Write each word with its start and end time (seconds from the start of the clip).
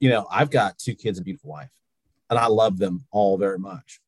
you 0.00 0.08
know, 0.10 0.26
I've 0.30 0.50
got 0.50 0.78
two 0.78 0.94
kids 0.94 1.18
and 1.18 1.24
beautiful 1.24 1.50
wife, 1.50 1.70
and 2.30 2.38
I 2.38 2.46
love 2.46 2.78
them 2.78 3.04
all 3.10 3.36
very 3.38 3.58
much. 3.58 4.00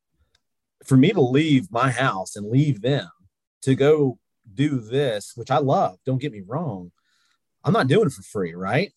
For 0.85 0.97
me 0.97 1.11
to 1.11 1.21
leave 1.21 1.71
my 1.71 1.91
house 1.91 2.37
and 2.37 2.51
leave 2.51 2.81
them 2.81 3.09
to 3.63 3.75
go 3.75 4.19
do 4.55 4.81
this, 4.81 5.33
which 5.37 5.51
I 5.51 5.59
love, 5.59 5.99
don't 6.07 6.21
get 6.21 6.33
me 6.33 6.43
wrong, 6.47 6.93
I'm 7.65 7.73
not 7.73 7.89
doing 7.89 8.07
it 8.07 8.13
for 8.13 8.23
free, 8.23 8.55
right? 8.55 8.93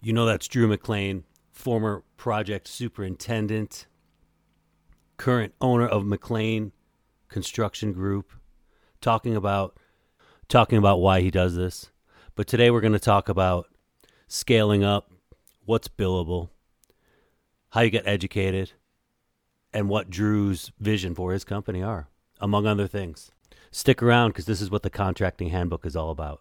You 0.00 0.12
know, 0.12 0.26
that's 0.26 0.46
Drew 0.46 0.68
McClain, 0.68 1.24
former 1.52 2.04
project 2.16 2.68
superintendent, 2.68 3.86
current 5.16 5.54
owner 5.60 5.86
of 5.86 6.04
McClain 6.04 6.72
Construction 7.28 7.92
Group, 7.92 8.32
talking 9.00 9.34
about 9.34 9.76
talking 10.48 10.78
about 10.78 11.00
why 11.00 11.20
he 11.20 11.30
does 11.30 11.56
this. 11.56 11.90
But 12.36 12.46
today 12.46 12.70
we're 12.70 12.80
going 12.80 12.92
to 12.92 12.98
talk 12.98 13.28
about 13.28 13.66
scaling 14.28 14.84
up, 14.84 15.10
what's 15.66 15.88
billable, 15.88 16.48
how 17.70 17.82
you 17.82 17.90
get 17.90 18.06
educated, 18.06 18.72
and 19.72 19.88
what 19.88 20.08
Drew's 20.08 20.72
vision 20.80 21.14
for 21.14 21.32
his 21.32 21.44
company 21.44 21.82
are, 21.82 22.08
among 22.40 22.66
other 22.66 22.86
things. 22.86 23.30
Stick 23.70 24.02
around 24.02 24.30
because 24.30 24.46
this 24.46 24.62
is 24.62 24.70
what 24.70 24.82
the 24.82 24.90
contracting 24.90 25.50
handbook 25.50 25.84
is 25.84 25.96
all 25.96 26.10
about. 26.10 26.40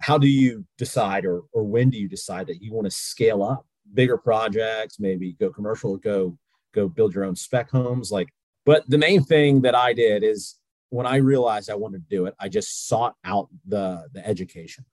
How 0.00 0.16
do 0.16 0.28
you 0.28 0.64
decide, 0.76 1.24
or, 1.24 1.42
or 1.52 1.64
when 1.64 1.90
do 1.90 1.98
you 1.98 2.08
decide 2.08 2.46
that 2.46 2.62
you 2.62 2.72
want 2.72 2.84
to 2.84 2.90
scale 2.90 3.42
up 3.42 3.66
bigger 3.94 4.16
projects, 4.16 5.00
maybe 5.00 5.32
go 5.32 5.50
commercial, 5.50 5.96
go 5.96 6.38
go 6.72 6.86
build 6.86 7.14
your 7.14 7.24
own 7.24 7.34
spec 7.34 7.70
homes? 7.70 8.12
Like, 8.12 8.28
but 8.64 8.88
the 8.88 8.98
main 8.98 9.24
thing 9.24 9.62
that 9.62 9.74
I 9.74 9.92
did 9.92 10.22
is 10.22 10.56
when 10.90 11.06
I 11.06 11.16
realized 11.16 11.68
I 11.68 11.74
wanted 11.74 12.08
to 12.08 12.16
do 12.16 12.26
it, 12.26 12.34
I 12.38 12.48
just 12.48 12.86
sought 12.86 13.16
out 13.24 13.48
the 13.66 14.06
the 14.12 14.24
education. 14.24 14.84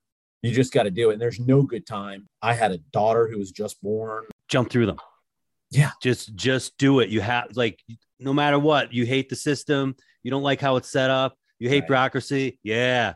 You 0.46 0.54
just 0.54 0.74
got 0.74 0.84
to 0.84 0.92
do 0.92 1.10
it. 1.10 1.14
And 1.14 1.22
there's 1.22 1.40
no 1.40 1.64
good 1.64 1.86
time. 1.86 2.28
I 2.42 2.54
had 2.54 2.72
a 2.72 2.78
daughter 2.78 3.28
who 3.28 3.40
was 3.40 3.52
just 3.52 3.82
born. 3.82 4.26
Jump 4.48 4.70
through 4.70 4.86
them. 4.86 4.98
Yeah. 5.72 5.92
Just 6.02 6.36
just 6.36 6.78
do 6.78 7.00
it. 7.00 7.10
You 7.10 7.22
have 7.22 7.56
like 7.56 7.82
no 8.20 8.34
matter 8.34 8.60
what, 8.60 8.94
you 8.94 9.06
hate 9.06 9.30
the 9.30 9.36
system, 9.36 9.96
you 10.24 10.32
don't 10.32 10.44
like 10.44 10.62
how 10.62 10.76
it's 10.76 10.90
set 10.90 11.10
up, 11.10 11.38
you 11.60 11.70
hate 11.70 11.82
right. 11.82 11.88
bureaucracy. 11.88 12.60
Yeah. 12.64 13.16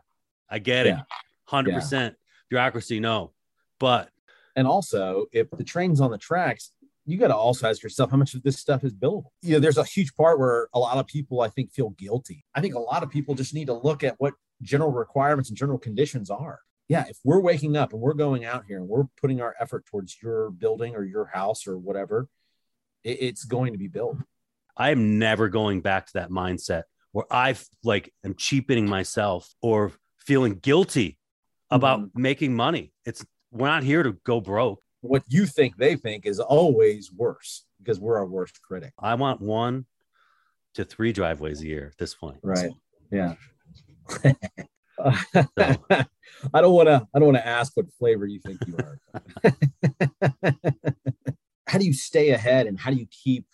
I 0.49 0.59
get 0.59 0.86
yeah. 0.86 1.02
it. 1.02 1.05
100% 1.49 1.91
yeah. 1.91 2.09
bureaucracy 2.49 2.99
no. 2.99 3.31
But 3.80 4.09
and 4.55 4.67
also, 4.67 5.27
if 5.31 5.49
the 5.52 5.64
train's 5.64 6.02
on 6.02 6.11
the 6.11 6.17
tracks, 6.17 6.71
you 7.05 7.17
got 7.17 7.30
to 7.30 7.36
also 7.36 7.69
ask 7.69 7.81
yourself 7.81 8.11
how 8.11 8.17
much 8.17 8.33
of 8.33 8.43
this 8.43 8.58
stuff 8.58 8.83
is 8.83 8.93
billable. 8.93 9.30
You 9.41 9.53
know, 9.53 9.59
there's 9.59 9.77
a 9.77 9.83
huge 9.83 10.14
part 10.16 10.39
where 10.39 10.67
a 10.73 10.80
lot 10.80 10.97
of 10.97 11.08
people, 11.08 11.41
I 11.41 11.47
think, 11.47 11.71
feel 11.71 11.91
guilty. 11.91 12.43
I 12.53 12.61
think 12.61 12.75
a 12.75 12.80
lot 12.80 13.03
of 13.03 13.09
people 13.09 13.36
just 13.36 13.53
need 13.53 13.67
to 13.67 13.73
look 13.73 14.03
at 14.03 14.16
what 14.17 14.33
general 14.61 14.91
requirements 14.91 15.49
and 15.49 15.58
general 15.58 15.77
conditions 15.77 16.30
are 16.30 16.59
yeah, 16.89 17.05
if 17.07 17.19
we're 17.23 17.39
waking 17.39 17.77
up 17.77 17.93
and 17.93 18.01
we're 18.01 18.13
going 18.13 18.45
out 18.45 18.65
here 18.67 18.77
and 18.77 18.89
we're 18.89 19.05
putting 19.21 19.39
our 19.41 19.55
effort 19.59 19.85
towards 19.85 20.17
your 20.21 20.49
building 20.49 20.95
or 20.95 21.03
your 21.03 21.25
house 21.25 21.67
or 21.67 21.77
whatever, 21.77 22.27
it, 23.03 23.21
it's 23.21 23.45
going 23.45 23.73
to 23.73 23.79
be 23.79 23.87
built. 23.87 24.17
I 24.75 24.89
am 24.89 25.19
never 25.19 25.49
going 25.49 25.81
back 25.81 26.07
to 26.07 26.13
that 26.13 26.31
mindset 26.31 26.83
where 27.11 27.25
I 27.31 27.55
like 27.83 28.11
am 28.25 28.33
cheapening 28.35 28.89
myself 28.89 29.53
or 29.61 29.91
feeling 30.17 30.55
guilty 30.55 31.19
about 31.69 31.99
mm-hmm. 31.99 32.21
making 32.21 32.55
money. 32.55 32.91
It's 33.05 33.23
we're 33.51 33.67
not 33.67 33.83
here 33.83 34.01
to 34.01 34.13
go 34.23 34.41
broke. 34.41 34.81
What 35.01 35.23
you 35.27 35.45
think 35.45 35.77
they 35.77 35.95
think 35.95 36.25
is 36.25 36.39
always 36.39 37.11
worse 37.11 37.65
because 37.77 37.99
we're 37.99 38.17
our 38.17 38.25
worst 38.25 38.61
critic. 38.63 38.93
I 38.99 39.13
want 39.13 39.41
one 39.41 39.85
to 40.73 40.83
three 40.83 41.13
driveways 41.13 41.61
a 41.61 41.67
year 41.67 41.87
at 41.91 41.97
this 41.97 42.15
point. 42.15 42.39
Right. 42.41 42.71
Yeah. 43.11 43.35
I 46.53 46.61
don't 46.61 46.73
want 46.73 46.88
to. 46.88 47.08
I 47.14 47.19
don't 47.19 47.28
want 47.28 47.38
to 47.38 47.47
ask 47.47 47.75
what 47.75 47.92
flavor 47.94 48.25
you 48.25 48.39
think 48.39 48.59
you 48.67 48.78
are. 48.78 49.00
how 51.67 51.78
do 51.78 51.86
you 51.86 51.94
stay 51.94 52.31
ahead, 52.31 52.67
and 52.67 52.80
how 52.80 52.92
do 52.92 52.97
you 52.97 53.08
keep 53.09 53.45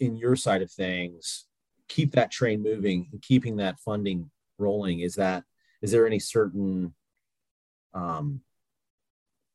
in 0.00 0.16
your 0.16 0.36
side 0.36 0.62
of 0.62 0.70
things, 0.70 1.46
keep 1.88 2.12
that 2.12 2.30
train 2.30 2.62
moving 2.62 3.08
and 3.12 3.22
keeping 3.22 3.56
that 3.56 3.78
funding 3.80 4.30
rolling? 4.58 5.00
Is 5.00 5.14
that 5.16 5.44
is 5.82 5.92
there 5.92 6.06
any 6.06 6.18
certain 6.18 6.94
um, 7.94 8.40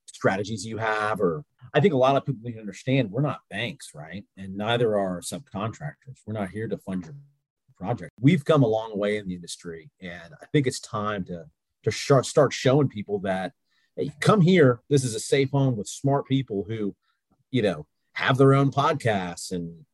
strategies 0.05 0.65
you 0.65 0.77
have, 0.77 1.19
or 1.19 1.43
I 1.73 1.79
think 1.79 1.93
a 1.93 1.97
lot 1.97 2.15
of 2.15 2.25
people 2.25 2.41
need 2.43 2.53
to 2.53 2.59
understand 2.59 3.11
we're 3.11 3.21
not 3.21 3.41
banks, 3.49 3.91
right? 3.93 4.23
And 4.37 4.55
neither 4.55 4.97
are 4.97 5.21
subcontractors. 5.21 6.21
We're 6.25 6.33
not 6.33 6.49
here 6.51 6.67
to 6.67 6.77
fund 6.77 7.05
your 7.05 7.15
project. 7.81 8.11
We've 8.19 8.45
come 8.45 8.63
a 8.63 8.67
long 8.67 8.97
way 8.97 9.17
in 9.17 9.27
the 9.27 9.35
industry, 9.35 9.89
and 10.01 10.33
I 10.41 10.45
think 10.51 10.67
it's 10.67 10.79
time 10.79 11.23
to 11.25 11.45
to 11.83 11.91
sh- 11.91 12.11
start 12.23 12.53
showing 12.53 12.87
people 12.87 13.19
that 13.19 13.53
hey, 13.95 14.11
come 14.19 14.41
here. 14.41 14.81
This 14.89 15.03
is 15.03 15.15
a 15.15 15.19
safe 15.19 15.51
home 15.51 15.75
with 15.75 15.87
smart 15.87 16.27
people 16.27 16.65
who, 16.67 16.95
you 17.49 17.61
know, 17.61 17.87
have 18.13 18.37
their 18.37 18.53
own 18.53 18.71
podcasts 18.71 19.51
and 19.51 19.85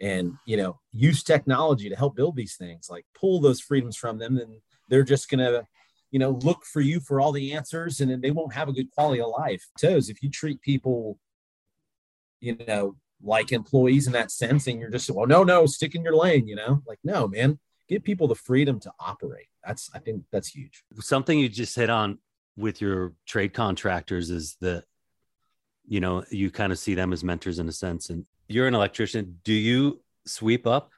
and 0.00 0.34
you 0.46 0.56
know 0.56 0.80
use 0.92 1.22
technology 1.22 1.88
to 1.88 1.96
help 1.96 2.16
build 2.16 2.36
these 2.36 2.56
things. 2.56 2.88
Like 2.90 3.06
pull 3.14 3.40
those 3.40 3.60
freedoms 3.60 3.96
from 3.96 4.18
them, 4.18 4.38
and 4.38 4.60
they're 4.88 5.02
just 5.02 5.28
gonna 5.28 5.66
you 6.10 6.18
know 6.18 6.38
look 6.42 6.64
for 6.64 6.80
you 6.80 7.00
for 7.00 7.20
all 7.20 7.32
the 7.32 7.52
answers, 7.54 8.00
and 8.00 8.10
then 8.10 8.20
they 8.20 8.30
won't 8.30 8.54
have 8.54 8.68
a 8.68 8.72
good 8.72 8.90
quality 8.92 9.20
of 9.20 9.30
life. 9.30 9.64
So 9.78 9.88
if 9.96 10.22
you 10.22 10.30
treat 10.30 10.60
people, 10.60 11.18
you 12.40 12.56
know, 12.66 12.96
like 13.22 13.52
employees 13.52 14.06
in 14.06 14.12
that 14.12 14.30
sense 14.30 14.66
and 14.66 14.80
you're 14.80 14.90
just 14.90 15.10
well 15.10 15.26
no 15.26 15.44
no 15.44 15.66
stick 15.66 15.94
in 15.94 16.02
your 16.02 16.16
lane 16.16 16.46
you 16.46 16.56
know? 16.56 16.82
Like 16.86 16.98
no 17.04 17.28
man. 17.28 17.58
Give 17.88 18.02
people 18.02 18.28
the 18.28 18.34
freedom 18.34 18.80
to 18.80 18.92
operate. 19.00 19.48
That's 19.66 19.90
i 19.94 19.98
think 19.98 20.24
that's 20.32 20.48
huge. 20.48 20.82
Something 21.00 21.38
you 21.38 21.48
just 21.48 21.76
hit 21.76 21.90
on 21.90 22.18
with 22.56 22.80
your 22.80 23.12
trade 23.26 23.54
contractors 23.54 24.30
is 24.30 24.56
that 24.60 24.84
you 25.86 26.00
know 26.00 26.24
you 26.30 26.50
kind 26.50 26.72
of 26.72 26.78
see 26.78 26.94
them 26.94 27.12
as 27.12 27.24
mentors 27.24 27.58
in 27.58 27.68
a 27.68 27.72
sense. 27.72 28.10
And 28.10 28.24
you're 28.48 28.68
an 28.68 28.74
electrician. 28.74 29.40
Do 29.44 29.52
you 29.52 30.00
sweep 30.26 30.66
up 30.66 30.90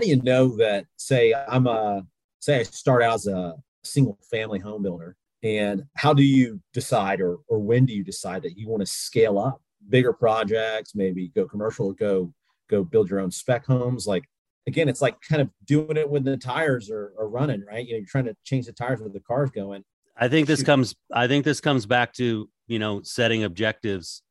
do 0.00 0.08
you 0.08 0.20
know 0.22 0.56
that 0.56 0.86
say 0.96 1.34
i'm 1.48 1.66
a 1.66 2.02
say 2.40 2.60
i 2.60 2.62
start 2.62 3.02
out 3.02 3.14
as 3.14 3.26
a 3.26 3.54
single 3.84 4.18
family 4.30 4.58
home 4.58 4.82
builder 4.82 5.16
and 5.42 5.84
how 5.96 6.12
do 6.12 6.22
you 6.22 6.60
decide 6.72 7.20
or 7.20 7.38
or 7.48 7.58
when 7.58 7.86
do 7.86 7.92
you 7.92 8.04
decide 8.04 8.42
that 8.42 8.56
you 8.56 8.68
want 8.68 8.80
to 8.80 8.86
scale 8.86 9.38
up 9.38 9.60
bigger 9.88 10.12
projects 10.12 10.94
maybe 10.94 11.28
go 11.28 11.46
commercial 11.46 11.92
go 11.92 12.32
go 12.68 12.84
build 12.84 13.08
your 13.08 13.20
own 13.20 13.30
spec 13.30 13.64
homes 13.66 14.06
like 14.06 14.24
again 14.66 14.88
it's 14.88 15.00
like 15.00 15.20
kind 15.22 15.40
of 15.40 15.48
doing 15.64 15.96
it 15.96 16.08
when 16.08 16.22
the 16.22 16.36
tires 16.36 16.90
are, 16.90 17.12
are 17.18 17.28
running 17.28 17.64
right 17.66 17.86
you 17.86 17.92
know 17.92 17.98
you're 17.98 18.06
trying 18.06 18.24
to 18.24 18.36
change 18.44 18.66
the 18.66 18.72
tires 18.72 19.00
when 19.00 19.12
the 19.12 19.20
car's 19.20 19.50
going 19.50 19.82
i 20.16 20.28
think 20.28 20.46
this 20.46 20.60
Shoot. 20.60 20.66
comes 20.66 20.94
i 21.12 21.26
think 21.26 21.44
this 21.44 21.60
comes 21.60 21.86
back 21.86 22.12
to 22.14 22.48
you 22.66 22.78
know 22.78 23.00
setting 23.02 23.44
objectives 23.44 24.22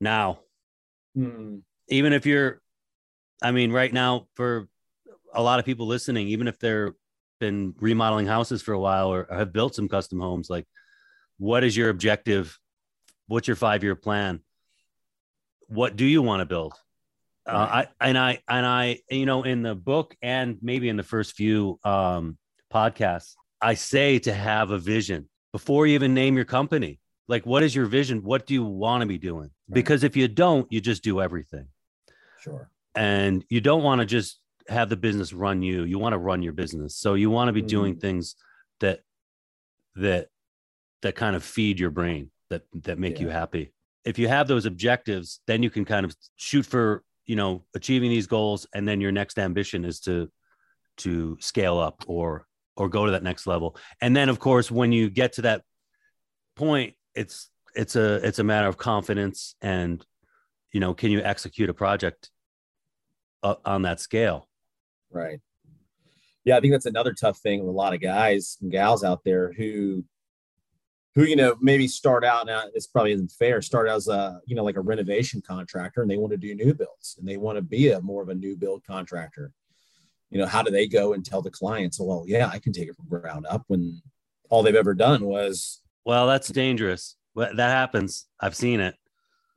now 0.00 0.38
mm. 1.16 1.60
even 1.88 2.12
if 2.12 2.24
you're 2.24 2.60
I 3.42 3.50
mean, 3.52 3.72
right 3.72 3.92
now, 3.92 4.26
for 4.34 4.68
a 5.32 5.42
lot 5.42 5.58
of 5.58 5.64
people 5.64 5.86
listening, 5.86 6.28
even 6.28 6.48
if 6.48 6.58
they're 6.58 6.94
been 7.38 7.74
remodeling 7.80 8.26
houses 8.26 8.60
for 8.60 8.72
a 8.72 8.78
while 8.78 9.08
or 9.08 9.26
have 9.30 9.52
built 9.52 9.74
some 9.74 9.88
custom 9.88 10.20
homes, 10.20 10.50
like 10.50 10.66
what 11.38 11.64
is 11.64 11.76
your 11.76 11.88
objective? 11.88 12.58
What's 13.26 13.48
your 13.48 13.56
five 13.56 13.82
year 13.82 13.96
plan? 13.96 14.40
What 15.68 15.96
do 15.96 16.04
you 16.04 16.22
want 16.22 16.40
to 16.40 16.46
build? 16.46 16.74
Uh, 17.46 17.84
I 18.00 18.08
and 18.08 18.18
I 18.18 18.40
and 18.46 18.66
I, 18.66 19.00
you 19.08 19.24
know, 19.26 19.42
in 19.42 19.62
the 19.62 19.74
book 19.74 20.14
and 20.20 20.58
maybe 20.60 20.88
in 20.88 20.96
the 20.96 21.02
first 21.02 21.32
few 21.32 21.80
um, 21.82 22.36
podcasts, 22.72 23.34
I 23.60 23.74
say 23.74 24.18
to 24.20 24.32
have 24.32 24.70
a 24.70 24.78
vision 24.78 25.28
before 25.52 25.86
you 25.86 25.94
even 25.94 26.12
name 26.12 26.36
your 26.36 26.44
company. 26.44 27.00
Like, 27.26 27.46
what 27.46 27.62
is 27.62 27.74
your 27.74 27.86
vision? 27.86 28.22
What 28.22 28.46
do 28.46 28.54
you 28.54 28.64
want 28.64 29.02
to 29.02 29.06
be 29.06 29.18
doing? 29.18 29.50
Because 29.70 30.02
if 30.02 30.16
you 30.16 30.26
don't, 30.28 30.70
you 30.70 30.80
just 30.80 31.02
do 31.02 31.20
everything. 31.20 31.68
Sure 32.40 32.69
and 32.94 33.44
you 33.48 33.60
don't 33.60 33.82
want 33.82 34.00
to 34.00 34.06
just 34.06 34.40
have 34.68 34.88
the 34.88 34.96
business 34.96 35.32
run 35.32 35.62
you 35.62 35.84
you 35.84 35.98
want 35.98 36.12
to 36.12 36.18
run 36.18 36.42
your 36.42 36.52
business 36.52 36.96
so 36.96 37.14
you 37.14 37.30
want 37.30 37.48
to 37.48 37.52
be 37.52 37.60
mm-hmm. 37.60 37.68
doing 37.68 37.96
things 37.96 38.36
that 38.80 39.00
that 39.96 40.28
that 41.02 41.14
kind 41.14 41.34
of 41.34 41.42
feed 41.42 41.80
your 41.80 41.90
brain 41.90 42.30
that 42.50 42.62
that 42.74 42.98
make 42.98 43.16
yeah. 43.18 43.26
you 43.26 43.28
happy 43.28 43.72
if 44.04 44.18
you 44.18 44.28
have 44.28 44.46
those 44.48 44.66
objectives 44.66 45.40
then 45.46 45.62
you 45.62 45.70
can 45.70 45.84
kind 45.84 46.04
of 46.04 46.14
shoot 46.36 46.64
for 46.64 47.02
you 47.26 47.36
know 47.36 47.64
achieving 47.74 48.10
these 48.10 48.26
goals 48.26 48.66
and 48.74 48.86
then 48.86 49.00
your 49.00 49.12
next 49.12 49.38
ambition 49.38 49.84
is 49.84 50.00
to 50.00 50.30
to 50.96 51.36
scale 51.40 51.78
up 51.78 52.04
or 52.06 52.46
or 52.76 52.88
go 52.88 53.06
to 53.06 53.12
that 53.12 53.22
next 53.22 53.46
level 53.46 53.76
and 54.00 54.14
then 54.14 54.28
of 54.28 54.38
course 54.38 54.70
when 54.70 54.92
you 54.92 55.10
get 55.10 55.32
to 55.32 55.42
that 55.42 55.62
point 56.56 56.94
it's 57.14 57.50
it's 57.74 57.96
a 57.96 58.14
it's 58.26 58.38
a 58.38 58.44
matter 58.44 58.68
of 58.68 58.76
confidence 58.76 59.54
and 59.62 60.04
you 60.72 60.80
know 60.80 60.94
can 60.94 61.10
you 61.10 61.20
execute 61.22 61.70
a 61.70 61.74
project 61.74 62.30
uh, 63.42 63.56
on 63.64 63.82
that 63.82 64.00
scale. 64.00 64.48
Right. 65.10 65.40
Yeah, 66.44 66.56
I 66.56 66.60
think 66.60 66.72
that's 66.72 66.86
another 66.86 67.12
tough 67.12 67.38
thing 67.38 67.60
with 67.60 67.68
a 67.68 67.72
lot 67.72 67.94
of 67.94 68.00
guys 68.00 68.56
and 68.60 68.70
gals 68.70 69.04
out 69.04 69.22
there 69.24 69.52
who 69.52 70.04
who 71.14 71.24
you 71.24 71.36
know 71.36 71.56
maybe 71.60 71.88
start 71.88 72.24
out 72.24 72.46
now 72.46 72.62
this 72.72 72.86
probably 72.86 73.12
isn't 73.12 73.32
fair 73.32 73.60
start 73.60 73.88
as 73.88 74.06
a 74.06 74.40
you 74.46 74.54
know 74.54 74.62
like 74.62 74.76
a 74.76 74.80
renovation 74.80 75.42
contractor 75.46 76.02
and 76.02 76.10
they 76.10 76.16
want 76.16 76.30
to 76.30 76.36
do 76.36 76.54
new 76.54 76.72
builds 76.72 77.16
and 77.18 77.28
they 77.28 77.36
want 77.36 77.56
to 77.56 77.62
be 77.62 77.90
a 77.90 78.00
more 78.00 78.22
of 78.22 78.28
a 78.28 78.34
new 78.34 78.56
build 78.56 78.82
contractor. 78.84 79.52
You 80.30 80.38
know 80.38 80.46
how 80.46 80.62
do 80.62 80.70
they 80.70 80.86
go 80.86 81.12
and 81.12 81.24
tell 81.24 81.42
the 81.42 81.50
clients 81.50 81.98
well 82.00 82.24
yeah 82.26 82.48
i 82.48 82.58
can 82.58 82.72
take 82.72 82.88
it 82.88 82.94
from 82.94 83.08
ground 83.08 83.46
up 83.50 83.64
when 83.66 84.00
all 84.48 84.62
they've 84.62 84.74
ever 84.74 84.94
done 84.94 85.24
was 85.24 85.82
well 86.04 86.26
that's 86.26 86.48
dangerous. 86.48 87.16
That 87.36 87.58
happens. 87.58 88.26
I've 88.40 88.56
seen 88.56 88.80
it. 88.80 88.96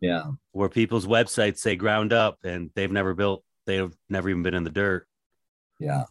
Yeah. 0.01 0.31
Where 0.51 0.69
people's 0.69 1.07
websites 1.07 1.57
say 1.59 1.75
ground 1.75 2.13
up 2.13 2.39
and 2.43 2.69
they've 2.75 2.91
never 2.91 3.13
built 3.13 3.43
they've 3.65 3.93
never 4.09 4.29
even 4.29 4.43
been 4.43 4.53
in 4.53 4.63
the 4.63 4.69
dirt 4.69 5.07
yeah 5.79 6.03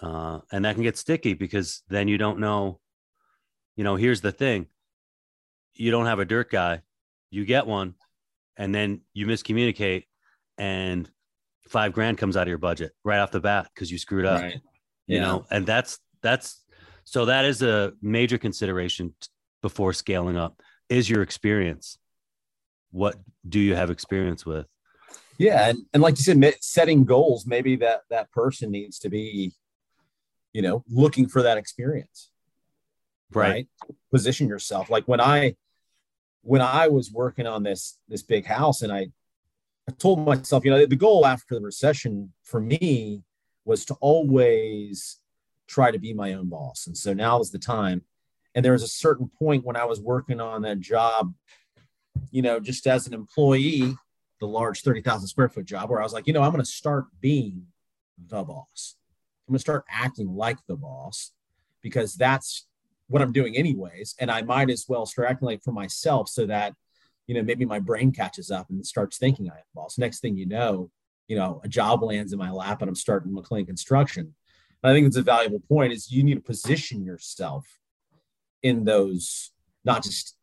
uh, 0.00 0.38
and 0.52 0.64
that 0.64 0.74
can 0.74 0.84
get 0.84 0.96
sticky 0.96 1.34
because 1.34 1.82
then 1.88 2.06
you 2.08 2.18
don't 2.18 2.38
know 2.38 2.80
you 3.78 3.84
know, 3.84 3.94
here's 3.94 4.20
the 4.20 4.32
thing 4.32 4.66
you 5.72 5.92
don't 5.92 6.06
have 6.06 6.18
a 6.18 6.24
dirt 6.24 6.50
guy, 6.50 6.82
you 7.30 7.44
get 7.44 7.64
one, 7.64 7.94
and 8.56 8.74
then 8.74 9.02
you 9.14 9.24
miscommunicate, 9.24 10.06
and 10.58 11.08
five 11.68 11.92
grand 11.92 12.18
comes 12.18 12.36
out 12.36 12.42
of 12.42 12.48
your 12.48 12.58
budget 12.58 12.90
right 13.04 13.20
off 13.20 13.30
the 13.30 13.38
bat 13.38 13.68
because 13.72 13.88
you 13.88 13.96
screwed 13.96 14.26
up. 14.26 14.42
Right. 14.42 14.60
Yeah. 15.06 15.14
You 15.14 15.20
know, 15.20 15.46
and 15.52 15.64
that's 15.64 16.00
that's 16.22 16.64
so 17.04 17.26
that 17.26 17.44
is 17.44 17.62
a 17.62 17.92
major 18.02 18.36
consideration 18.36 19.14
before 19.62 19.92
scaling 19.92 20.36
up 20.36 20.60
is 20.88 21.08
your 21.08 21.22
experience. 21.22 21.98
What 22.90 23.14
do 23.48 23.60
you 23.60 23.76
have 23.76 23.90
experience 23.90 24.44
with? 24.44 24.66
Yeah, 25.38 25.68
and, 25.68 25.78
and 25.94 26.02
like 26.02 26.18
you 26.18 26.24
said, 26.24 26.54
setting 26.60 27.04
goals. 27.04 27.46
Maybe 27.46 27.76
that 27.76 28.02
that 28.10 28.30
person 28.32 28.70
needs 28.70 28.98
to 29.00 29.08
be, 29.08 29.54
you 30.52 30.62
know, 30.62 30.84
looking 30.88 31.28
for 31.28 31.42
that 31.42 31.56
experience 31.56 32.30
right. 33.32 33.48
right 33.48 33.68
position 34.10 34.48
yourself 34.48 34.90
like 34.90 35.06
when 35.06 35.20
i 35.20 35.54
when 36.42 36.60
i 36.60 36.88
was 36.88 37.10
working 37.12 37.46
on 37.46 37.62
this 37.62 37.98
this 38.08 38.22
big 38.22 38.44
house 38.44 38.82
and 38.82 38.92
i 38.92 39.06
i 39.88 39.92
told 39.98 40.24
myself 40.24 40.64
you 40.64 40.70
know 40.70 40.84
the 40.84 40.96
goal 40.96 41.26
after 41.26 41.54
the 41.54 41.60
recession 41.60 42.32
for 42.42 42.60
me 42.60 43.22
was 43.64 43.84
to 43.84 43.94
always 44.00 45.18
try 45.66 45.90
to 45.90 45.98
be 45.98 46.14
my 46.14 46.32
own 46.32 46.48
boss 46.48 46.86
and 46.86 46.96
so 46.96 47.12
now 47.12 47.40
is 47.40 47.50
the 47.50 47.58
time 47.58 48.02
and 48.54 48.64
there 48.64 48.72
was 48.72 48.82
a 48.82 48.88
certain 48.88 49.30
point 49.38 49.64
when 49.64 49.76
i 49.76 49.84
was 49.84 50.00
working 50.00 50.40
on 50.40 50.62
that 50.62 50.80
job 50.80 51.34
you 52.30 52.42
know 52.42 52.58
just 52.58 52.86
as 52.86 53.06
an 53.06 53.14
employee 53.14 53.94
the 54.40 54.46
large 54.46 54.82
30,000 54.82 55.28
square 55.28 55.48
foot 55.48 55.64
job 55.64 55.90
where 55.90 56.00
i 56.00 56.02
was 56.02 56.12
like 56.12 56.26
you 56.26 56.32
know 56.32 56.42
i'm 56.42 56.52
going 56.52 56.64
to 56.64 56.70
start 56.70 57.06
being 57.20 57.66
the 58.28 58.42
boss 58.42 58.96
i'm 59.46 59.52
going 59.52 59.58
to 59.58 59.60
start 59.60 59.84
acting 59.90 60.34
like 60.34 60.58
the 60.66 60.76
boss 60.76 61.32
because 61.82 62.14
that's 62.14 62.66
what 63.08 63.22
I'm 63.22 63.32
doing 63.32 63.56
anyways. 63.56 64.14
And 64.20 64.30
I 64.30 64.42
might 64.42 64.70
as 64.70 64.86
well 64.88 65.06
start 65.06 65.30
acting 65.30 65.46
like 65.46 65.62
for 65.62 65.72
myself 65.72 66.28
so 66.28 66.46
that, 66.46 66.74
you 67.26 67.34
know, 67.34 67.42
maybe 67.42 67.64
my 67.64 67.78
brain 67.78 68.12
catches 68.12 68.50
up 68.50 68.70
and 68.70 68.86
starts 68.86 69.18
thinking 69.18 69.50
I 69.50 69.56
am 69.56 69.64
boss. 69.74 69.98
Next 69.98 70.20
thing 70.20 70.36
you 70.36 70.46
know, 70.46 70.90
you 71.26 71.36
know, 71.36 71.60
a 71.64 71.68
job 71.68 72.02
lands 72.02 72.32
in 72.32 72.38
my 72.38 72.50
lap 72.50 72.80
and 72.80 72.88
I'm 72.88 72.94
starting 72.94 73.32
McClain 73.32 73.66
construction. 73.66 74.34
I 74.82 74.92
think 74.92 75.06
it's 75.06 75.16
a 75.16 75.22
valuable 75.22 75.60
point 75.68 75.92
is 75.92 76.12
you 76.12 76.22
need 76.22 76.36
to 76.36 76.40
position 76.40 77.02
yourself 77.02 77.66
in 78.62 78.84
those, 78.84 79.50
not 79.84 80.04
just, 80.04 80.36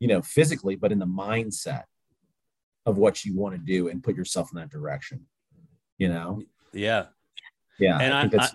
you 0.00 0.08
know, 0.08 0.20
physically, 0.20 0.74
but 0.74 0.92
in 0.92 0.98
the 0.98 1.06
mindset 1.06 1.84
of 2.88 2.96
what 2.96 3.24
you 3.24 3.36
want 3.36 3.54
to 3.54 3.58
do 3.58 3.88
and 3.88 4.02
put 4.02 4.16
yourself 4.16 4.50
in 4.50 4.58
that 4.58 4.70
direction, 4.70 5.26
you 5.98 6.08
know? 6.08 6.42
Yeah. 6.72 7.06
Yeah. 7.78 7.98
And 7.98 8.14
I, 8.14 8.22
I, 8.22 8.44
I 8.44 8.48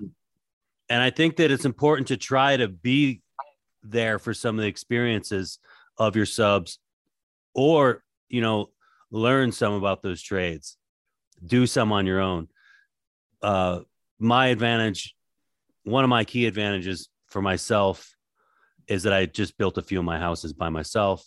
and 0.90 1.02
I 1.02 1.12
think 1.12 1.38
that 1.38 1.52
it's 1.52 1.66
important 1.66 2.08
to 2.10 2.18
try 2.18 2.58
to 2.58 2.68
be 2.68 3.22
there 3.84 4.18
for 4.18 4.34
some 4.34 4.58
of 4.58 4.64
the 4.64 4.68
experiences 4.68 5.60
of 5.98 6.16
your 6.16 6.26
subs 6.26 6.80
or 7.54 8.04
you 8.28 8.42
know 8.42 8.72
learn 9.12 9.52
some 9.52 9.74
about 9.74 10.02
those 10.02 10.22
trades 10.22 10.78
do 11.46 11.68
some 11.68 11.92
on 11.92 12.06
your 12.06 12.20
own 12.20 12.48
uh 13.42 13.82
my 14.20 14.48
advantage 14.48 15.16
one 15.84 16.04
of 16.04 16.10
my 16.10 16.24
key 16.24 16.46
advantages 16.48 17.10
for 17.28 17.42
myself 17.42 18.16
is 18.88 19.04
that 19.04 19.14
i 19.14 19.26
just 19.26 19.58
built 19.58 19.78
a 19.78 19.84
few 19.84 20.00
of 20.00 20.06
my 20.06 20.18
houses 20.18 20.54
by 20.54 20.70
myself 20.70 21.24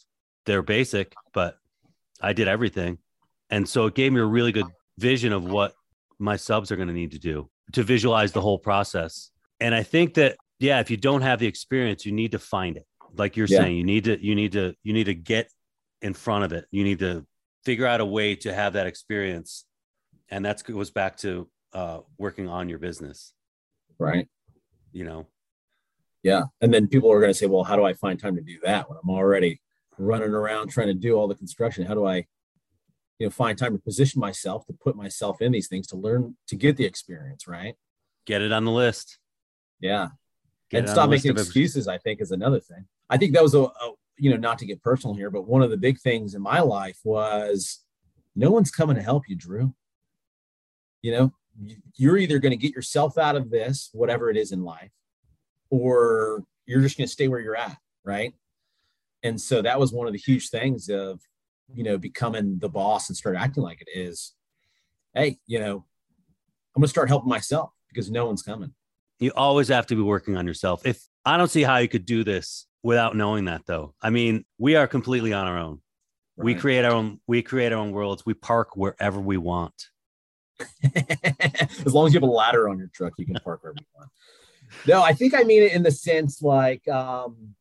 they're 0.46 0.62
basic 0.62 1.14
but 1.34 1.58
i 2.22 2.32
did 2.32 2.48
everything 2.48 2.98
and 3.50 3.68
so 3.68 3.86
it 3.86 3.94
gave 3.94 4.12
me 4.12 4.20
a 4.20 4.24
really 4.24 4.52
good 4.52 4.66
vision 4.98 5.32
of 5.32 5.44
what 5.44 5.74
my 6.18 6.36
subs 6.36 6.72
are 6.72 6.76
going 6.76 6.88
to 6.88 6.94
need 6.94 7.12
to 7.12 7.18
do 7.18 7.48
to 7.72 7.82
visualize 7.82 8.32
the 8.32 8.40
whole 8.40 8.58
process 8.58 9.30
and 9.60 9.74
i 9.74 9.82
think 9.82 10.14
that 10.14 10.36
yeah, 10.58 10.80
if 10.80 10.90
you 10.90 10.96
don't 10.96 11.22
have 11.22 11.38
the 11.38 11.46
experience, 11.46 12.06
you 12.06 12.12
need 12.12 12.32
to 12.32 12.38
find 12.38 12.76
it. 12.76 12.86
Like 13.14 13.36
you're 13.36 13.46
yeah. 13.46 13.58
saying, 13.58 13.76
you 13.76 13.84
need 13.84 14.04
to 14.04 14.22
you 14.24 14.34
need 14.34 14.52
to 14.52 14.74
you 14.82 14.92
need 14.92 15.04
to 15.04 15.14
get 15.14 15.50
in 16.02 16.14
front 16.14 16.44
of 16.44 16.52
it. 16.52 16.66
You 16.70 16.84
need 16.84 16.98
to 17.00 17.26
figure 17.64 17.86
out 17.86 18.00
a 18.00 18.04
way 18.04 18.34
to 18.36 18.54
have 18.54 18.74
that 18.74 18.86
experience, 18.86 19.64
and 20.28 20.44
that 20.44 20.62
goes 20.64 20.90
back 20.90 21.16
to 21.18 21.48
uh, 21.72 22.00
working 22.18 22.48
on 22.48 22.68
your 22.68 22.78
business. 22.78 23.32
Right. 23.98 24.28
You 24.92 25.04
know. 25.04 25.26
Yeah, 26.22 26.42
and 26.60 26.74
then 26.74 26.88
people 26.88 27.12
are 27.12 27.20
going 27.20 27.32
to 27.32 27.38
say, 27.38 27.46
"Well, 27.46 27.64
how 27.64 27.76
do 27.76 27.84
I 27.84 27.94
find 27.94 28.18
time 28.18 28.36
to 28.36 28.42
do 28.42 28.58
that 28.64 28.88
when 28.88 28.98
I'm 29.02 29.10
already 29.10 29.60
running 29.98 30.30
around 30.30 30.68
trying 30.68 30.88
to 30.88 30.94
do 30.94 31.14
all 31.14 31.28
the 31.28 31.34
construction? 31.34 31.86
How 31.86 31.94
do 31.94 32.06
I, 32.06 32.26
you 33.18 33.26
know, 33.26 33.30
find 33.30 33.56
time 33.56 33.72
to 33.72 33.82
position 33.82 34.20
myself 34.20 34.66
to 34.66 34.72
put 34.72 34.96
myself 34.96 35.40
in 35.40 35.52
these 35.52 35.68
things 35.68 35.86
to 35.88 35.96
learn 35.96 36.36
to 36.48 36.56
get 36.56 36.76
the 36.76 36.84
experience?" 36.84 37.46
Right. 37.46 37.74
Get 38.26 38.42
it 38.42 38.52
on 38.52 38.64
the 38.64 38.72
list. 38.72 39.18
Yeah, 39.80 40.08
and 40.72 40.88
stop 40.88 41.10
making 41.10 41.32
excuses 41.32 41.88
i 41.88 41.98
think 41.98 42.20
is 42.20 42.30
another 42.30 42.60
thing 42.60 42.86
i 43.10 43.16
think 43.16 43.32
that 43.32 43.42
was 43.42 43.54
a, 43.54 43.62
a, 43.62 43.92
you 44.18 44.30
know 44.30 44.36
not 44.36 44.58
to 44.58 44.66
get 44.66 44.82
personal 44.82 45.14
here 45.14 45.30
but 45.30 45.46
one 45.46 45.62
of 45.62 45.70
the 45.70 45.76
big 45.76 45.98
things 46.00 46.34
in 46.34 46.42
my 46.42 46.60
life 46.60 46.98
was 47.04 47.84
no 48.34 48.50
one's 48.50 48.70
coming 48.70 48.96
to 48.96 49.02
help 49.02 49.24
you 49.28 49.36
drew 49.36 49.74
you 51.02 51.12
know 51.12 51.32
you're 51.94 52.18
either 52.18 52.38
going 52.38 52.50
to 52.50 52.56
get 52.56 52.74
yourself 52.74 53.16
out 53.18 53.36
of 53.36 53.50
this 53.50 53.90
whatever 53.92 54.30
it 54.30 54.36
is 54.36 54.52
in 54.52 54.62
life 54.62 54.90
or 55.70 56.42
you're 56.66 56.80
just 56.80 56.98
going 56.98 57.06
to 57.06 57.12
stay 57.12 57.28
where 57.28 57.40
you're 57.40 57.56
at 57.56 57.76
right 58.04 58.34
and 59.22 59.40
so 59.40 59.62
that 59.62 59.78
was 59.78 59.92
one 59.92 60.06
of 60.06 60.12
the 60.12 60.18
huge 60.18 60.48
things 60.48 60.88
of 60.88 61.20
you 61.74 61.82
know 61.82 61.98
becoming 61.98 62.58
the 62.58 62.68
boss 62.68 63.08
and 63.08 63.16
start 63.16 63.36
acting 63.36 63.62
like 63.62 63.80
it 63.80 63.88
is 63.92 64.34
hey 65.14 65.38
you 65.46 65.58
know 65.58 65.84
i'm 66.74 66.80
going 66.80 66.84
to 66.84 66.88
start 66.88 67.08
helping 67.08 67.28
myself 67.28 67.70
because 67.88 68.10
no 68.10 68.26
one's 68.26 68.42
coming 68.42 68.72
you 69.18 69.32
always 69.34 69.68
have 69.68 69.86
to 69.86 69.96
be 69.96 70.02
working 70.02 70.36
on 70.36 70.46
yourself. 70.46 70.86
If 70.86 71.02
I 71.24 71.36
don't 71.36 71.50
see 71.50 71.62
how 71.62 71.78
you 71.78 71.88
could 71.88 72.06
do 72.06 72.24
this 72.24 72.66
without 72.82 73.16
knowing 73.16 73.46
that 73.46 73.62
though. 73.66 73.94
I 74.00 74.10
mean, 74.10 74.44
we 74.58 74.76
are 74.76 74.86
completely 74.86 75.32
on 75.32 75.46
our 75.46 75.58
own. 75.58 75.80
Right. 76.36 76.44
We 76.44 76.54
create 76.54 76.84
our 76.84 76.92
own 76.92 77.20
we 77.26 77.42
create 77.42 77.72
our 77.72 77.78
own 77.78 77.92
worlds. 77.92 78.26
We 78.26 78.34
park 78.34 78.76
wherever 78.76 79.20
we 79.20 79.36
want. 79.36 79.74
as 80.94 81.94
long 81.94 82.06
as 82.06 82.14
you 82.14 82.20
have 82.20 82.28
a 82.28 82.32
ladder 82.32 82.68
on 82.68 82.78
your 82.78 82.88
truck, 82.88 83.14
you 83.18 83.26
can 83.26 83.36
park 83.36 83.62
wherever 83.62 83.78
you 83.78 83.86
want. 83.94 84.10
No, 84.86 85.02
I 85.02 85.12
think 85.12 85.34
I 85.34 85.42
mean 85.44 85.62
it 85.62 85.72
in 85.72 85.82
the 85.82 85.90
sense 85.90 86.42
like 86.42 86.86
um 86.88 87.54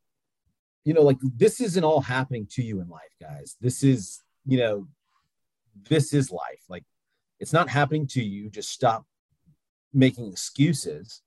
you 0.85 0.93
know, 0.93 1.01
like 1.01 1.17
this 1.21 1.59
isn't 1.59 1.83
all 1.83 2.01
happening 2.01 2.47
to 2.51 2.63
you 2.63 2.79
in 2.79 2.87
life, 2.87 3.13
guys. 3.19 3.57
This 3.59 3.83
is, 3.83 4.21
you 4.45 4.57
know, 4.57 4.87
this 5.89 6.13
is 6.13 6.31
life. 6.31 6.63
Like 6.69 6.83
it's 7.39 7.51
not 7.51 7.69
happening 7.69 8.07
to 8.07 8.23
you. 8.23 8.49
Just 8.49 8.69
stop 8.69 9.05
making 9.93 10.31
excuses 10.31 11.21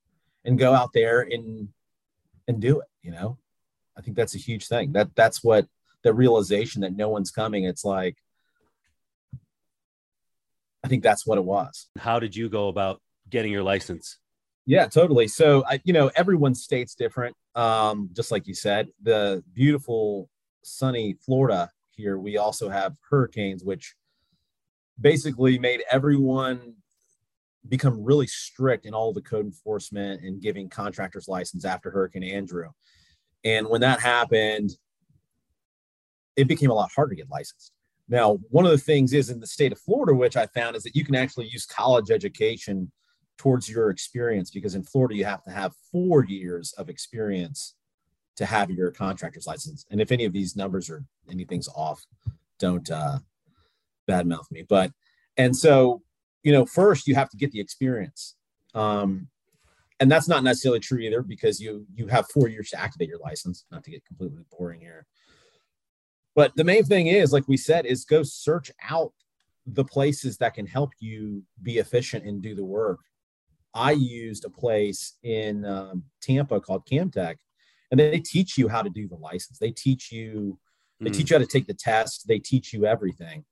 and 0.45 0.59
go 0.59 0.75
out 0.75 0.91
there 0.93 1.21
and 1.21 1.69
and 2.47 2.61
do 2.61 2.81
it 2.81 2.87
you 3.03 3.11
know 3.11 3.39
i 3.97 4.01
think 4.01 4.17
that's 4.17 4.35
a 4.35 4.39
huge 4.39 4.67
thing 4.67 4.93
that 4.93 5.09
that's 5.15 5.43
what 5.43 5.67
the 6.03 6.13
realization 6.13 6.83
that 6.83 6.95
no 6.95 7.09
one's 7.09 7.31
coming 7.31 7.65
it's 7.65 7.85
like 7.85 8.17
i 10.85 10.89
think 10.89 11.03
that's 11.03 11.27
what 11.27 11.39
it 11.39 11.45
was 11.45 11.89
how 11.99 12.19
did 12.19 12.37
you 12.37 12.49
go 12.49 12.69
about 12.69 13.01
getting 13.31 13.51
your 13.51 13.63
license 13.63 14.19
yeah 14.67 14.87
totally 14.87 15.27
so 15.27 15.65
I, 15.67 15.81
you 15.85 15.93
know 15.93 16.11
everyone's 16.15 16.63
state's 16.63 16.95
different 16.95 17.37
um 17.59 18.09
just 18.13 18.31
like 18.31 18.47
you 18.47 18.55
said 18.55 18.89
the 19.03 19.43
beautiful 19.53 20.31
sunny 20.63 21.17
florida 21.25 21.71
here 21.91 22.19
we 22.19 22.39
also 22.39 22.69
have 22.69 22.95
hurricanes 23.11 23.65
which 23.65 23.95
basically 25.01 25.59
made 25.59 25.83
everyone 25.91 26.75
become 27.69 28.03
really 28.03 28.27
strict 28.27 28.87
in 28.87 28.95
all 28.95 29.13
the 29.13 29.21
code 29.21 29.45
enforcement 29.45 30.23
and 30.23 30.41
giving 30.41 30.69
contractors 30.69 31.29
license 31.29 31.65
after 31.65 31.91
Hurricane 31.91 32.23
Andrew. 32.23 32.71
And 33.45 33.69
when 33.69 33.81
that 33.81 34.01
happened, 34.01 34.77
it 36.37 36.49
became 36.49 36.71
a 36.71 36.75
lot 36.75 36.91
harder 36.95 37.11
to 37.11 37.17
get 37.17 37.31
licensed. 37.31 37.73
Now, 38.09 38.39
one 38.51 38.65
of 38.65 38.71
the 38.71 38.79
things 38.79 39.13
is 39.13 39.29
in 39.29 39.41
the 39.41 39.47
state 39.47 39.73
of 39.73 39.79
Florida, 39.79 40.15
which 40.15 40.37
I 40.37 40.47
found 40.47 40.77
is 40.77 40.83
that 40.85 40.97
you 40.97 41.05
can 41.05 41.15
actually 41.15 41.49
use 41.49 41.67
college 41.67 42.11
education 42.11 42.91
towards 43.39 43.69
your 43.69 43.91
experience 43.91 44.51
because 44.51 44.75
in 44.75 44.83
Florida, 44.83 45.17
you 45.17 45.25
have 45.25 45.43
to 45.45 45.51
have 45.51 45.73
four 45.91 46.25
years 46.25 46.75
of 46.77 46.91
experience 46.91 47.75
to 48.37 48.45
have 48.45 48.71
your 48.71 48.91
contractor's 48.91 49.47
license. 49.47 49.87
And 49.91 50.01
if 50.01 50.13
any 50.13 50.25
of 50.25 50.33
these 50.33 50.57
numbers 50.57 50.91
or 50.91 51.05
anything's 51.31 51.69
off, 51.69 52.05
don't 52.59 52.91
uh, 52.91 53.19
badmouth 54.09 54.51
me. 54.51 54.65
But, 54.69 54.93
and 55.37 55.57
so 55.57 56.03
you 56.43 56.53
know, 56.53 56.65
first 56.65 57.07
you 57.07 57.15
have 57.15 57.31
to 57.31 57.37
get 57.37 57.53
the 57.53 57.61
experience. 57.61 58.35
Um, 58.75 59.29
and 60.01 60.11
that's 60.11 60.29
not 60.29 60.45
necessarily 60.45 60.81
true 60.81 60.99
either 60.99 61.23
because 61.23 61.61
you 61.61 61.85
you 61.95 62.07
have 62.07 62.31
four 62.31 62.49
years 62.49 62.71
to 62.71 62.81
activate 62.81 63.09
your 63.09 63.19
license. 63.19 63.65
Not 63.71 63.83
to 63.85 63.91
get 63.91 64.05
completely 64.07 64.45
boring 64.57 64.81
here, 64.81 65.07
but 66.37 66.55
the 66.55 66.65
main 66.65 66.85
thing 66.85 67.09
is, 67.09 67.33
like 67.33 67.49
we 67.49 67.57
said, 67.57 67.85
is 67.85 68.05
go 68.05 68.23
search 68.23 68.71
out 68.89 69.13
the 69.67 69.85
places 69.85 70.39
that 70.39 70.55
can 70.55 70.67
help 70.67 70.91
you 71.01 71.43
be 71.63 71.79
efficient 71.79 72.25
and 72.25 72.41
do 72.41 72.55
the 72.55 72.65
work. 72.65 73.01
I 73.79 73.93
used 73.93 74.45
a 74.45 74.51
place 74.51 75.17
in 75.23 75.65
um, 75.65 76.03
Tampa 76.21 76.61
called 76.61 76.85
Camtech, 76.85 77.37
and 77.91 78.01
they 78.01 78.19
teach 78.19 78.59
you 78.59 78.67
how 78.67 78.83
to 78.83 78.91
do 78.91 79.07
the 79.07 79.15
license. 79.15 79.59
They 79.59 79.71
teach 79.71 80.11
you, 80.11 80.59
they 81.01 81.11
mm. 81.11 81.15
teach 81.15 81.31
you 81.31 81.37
how 81.37 81.45
to 81.45 81.47
take 81.47 81.69
the 81.69 81.75
test. 81.75 82.27
They 82.27 82.41
teach 82.41 82.73
you 82.73 82.87
everything, 82.87 83.45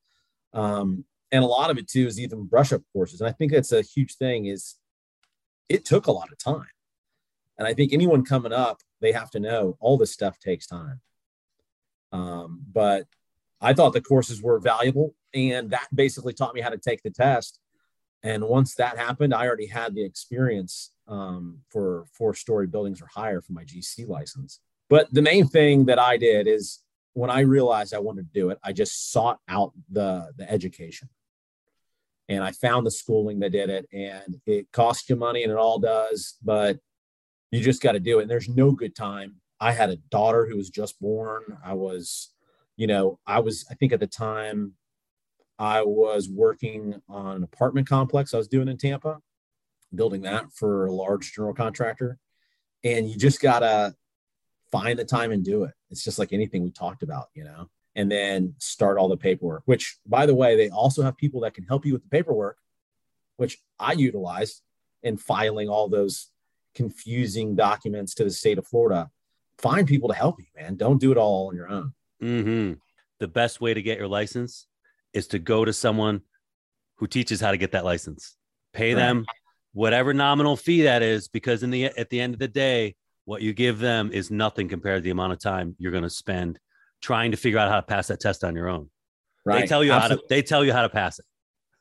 um, 0.53 1.05
and 1.31 1.45
a 1.45 1.47
lot 1.47 1.71
of 1.71 1.79
it 1.79 1.89
too 1.89 2.09
is 2.09 2.19
even 2.19 2.45
brush 2.45 2.73
up 2.73 2.83
courses. 2.93 3.21
And 3.21 3.31
I 3.31 3.33
think 3.33 3.53
that's 3.53 3.71
a 3.71 3.83
huge 3.83 4.17
thing. 4.17 4.47
Is 4.47 4.75
it 5.69 5.85
took 5.85 6.09
a 6.09 6.13
lot 6.13 6.33
of 6.33 6.39
time, 6.39 6.67
and 7.57 7.69
I 7.69 7.73
think 7.73 7.93
anyone 7.93 8.25
coming 8.25 8.53
up, 8.53 8.81
they 9.01 9.13
have 9.13 9.31
to 9.31 9.41
know 9.41 9.77
all 9.79 9.97
this 9.97 10.13
stuff 10.13 10.41
takes 10.41 10.67
time. 10.67 11.01
Um, 12.11 12.63
but 12.73 13.07
I 13.61 13.75
thought 13.75 13.93
the 13.93 14.01
courses 14.01 14.43
were 14.43 14.59
valuable, 14.59 15.15
and 15.33 15.71
that 15.71 15.87
basically 15.95 16.33
taught 16.33 16.55
me 16.55 16.63
how 16.63 16.71
to 16.71 16.79
take 16.79 17.05
the 17.05 17.11
test. 17.11 17.61
And 18.27 18.43
once 18.43 18.75
that 18.75 18.99
happened, 18.99 19.33
I 19.33 19.47
already 19.47 19.69
had 19.69 19.95
the 19.95 20.05
experience 20.05 20.91
um, 21.07 21.59
for 21.71 22.07
four 22.11 22.35
story 22.35 22.67
buildings 22.67 23.01
or 23.01 23.07
higher 23.07 23.41
for 23.41 23.53
my 23.53 23.63
GC 23.63 24.09
license. 24.09 24.59
But 24.91 25.15
the 25.15 25.23
main 25.23 25.47
thing 25.47 25.85
that 25.85 26.01
I 26.01 26.17
did 26.17 26.49
is 26.49 26.81
when 27.13 27.31
I 27.31 27.41
realized 27.41 27.95
I 27.95 28.01
wanted 28.01 28.27
to 28.27 28.41
do 28.41 28.51
it, 28.51 28.59
I 28.65 28.73
just 28.73 29.13
sought 29.13 29.39
out 29.49 29.75
the, 29.93 30.33
the 30.37 30.51
education. 30.51 31.09
And 32.29 32.43
I 32.43 32.51
found 32.51 32.85
the 32.85 32.91
schooling 32.91 33.39
that 33.39 33.53
did 33.53 33.71
it, 33.71 33.87
and 33.93 34.41
it 34.45 34.73
costs 34.73 35.09
you 35.09 35.15
money, 35.15 35.45
and 35.45 35.53
it 35.53 35.59
all 35.59 35.79
does, 35.79 36.35
but 36.43 36.79
you 37.53 37.61
just 37.61 37.81
got 37.81 37.93
to 37.93 38.01
do 38.01 38.19
it. 38.19 38.23
And 38.23 38.31
there's 38.31 38.49
no 38.49 38.73
good 38.73 38.97
time. 38.97 39.37
I 39.61 39.71
had 39.71 39.91
a 39.91 39.99
daughter 40.11 40.47
who 40.47 40.57
was 40.57 40.69
just 40.69 41.01
born. 41.01 41.45
I 41.65 41.75
was, 41.75 42.33
you 42.77 42.89
know, 42.89 43.21
I 43.25 43.39
was, 43.39 43.65
I 43.71 43.75
think 43.75 43.93
at 43.93 44.01
the 44.01 44.09
time, 44.09 44.73
I 45.59 45.83
was 45.83 46.29
working 46.29 47.01
on 47.09 47.37
an 47.37 47.43
apartment 47.43 47.89
complex 47.89 48.35
I 48.35 48.39
was 48.39 48.49
doing 48.49 48.69
in 48.69 48.77
Tampa, 48.77 49.19
building 49.95 50.23
that 50.23 50.53
for 50.53 50.87
a 50.87 50.93
large 50.93 51.33
general 51.33 51.55
contractor. 51.55 52.19
And 52.85 53.09
you 53.09 53.17
just 53.17 53.41
got 53.41 53.61
to 53.61 53.95
find 54.71 54.99
the 54.99 55.05
time 55.05 55.33
and 55.33 55.45
do 55.45 55.65
it. 55.65 55.73
It's 55.91 56.05
just 56.05 56.19
like 56.19 56.33
anything 56.33 56.63
we 56.63 56.71
talked 56.71 57.03
about, 57.03 57.29
you 57.35 57.45
know, 57.45 57.71
and 57.95 58.11
then 58.11 58.55
start 58.59 58.99
all 58.99 59.09
the 59.09 59.17
paperwork, 59.17 59.63
which, 59.65 59.99
by 60.07 60.27
the 60.27 60.35
way, 60.35 60.57
they 60.57 60.69
also 60.69 61.03
have 61.03 61.17
people 61.17 61.41
that 61.41 61.55
can 61.55 61.65
help 61.65 61.87
you 61.87 61.93
with 61.93 62.03
the 62.03 62.11
paperwork, 62.11 62.59
which 63.37 63.59
I 63.79 63.93
utilized 63.93 64.63
in 65.03 65.17
filing 65.17 65.69
all 65.69 65.89
those 65.89 66.31
confusing 66.75 67.55
documents 67.55 68.15
to 68.15 68.25
the 68.25 68.31
state 68.31 68.59
of 68.59 68.67
Florida. 68.67 69.11
Find 69.59 69.87
people 69.87 70.11
to 70.11 70.15
help 70.15 70.39
you, 70.39 70.47
man. 70.55 70.77
Don't 70.77 71.01
do 71.01 71.13
it 71.13 71.17
all 71.17 71.49
on 71.49 71.57
your 71.57 71.71
own. 71.71 71.95
Mm-hmm. 72.23 72.75
The 73.19 73.29
best 73.29 73.61
way 73.63 73.73
to 73.73 73.81
get 73.81 73.99
your 73.99 74.09
license 74.09 74.67
is 75.13 75.29
to 75.29 75.39
go 75.39 75.65
to 75.65 75.73
someone 75.73 76.23
who 76.97 77.07
teaches 77.07 77.41
how 77.41 77.51
to 77.51 77.57
get 77.57 77.73
that 77.73 77.85
license. 77.85 78.37
Pay 78.73 78.95
right. 78.95 79.01
them 79.01 79.27
whatever 79.77 80.15
nominal 80.15 80.57
fee 80.57 80.83
that 80.83 81.03
is, 81.03 81.29
because 81.29 81.63
in 81.63 81.71
the 81.71 81.85
at 81.85 82.09
the 82.09 82.19
end 82.19 82.33
of 82.33 82.41
the 82.41 82.49
day, 82.49 82.97
what 83.27 83.43
you 83.43 83.53
give 83.53 83.79
them 83.79 84.11
is 84.11 84.31
nothing 84.31 84.69
compared 84.69 84.99
to 84.99 85.03
the 85.03 85.11
amount 85.11 85.35
of 85.35 85.39
time 85.39 85.77
you're 85.79 85.93
going 85.93 86.03
to 86.03 86.11
spend 86.11 86.59
trying 87.03 87.31
to 87.31 87.37
figure 87.37 87.59
out 87.59 87.69
how 87.69 87.77
to 87.77 87.87
pass 87.87 88.07
that 88.07 88.19
test 88.19 88.43
on 88.43 88.57
your 88.57 88.69
own. 88.69 88.89
Right. 89.45 89.61
They 89.61 89.67
tell 89.67 89.85
you 89.85 89.93
Absolutely. 89.93 90.17
how 90.17 90.21
to 90.23 90.35
they 90.35 90.43
tell 90.43 90.65
you 90.65 90.73
how 90.73 90.83
to 90.83 90.89
pass 90.89 91.19
it. 91.19 91.27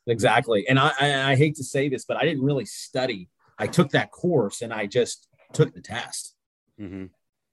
Exactly. 0.08 0.68
And 0.68 0.78
I, 0.78 0.92
I, 1.00 1.32
I 1.32 1.36
hate 1.36 1.56
to 1.56 1.64
say 1.64 1.88
this, 1.88 2.04
but 2.06 2.18
I 2.18 2.26
didn't 2.26 2.44
really 2.44 2.66
study. 2.66 3.30
I 3.58 3.68
took 3.68 3.92
that 3.92 4.12
course 4.12 4.62
and 4.62 4.74
I 4.74 4.86
just 4.86 5.28
took 5.54 5.74
the 5.74 5.82
test. 5.82 6.36
Mm-hmm. 6.80 7.06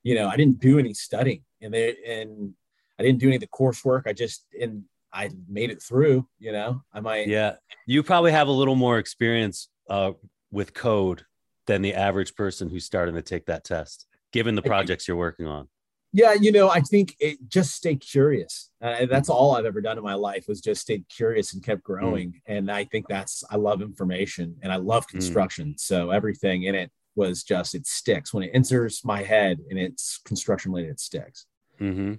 You 0.02 0.14
know, 0.16 0.28
I 0.28 0.36
didn't 0.36 0.58
do 0.58 0.80
any 0.80 0.92
studying, 0.92 1.44
and 1.60 1.72
they 1.72 1.94
and 2.04 2.54
I 2.98 3.04
didn't 3.04 3.20
do 3.20 3.28
any 3.28 3.36
of 3.36 3.40
the 3.40 3.46
coursework. 3.46 4.08
I 4.08 4.12
just 4.12 4.44
and 4.60 4.82
I 5.12 5.30
made 5.48 5.70
it 5.70 5.82
through, 5.82 6.26
you 6.38 6.52
know, 6.52 6.82
I 6.92 7.00
might. 7.00 7.28
Yeah. 7.28 7.56
You 7.86 8.02
probably 8.02 8.32
have 8.32 8.48
a 8.48 8.52
little 8.52 8.74
more 8.74 8.98
experience 8.98 9.68
uh, 9.90 10.12
with 10.50 10.72
code 10.74 11.24
than 11.66 11.82
the 11.82 11.94
average 11.94 12.34
person 12.34 12.68
who's 12.68 12.84
starting 12.84 13.14
to 13.14 13.22
take 13.22 13.46
that 13.46 13.64
test, 13.64 14.06
given 14.32 14.54
the 14.54 14.62
projects 14.62 15.06
you're 15.06 15.16
working 15.16 15.46
on. 15.46 15.68
Yeah. 16.12 16.34
You 16.34 16.52
know, 16.52 16.68
I 16.68 16.80
think 16.80 17.16
it 17.20 17.38
just 17.48 17.74
stay 17.74 17.96
curious. 17.96 18.70
Uh, 18.80 19.06
that's 19.06 19.28
all 19.28 19.56
I've 19.56 19.64
ever 19.64 19.80
done 19.80 19.96
in 19.96 20.04
my 20.04 20.14
life 20.14 20.44
was 20.48 20.60
just 20.60 20.82
stay 20.82 21.04
curious 21.08 21.54
and 21.54 21.62
kept 21.62 21.82
growing. 21.82 22.32
Mm. 22.32 22.40
And 22.46 22.70
I 22.70 22.84
think 22.84 23.06
that's, 23.08 23.44
I 23.50 23.56
love 23.56 23.80
information 23.80 24.56
and 24.62 24.72
I 24.72 24.76
love 24.76 25.06
mm. 25.06 25.10
construction. 25.10 25.68
Mm. 25.68 25.80
So 25.80 26.10
everything 26.10 26.64
in 26.64 26.74
it 26.74 26.90
was 27.14 27.42
just, 27.42 27.74
it 27.74 27.86
sticks 27.86 28.32
when 28.32 28.42
it 28.42 28.50
enters 28.52 29.02
my 29.04 29.22
head 29.22 29.58
and 29.70 29.78
it's 29.78 30.20
construction 30.24 30.72
related, 30.72 30.92
it 30.92 31.00
sticks. 31.00 31.46
Mm-hmm. 31.80 32.14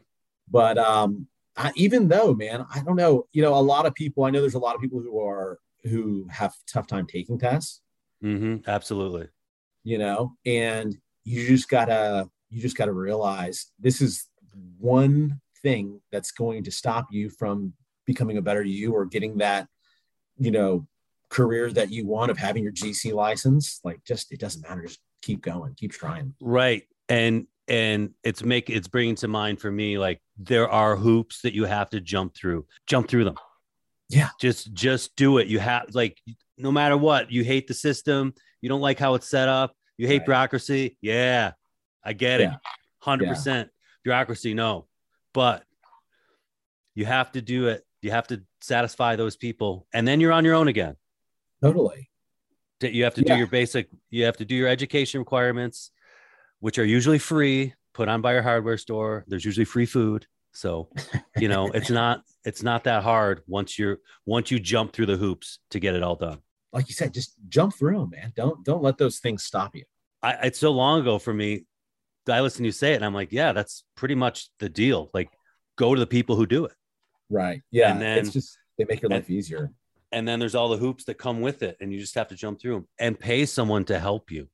But 0.50 0.78
um, 0.78 1.28
I, 1.56 1.72
even 1.76 2.08
though, 2.08 2.34
man, 2.34 2.66
I 2.74 2.82
don't 2.82 2.96
know, 2.96 3.28
you 3.32 3.42
know, 3.42 3.54
a 3.56 3.62
lot 3.62 3.86
of 3.86 3.94
people, 3.94 4.24
I 4.24 4.30
know 4.30 4.42
there's 4.42 4.54
a 4.54 4.60
lot 4.60 4.76
of 4.76 4.82
people 4.82 5.00
who 5.00 5.22
are, 5.22 5.60
who 5.84 6.28
have 6.32 6.54
tough 6.68 6.88
time 6.88 7.06
taking 7.06 7.38
tests. 7.38 7.82
Mm-hmm, 8.24 8.70
absolutely. 8.70 9.28
You 9.84 9.98
know, 9.98 10.34
and 10.46 10.98
you 11.24 11.48
just 11.48 11.70
gotta, 11.70 12.30
you 12.50 12.62
just 12.62 12.78
gotta 12.78 12.94
realize 12.94 13.72
this 13.80 14.02
is 14.02 14.28
one 14.80 15.42
thing 15.62 16.02
that's 16.12 16.32
going 16.32 16.64
to 16.64 16.72
stop 16.72 17.08
you 17.12 17.30
from 17.30 17.74
becoming 18.06 18.38
a 18.38 18.42
better 18.42 18.64
you 18.64 18.94
or 18.94 19.06
getting 19.06 19.38
that, 19.38 19.68
you 20.38 20.52
know, 20.52 20.88
career 21.30 21.72
that 21.72 21.92
you 21.92 22.06
want 22.06 22.32
of 22.32 22.38
having 22.38 22.64
your 22.64 22.74
GC 22.74 23.14
license. 23.14 23.80
Like, 23.84 24.04
just, 24.06 24.32
it 24.32 24.40
doesn't 24.40 24.68
matter. 24.68 24.84
Just 24.84 25.00
keep 25.22 25.42
going, 25.42 25.74
keep 25.76 25.92
trying. 25.92 26.34
Right. 26.40 26.84
And 27.10 27.48
and 27.68 28.12
it's 28.24 28.44
make 28.44 28.70
it's 28.70 28.88
bringing 28.88 29.16
to 29.16 29.28
mind 29.28 29.60
for 29.60 29.72
me 29.72 29.98
like 29.98 30.22
there 30.38 30.70
are 30.70 30.96
hoops 30.96 31.42
that 31.42 31.54
you 31.54 31.66
have 31.66 31.90
to 31.90 32.02
jump 32.02 32.36
through 32.36 32.66
jump 32.88 33.08
through 33.08 33.24
them. 33.24 33.36
Yeah. 34.10 34.30
Just 34.40 34.74
just 34.74 35.16
do 35.16 35.38
it. 35.38 35.48
You 35.48 35.60
have 35.60 35.94
like 35.94 36.20
no 36.58 36.72
matter 36.72 36.98
what 36.98 37.32
you 37.32 37.44
hate 37.44 37.68
the 37.68 37.74
system 37.74 38.34
you 38.62 38.70
don't 38.70 38.82
like 38.82 39.00
how 39.00 39.16
it's 39.16 39.28
set 39.28 39.48
up 39.50 39.76
you 39.98 40.08
hate 40.08 40.20
right. 40.20 40.26
bureaucracy. 40.26 40.98
Yeah 41.02 41.54
i 42.06 42.12
get 42.12 42.42
yeah. 42.42 42.56
it 42.56 42.60
100% 43.06 43.46
yeah. 43.46 43.64
bureaucracy 44.04 44.54
no. 44.54 44.88
But 45.34 45.64
you 46.96 47.06
have 47.06 47.32
to 47.32 47.42
do 47.42 47.70
it. 47.70 47.84
You 48.02 48.12
have 48.12 48.28
to 48.28 48.44
satisfy 48.62 49.16
those 49.16 49.36
people 49.36 49.88
and 49.94 50.08
then 50.08 50.20
you're 50.20 50.32
on 50.32 50.46
your 50.46 50.54
own 50.54 50.68
again. 50.68 50.96
Totally. 51.62 52.10
You 52.82 53.06
have 53.06 53.14
to 53.16 53.24
yeah. 53.26 53.34
do 53.34 53.38
your 53.38 53.48
basic 53.48 53.88
you 54.10 54.26
have 54.26 54.38
to 54.38 54.46
do 54.46 54.56
your 54.56 54.68
education 54.68 55.20
requirements 55.20 55.92
which 56.64 56.80
are 56.80 56.86
usually 56.86 57.20
free, 57.20 57.74
put 57.94 58.08
on 58.08 58.22
by 58.22 58.32
your 58.32 58.42
hardware 58.42 58.78
store. 58.78 59.26
There's 59.28 59.44
usually 59.44 59.66
free 59.66 59.86
food. 59.86 60.26
So, 60.54 60.88
you 61.36 61.50
know, 61.50 61.68
it's 61.68 61.90
not 62.02 62.22
it's 62.46 62.64
not 62.64 62.86
that 62.86 63.04
hard 63.04 63.42
once 63.48 63.78
you're 63.78 63.98
once 64.26 64.50
you 64.50 64.62
jump 64.62 64.94
through 64.94 65.08
the 65.08 65.18
hoops 65.18 65.60
to 65.72 65.80
get 65.82 65.94
it 65.94 66.02
all 66.02 66.16
done. 66.16 66.38
Like 66.72 66.88
you 66.88 66.96
said, 66.96 67.14
just 67.14 67.34
jump 67.50 67.76
through 67.76 68.00
them, 68.00 68.12
man. 68.12 68.32
Don't 68.34 68.64
don't 68.64 68.82
let 68.82 68.98
those 68.98 69.20
things 69.20 69.44
stop 69.44 69.76
you. 69.76 69.84
I, 70.22 70.36
it's 70.44 70.58
so 70.58 70.72
long 70.72 71.02
ago 71.02 71.20
for 71.20 71.34
me. 71.34 71.66
I 72.30 72.40
listen 72.40 72.60
to 72.60 72.68
you 72.68 72.72
say 72.72 72.94
it, 72.94 72.96
and 72.96 73.04
I'm 73.04 73.14
like, 73.14 73.34
yeah, 73.34 73.52
that's 73.52 73.84
pretty 73.96 74.16
much 74.16 74.48
the 74.60 74.70
deal. 74.70 75.10
Like, 75.14 75.28
go 75.78 75.94
to 75.94 76.00
the 76.00 76.08
people 76.08 76.38
who 76.38 76.46
do 76.46 76.64
it. 76.64 76.72
Right. 77.30 77.62
Yeah. 77.72 77.92
And 77.92 78.02
then 78.02 78.20
it's 78.20 78.30
just 78.30 78.58
they 78.78 78.86
make 78.86 79.02
your 79.02 79.12
life 79.12 79.30
easier. 79.30 79.74
And 80.14 80.26
then 80.26 80.40
there's 80.40 80.56
all 80.56 80.70
the 80.70 80.78
hoops 80.78 81.04
that 81.06 81.16
come 81.16 81.42
with 81.42 81.62
it, 81.62 81.76
and 81.82 81.92
you 81.92 82.00
just 82.00 82.16
have 82.16 82.30
to 82.30 82.36
jump 82.36 82.62
through 82.62 82.76
them 82.76 82.88
and 82.98 83.20
pay 83.20 83.46
someone 83.46 83.84
to 83.86 84.00
help 84.00 84.32
you. 84.32 84.48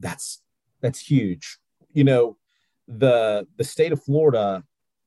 That's 0.00 0.40
that's 0.84 1.00
huge. 1.00 1.58
You 1.94 2.04
know, 2.04 2.36
the 2.86 3.46
the 3.56 3.64
state 3.64 3.90
of 3.90 4.04
Florida, 4.04 4.62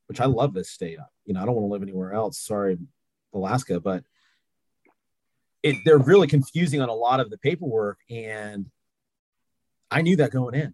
which 0.07 0.19
I 0.19 0.25
love 0.25 0.55
this 0.55 0.71
state. 0.71 0.97
You 1.25 1.35
know, 1.35 1.41
I 1.41 1.45
don't 1.45 1.53
want 1.53 1.65
to 1.65 1.71
live 1.71 1.83
anywhere 1.83 2.13
else. 2.13 2.39
Sorry, 2.39 2.77
Alaska, 3.31 3.79
but 3.79 4.03
it 5.61 5.75
they're 5.85 5.99
really 5.99 6.25
confusing 6.27 6.81
on 6.81 6.89
a 6.89 6.95
lot 6.95 7.19
of 7.19 7.29
the 7.29 7.37
paperwork, 7.37 7.99
and 8.09 8.65
I 9.91 10.01
knew 10.01 10.15
that 10.15 10.31
going 10.31 10.55
in. 10.55 10.73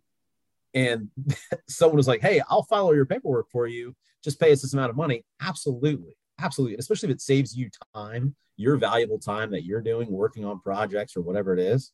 And 0.73 1.09
someone 1.67 1.97
was 1.97 2.07
like, 2.07 2.21
"Hey, 2.21 2.41
I'll 2.49 2.63
follow 2.63 2.93
your 2.93 3.05
paperwork 3.05 3.49
for 3.51 3.67
you. 3.67 3.93
Just 4.23 4.39
pay 4.39 4.53
us 4.53 4.61
this 4.61 4.73
amount 4.73 4.89
of 4.89 4.95
money." 4.95 5.25
Absolutely, 5.41 6.15
absolutely. 6.39 6.77
Especially 6.77 7.09
if 7.09 7.15
it 7.15 7.21
saves 7.21 7.57
you 7.57 7.69
time, 7.93 8.35
your 8.55 8.77
valuable 8.77 9.19
time 9.19 9.51
that 9.51 9.65
you're 9.65 9.81
doing 9.81 10.09
working 10.09 10.45
on 10.45 10.61
projects 10.61 11.17
or 11.17 11.21
whatever 11.21 11.53
it 11.53 11.59
is. 11.59 11.91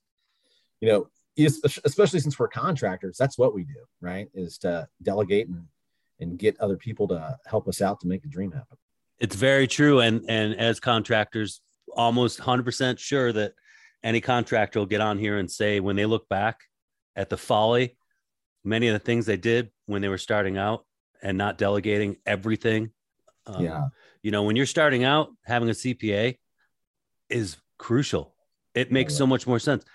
You 0.79 0.89
know, 0.89 1.09
especially 1.45 2.19
since 2.19 2.37
we're 2.37 2.47
contractors, 2.47 3.17
that's 3.17 3.37
what 3.37 3.53
we 3.53 3.63
do, 3.63 3.79
right? 4.01 4.27
Is 4.33 4.57
to 4.59 4.87
delegate 5.01 5.47
and 5.47 5.65
and 6.19 6.37
get 6.37 6.59
other 6.59 6.75
people 6.75 7.07
to 7.07 7.37
help 7.45 7.67
us 7.67 7.81
out 7.81 7.99
to 8.01 8.07
make 8.07 8.21
the 8.21 8.27
dream 8.27 8.51
happen. 8.51 8.77
It's 9.19 9.35
very 9.35 9.67
true, 9.67 9.99
and 9.99 10.23
and 10.27 10.55
as 10.55 10.79
contractors, 10.79 11.61
almost 11.95 12.39
100% 12.39 12.99
sure 12.99 13.31
that 13.33 13.53
any 14.03 14.21
contractor 14.21 14.79
will 14.79 14.85
get 14.85 15.01
on 15.01 15.17
here 15.17 15.37
and 15.37 15.49
say 15.49 15.79
when 15.79 15.95
they 15.95 16.05
look 16.05 16.29
back 16.29 16.61
at 17.15 17.29
the 17.29 17.37
folly, 17.37 17.97
many 18.63 18.87
of 18.87 18.93
the 18.93 18.99
things 18.99 19.25
they 19.25 19.37
did 19.37 19.71
when 19.87 20.01
they 20.01 20.07
were 20.07 20.17
starting 20.17 20.57
out 20.57 20.85
and 21.21 21.37
not 21.37 21.57
delegating 21.57 22.15
everything. 22.25 22.91
Um, 23.45 23.63
yeah, 23.63 23.87
you 24.23 24.31
know, 24.31 24.43
when 24.43 24.55
you're 24.55 24.65
starting 24.65 25.03
out, 25.03 25.29
having 25.45 25.69
a 25.69 25.73
CPA 25.73 26.37
is 27.29 27.57
crucial 27.77 28.33
It 28.73 28.91
makes 28.91 29.15
so 29.15 29.25
much 29.25 29.47
more 29.47 29.59
sense. 29.59 29.85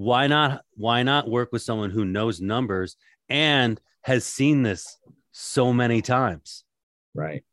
Why 0.00 0.28
not? 0.28 0.64
Why 0.76 1.02
not 1.02 1.28
work 1.28 1.52
with 1.52 1.60
someone 1.60 1.90
who 1.90 2.06
knows 2.06 2.40
numbers 2.40 2.96
and 3.28 3.78
has 4.00 4.24
seen 4.24 4.62
this 4.62 4.96
so 5.30 5.74
many 5.74 6.00
times? 6.00 6.64
Right. 7.12 7.44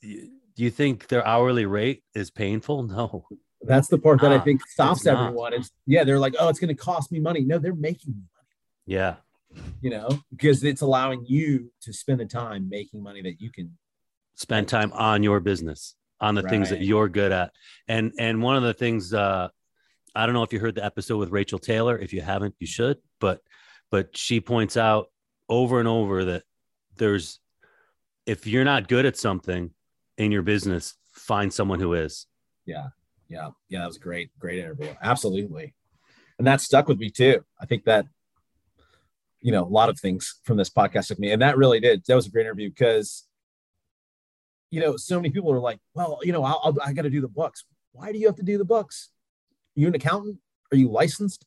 Do 0.00 0.30
you 0.56 0.70
think 0.70 1.08
their 1.08 1.26
hourly 1.26 1.66
rate 1.66 2.04
is 2.14 2.30
painful? 2.30 2.84
No. 2.84 3.26
That's 3.60 3.88
the 3.88 3.98
part 3.98 4.22
that 4.22 4.32
I 4.32 4.38
think 4.38 4.66
stops 4.66 5.00
it's 5.00 5.08
everyone. 5.08 5.52
It's 5.52 5.70
yeah, 5.84 6.04
they're 6.04 6.18
like, 6.18 6.36
oh, 6.40 6.48
it's 6.48 6.58
going 6.58 6.74
to 6.74 6.82
cost 6.82 7.12
me 7.12 7.20
money. 7.20 7.42
No, 7.42 7.58
they're 7.58 7.74
making 7.74 8.14
money. 8.14 8.56
Yeah. 8.86 9.16
You 9.82 9.90
know, 9.90 10.08
because 10.30 10.64
it's 10.64 10.80
allowing 10.80 11.26
you 11.26 11.70
to 11.82 11.92
spend 11.92 12.20
the 12.20 12.24
time 12.24 12.70
making 12.70 13.02
money 13.02 13.20
that 13.20 13.42
you 13.42 13.50
can 13.52 13.76
spend 14.36 14.68
time 14.68 14.90
on 14.94 15.22
your 15.22 15.38
business, 15.38 15.96
on 16.18 16.34
the 16.34 16.42
right. 16.42 16.50
things 16.50 16.70
that 16.70 16.80
you're 16.80 17.10
good 17.10 17.30
at. 17.30 17.52
And 17.88 18.14
and 18.18 18.42
one 18.42 18.56
of 18.56 18.62
the 18.62 18.72
things 18.72 19.12
uh 19.12 19.48
I 20.18 20.26
don't 20.26 20.34
know 20.34 20.42
if 20.42 20.52
you 20.52 20.58
heard 20.58 20.74
the 20.74 20.84
episode 20.84 21.18
with 21.18 21.30
Rachel 21.30 21.60
Taylor. 21.60 21.96
If 21.96 22.12
you 22.12 22.20
haven't, 22.20 22.56
you 22.58 22.66
should. 22.66 22.98
But 23.20 23.40
but 23.88 24.16
she 24.16 24.40
points 24.40 24.76
out 24.76 25.10
over 25.48 25.78
and 25.78 25.86
over 25.86 26.24
that 26.24 26.42
there's 26.96 27.38
if 28.26 28.44
you're 28.44 28.64
not 28.64 28.88
good 28.88 29.06
at 29.06 29.16
something 29.16 29.70
in 30.16 30.32
your 30.32 30.42
business, 30.42 30.96
find 31.12 31.52
someone 31.52 31.78
who 31.78 31.94
is. 31.94 32.26
Yeah. 32.66 32.88
Yeah. 33.28 33.50
Yeah. 33.68 33.80
That 33.82 33.86
was 33.86 33.98
great, 33.98 34.36
great 34.40 34.58
interview. 34.58 34.92
Absolutely. 35.00 35.74
And 36.38 36.46
that 36.48 36.60
stuck 36.60 36.88
with 36.88 36.98
me 36.98 37.10
too. 37.10 37.44
I 37.60 37.66
think 37.66 37.84
that, 37.84 38.06
you 39.40 39.52
know, 39.52 39.62
a 39.62 39.70
lot 39.70 39.88
of 39.88 40.00
things 40.00 40.40
from 40.42 40.56
this 40.56 40.68
podcast 40.68 41.10
with 41.10 41.20
me. 41.20 41.30
And 41.30 41.40
that 41.42 41.56
really 41.56 41.78
did. 41.78 42.02
That 42.06 42.16
was 42.16 42.26
a 42.26 42.30
great 42.30 42.44
interview 42.44 42.70
because, 42.70 43.24
you 44.70 44.80
know, 44.80 44.96
so 44.96 45.14
many 45.16 45.30
people 45.30 45.52
are 45.52 45.60
like, 45.60 45.78
well, 45.94 46.18
you 46.24 46.32
know, 46.32 46.42
I'll, 46.42 46.60
I'll 46.64 46.76
I 46.84 46.92
got 46.92 47.02
to 47.02 47.10
do 47.10 47.20
the 47.20 47.28
books. 47.28 47.64
Why 47.92 48.10
do 48.10 48.18
you 48.18 48.26
have 48.26 48.36
to 48.36 48.42
do 48.42 48.58
the 48.58 48.64
books? 48.64 49.10
You 49.78 49.88
an 49.88 49.94
accountant? 49.94 50.38
Are 50.72 50.76
you 50.76 50.90
licensed? 50.90 51.46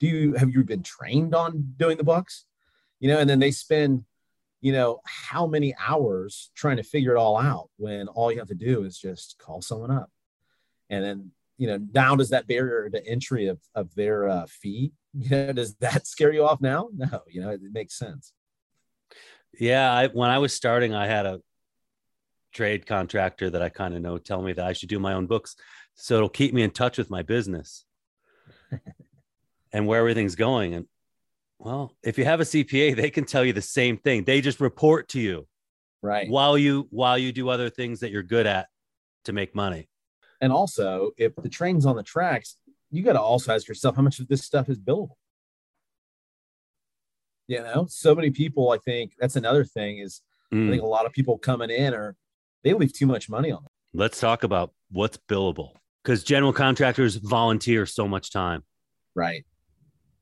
Do 0.00 0.06
you 0.06 0.34
have 0.34 0.50
you 0.50 0.64
been 0.64 0.82
trained 0.82 1.34
on 1.34 1.74
doing 1.76 1.96
the 1.96 2.04
books? 2.04 2.44
You 3.00 3.08
know, 3.08 3.18
and 3.18 3.28
then 3.28 3.38
they 3.38 3.50
spend 3.50 4.04
you 4.60 4.72
know, 4.72 5.00
how 5.04 5.46
many 5.46 5.74
hours 5.78 6.50
trying 6.54 6.78
to 6.78 6.82
figure 6.82 7.14
it 7.14 7.18
all 7.18 7.38
out 7.38 7.70
when 7.76 8.08
all 8.08 8.32
you 8.32 8.38
have 8.38 8.48
to 8.48 8.54
do 8.54 8.84
is 8.84 8.98
just 8.98 9.36
call 9.38 9.62
someone 9.62 9.90
up. 9.90 10.10
And 10.90 11.04
then, 11.04 11.30
you 11.58 11.68
know, 11.68 11.78
now 11.92 12.16
does 12.16 12.30
that 12.30 12.46
barrier 12.46 12.90
to 12.90 13.06
entry 13.06 13.46
of, 13.46 13.60
of 13.74 13.94
their 13.94 14.28
uh, 14.28 14.46
fee, 14.46 14.92
you 15.14 15.30
know, 15.30 15.52
does 15.52 15.74
that 15.76 16.06
scare 16.06 16.32
you 16.32 16.44
off 16.44 16.60
now? 16.60 16.88
No, 16.94 17.22
you 17.28 17.40
know, 17.40 17.50
it, 17.50 17.60
it 17.62 17.72
makes 17.72 17.96
sense. 17.96 18.32
Yeah. 19.58 19.92
I, 19.92 20.08
when 20.08 20.30
I 20.30 20.38
was 20.38 20.52
starting, 20.52 20.94
I 20.94 21.06
had 21.06 21.26
a 21.26 21.40
trade 22.52 22.86
contractor 22.86 23.50
that 23.50 23.62
I 23.62 23.68
kind 23.68 23.94
of 23.94 24.02
know 24.02 24.18
tell 24.18 24.42
me 24.42 24.52
that 24.52 24.66
I 24.66 24.72
should 24.72 24.88
do 24.88 24.98
my 24.98 25.12
own 25.12 25.26
books. 25.26 25.56
So 25.94 26.16
it'll 26.16 26.28
keep 26.28 26.54
me 26.54 26.62
in 26.62 26.70
touch 26.70 26.98
with 26.98 27.10
my 27.10 27.22
business 27.22 27.84
and 29.72 29.86
where 29.86 30.00
everything's 30.00 30.36
going. 30.36 30.74
And 30.74 30.86
well, 31.58 31.96
if 32.02 32.18
you 32.18 32.24
have 32.24 32.40
a 32.40 32.44
CPA, 32.44 32.96
they 32.96 33.10
can 33.10 33.24
tell 33.24 33.44
you 33.44 33.52
the 33.52 33.62
same 33.62 33.96
thing. 33.96 34.24
They 34.24 34.40
just 34.40 34.60
report 34.60 35.08
to 35.10 35.20
you. 35.20 35.46
Right. 36.00 36.28
While 36.28 36.56
you 36.56 36.86
while 36.90 37.18
you 37.18 37.32
do 37.32 37.48
other 37.48 37.68
things 37.70 38.00
that 38.00 38.12
you're 38.12 38.22
good 38.22 38.46
at 38.46 38.68
to 39.24 39.32
make 39.32 39.54
money. 39.54 39.88
And 40.40 40.52
also, 40.52 41.10
if 41.16 41.34
the 41.34 41.48
train's 41.48 41.84
on 41.84 41.96
the 41.96 42.04
tracks, 42.04 42.56
you 42.90 43.02
got 43.02 43.14
to 43.14 43.20
also 43.20 43.52
ask 43.52 43.66
yourself 43.66 43.96
how 43.96 44.02
much 44.02 44.20
of 44.20 44.28
this 44.28 44.44
stuff 44.44 44.68
is 44.68 44.78
billable. 44.78 45.16
You 47.48 47.62
know, 47.62 47.86
so 47.88 48.14
many 48.14 48.30
people, 48.30 48.70
I 48.70 48.78
think 48.78 49.14
that's 49.18 49.36
another 49.36 49.64
thing 49.64 49.98
is 49.98 50.20
mm. 50.52 50.68
I 50.68 50.70
think 50.70 50.82
a 50.82 50.86
lot 50.86 51.06
of 51.06 51.12
people 51.12 51.38
coming 51.38 51.70
in 51.70 51.94
are 51.94 52.14
they 52.64 52.72
leave 52.74 52.92
too 52.92 53.06
much 53.06 53.28
money 53.28 53.50
on 53.50 53.64
it. 53.64 53.70
Let's 53.94 54.20
talk 54.20 54.42
about 54.42 54.72
what's 54.90 55.18
billable 55.28 55.72
because 56.02 56.22
general 56.22 56.52
contractors 56.52 57.16
volunteer 57.16 57.86
so 57.86 58.06
much 58.06 58.30
time. 58.30 58.64
Right. 59.14 59.44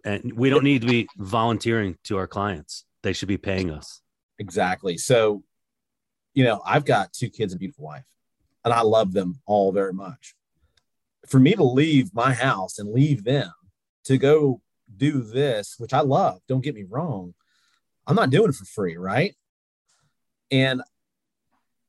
And 0.04 0.34
we 0.34 0.50
don't 0.50 0.64
need 0.64 0.82
to 0.82 0.88
be 0.88 1.08
volunteering 1.16 1.96
to 2.04 2.16
our 2.16 2.26
clients. 2.26 2.84
They 3.02 3.12
should 3.12 3.28
be 3.28 3.38
paying 3.38 3.70
us. 3.70 4.00
Exactly. 4.38 4.98
So 4.98 5.42
you 6.36 6.44
know 6.44 6.60
i've 6.64 6.84
got 6.84 7.12
two 7.12 7.28
kids 7.28 7.52
and 7.52 7.58
a 7.58 7.60
beautiful 7.60 7.86
wife 7.86 8.04
and 8.64 8.72
i 8.72 8.82
love 8.82 9.12
them 9.12 9.40
all 9.46 9.72
very 9.72 9.92
much. 9.92 10.36
For 11.26 11.40
me 11.40 11.54
to 11.54 11.64
leave 11.64 12.14
my 12.14 12.32
house 12.32 12.78
and 12.78 12.92
leave 12.92 13.24
them 13.24 13.50
to 14.04 14.16
go 14.18 14.60
do 14.96 15.22
this 15.22 15.74
which 15.78 15.92
i 15.92 16.00
love 16.00 16.38
don't 16.46 16.62
get 16.62 16.76
me 16.76 16.84
wrong 16.88 17.34
i'm 18.06 18.14
not 18.14 18.30
doing 18.30 18.50
it 18.50 18.54
for 18.54 18.64
free 18.66 18.96
right? 18.96 19.34
And 20.52 20.80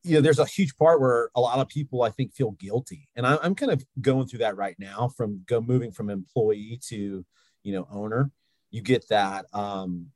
you 0.08 0.16
know 0.16 0.22
there's 0.22 0.40
a 0.40 0.46
huge 0.46 0.76
part 0.78 1.02
where 1.02 1.30
a 1.36 1.42
lot 1.42 1.60
of 1.60 1.68
people 1.68 2.02
i 2.02 2.10
think 2.10 2.34
feel 2.34 2.52
guilty. 2.52 3.10
And 3.16 3.28
I, 3.28 3.38
i'm 3.44 3.56
kind 3.56 3.72
of 3.72 3.86
going 4.02 4.28
through 4.28 4.40
that 4.40 4.58
right 4.58 4.76
now 4.80 5.10
from 5.16 5.44
go 5.46 5.60
moving 5.62 5.92
from 5.92 6.10
employee 6.10 6.80
to 6.88 7.26
you 7.64 7.74
know 7.74 7.88
owner. 7.92 8.32
You 8.72 8.82
get 8.82 9.08
that 9.10 9.46
um 9.54 10.08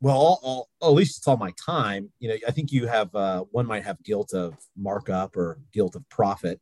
well 0.00 0.16
all, 0.16 0.40
all, 0.42 0.68
at 0.82 0.94
least 0.94 1.18
it's 1.18 1.28
all 1.28 1.36
my 1.36 1.52
time. 1.64 2.12
You 2.18 2.28
know 2.28 2.36
i 2.46 2.50
think 2.50 2.72
you 2.72 2.86
have 2.86 3.14
uh, 3.14 3.44
one 3.50 3.66
might 3.66 3.84
have 3.84 4.02
guilt 4.02 4.34
of 4.34 4.54
markup 4.76 5.36
or 5.36 5.58
guilt 5.72 5.96
of 5.96 6.08
profit. 6.08 6.60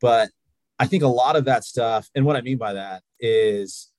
But 0.00 0.30
i 0.78 0.86
think 0.86 1.02
a 1.02 1.08
lot 1.08 1.36
of 1.36 1.44
that 1.46 1.64
stuff 1.64 2.08
and 2.14 2.24
what 2.24 2.36
i 2.36 2.40
mean 2.40 2.58
by 2.58 2.72
that 2.72 3.02
is 3.20 3.92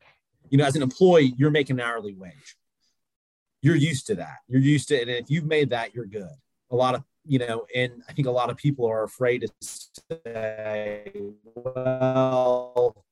you 0.50 0.58
know 0.58 0.66
as 0.66 0.76
an 0.76 0.82
employee 0.82 1.34
you're 1.38 1.52
making 1.52 1.80
an 1.80 1.86
hourly 1.86 2.16
wage. 2.16 2.56
You're 3.62 3.76
used 3.76 4.06
to 4.08 4.16
that. 4.16 4.38
You're 4.48 4.62
used 4.62 4.90
to 4.90 4.96
it 4.96 5.08
and 5.08 5.18
if 5.18 5.30
you've 5.30 5.46
made 5.46 5.72
that 5.72 5.96
you're 5.96 6.06
good 6.06 6.38
a 6.72 6.76
lot 6.76 6.96
of 6.96 7.04
you 7.26 7.40
know 7.40 7.66
and 7.76 8.04
i 8.10 8.14
think 8.14 8.28
a 8.28 8.32
lot 8.32 8.50
of 8.50 8.58
people 8.58 8.86
are 8.86 9.04
afraid 9.04 9.42
to 9.42 9.48
say 9.62 11.12
well 11.56 13.06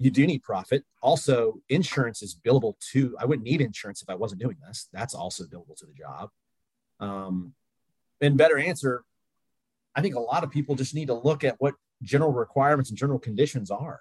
you 0.00 0.10
do 0.10 0.26
need 0.26 0.42
profit. 0.42 0.82
Also, 1.02 1.60
insurance 1.68 2.22
is 2.22 2.34
billable 2.34 2.74
too. 2.80 3.14
I 3.20 3.26
wouldn't 3.26 3.46
need 3.46 3.60
insurance 3.60 4.00
if 4.00 4.08
I 4.08 4.14
wasn't 4.14 4.40
doing 4.40 4.56
this. 4.66 4.88
That's 4.94 5.14
also 5.14 5.44
billable 5.44 5.76
to 5.76 5.84
the 5.84 5.92
job. 5.92 6.30
Um, 7.00 7.52
and 8.22 8.38
better 8.38 8.56
answer, 8.56 9.04
I 9.94 10.00
think 10.00 10.14
a 10.14 10.20
lot 10.20 10.42
of 10.42 10.50
people 10.50 10.74
just 10.74 10.94
need 10.94 11.08
to 11.08 11.14
look 11.14 11.44
at 11.44 11.56
what 11.58 11.74
general 12.02 12.32
requirements 12.32 12.88
and 12.88 12.98
general 12.98 13.18
conditions 13.18 13.70
are. 13.70 14.00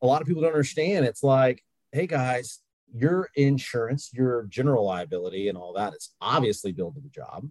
A 0.00 0.06
lot 0.06 0.22
of 0.22 0.26
people 0.26 0.40
don't 0.40 0.52
understand. 0.52 1.04
It's 1.04 1.22
like, 1.22 1.62
hey 1.92 2.06
guys, 2.06 2.60
your 2.94 3.30
insurance, 3.34 4.10
your 4.12 4.44
general 4.44 4.84
liability, 4.84 5.48
and 5.48 5.56
all 5.56 5.72
that 5.74 5.94
is 5.94 6.10
obviously 6.20 6.72
billed 6.72 6.94
to 6.96 7.00
the 7.00 7.08
job. 7.08 7.48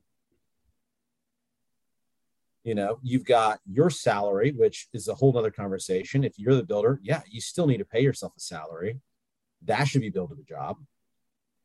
You 2.63 2.75
know 2.75 2.99
you've 3.01 3.25
got 3.25 3.59
your 3.65 3.89
salary 3.89 4.51
which 4.51 4.87
is 4.93 5.07
a 5.07 5.15
whole 5.15 5.35
other 5.35 5.49
conversation. 5.49 6.23
If 6.23 6.37
you're 6.37 6.53
the 6.53 6.63
builder 6.63 6.99
yeah 7.01 7.21
you 7.27 7.41
still 7.41 7.65
need 7.65 7.79
to 7.79 7.85
pay 7.85 8.01
yourself 8.01 8.33
a 8.37 8.39
salary. 8.39 8.99
That 9.63 9.85
should 9.85 10.01
be 10.01 10.11
billed 10.11 10.29
to 10.29 10.35
the 10.35 10.43
job. 10.43 10.77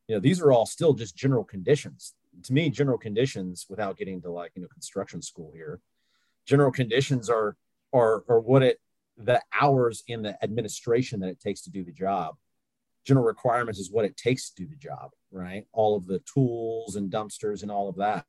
You 0.08 0.14
know 0.14 0.20
these 0.20 0.40
are 0.40 0.52
all 0.52 0.64
still 0.64 0.94
just 0.94 1.14
general 1.14 1.44
conditions. 1.44 2.14
To 2.44 2.52
me 2.54 2.70
general 2.70 2.96
conditions 2.96 3.66
without 3.68 3.98
getting 3.98 4.22
to 4.22 4.30
like 4.30 4.52
you 4.54 4.62
know 4.62 4.68
construction 4.68 5.20
school 5.20 5.52
here 5.54 5.80
general 6.46 6.70
conditions 6.70 7.28
are 7.28 7.56
are 7.92 8.24
are 8.28 8.40
what 8.40 8.62
it 8.62 8.80
the 9.18 9.42
hours 9.60 10.02
in 10.06 10.22
the 10.22 10.42
administration 10.42 11.20
that 11.20 11.28
it 11.28 11.40
takes 11.40 11.62
to 11.62 11.70
do 11.70 11.84
the 11.84 11.92
job 11.92 12.36
general 13.06 13.24
requirements 13.24 13.78
is 13.78 13.90
what 13.90 14.04
it 14.04 14.16
takes 14.16 14.50
to 14.50 14.64
do 14.64 14.68
the 14.68 14.76
job 14.76 15.10
right? 15.36 15.66
All 15.72 15.96
of 15.96 16.06
the 16.06 16.20
tools 16.20 16.96
and 16.96 17.10
dumpsters 17.10 17.62
and 17.62 17.70
all 17.70 17.88
of 17.88 17.96
that. 17.96 18.24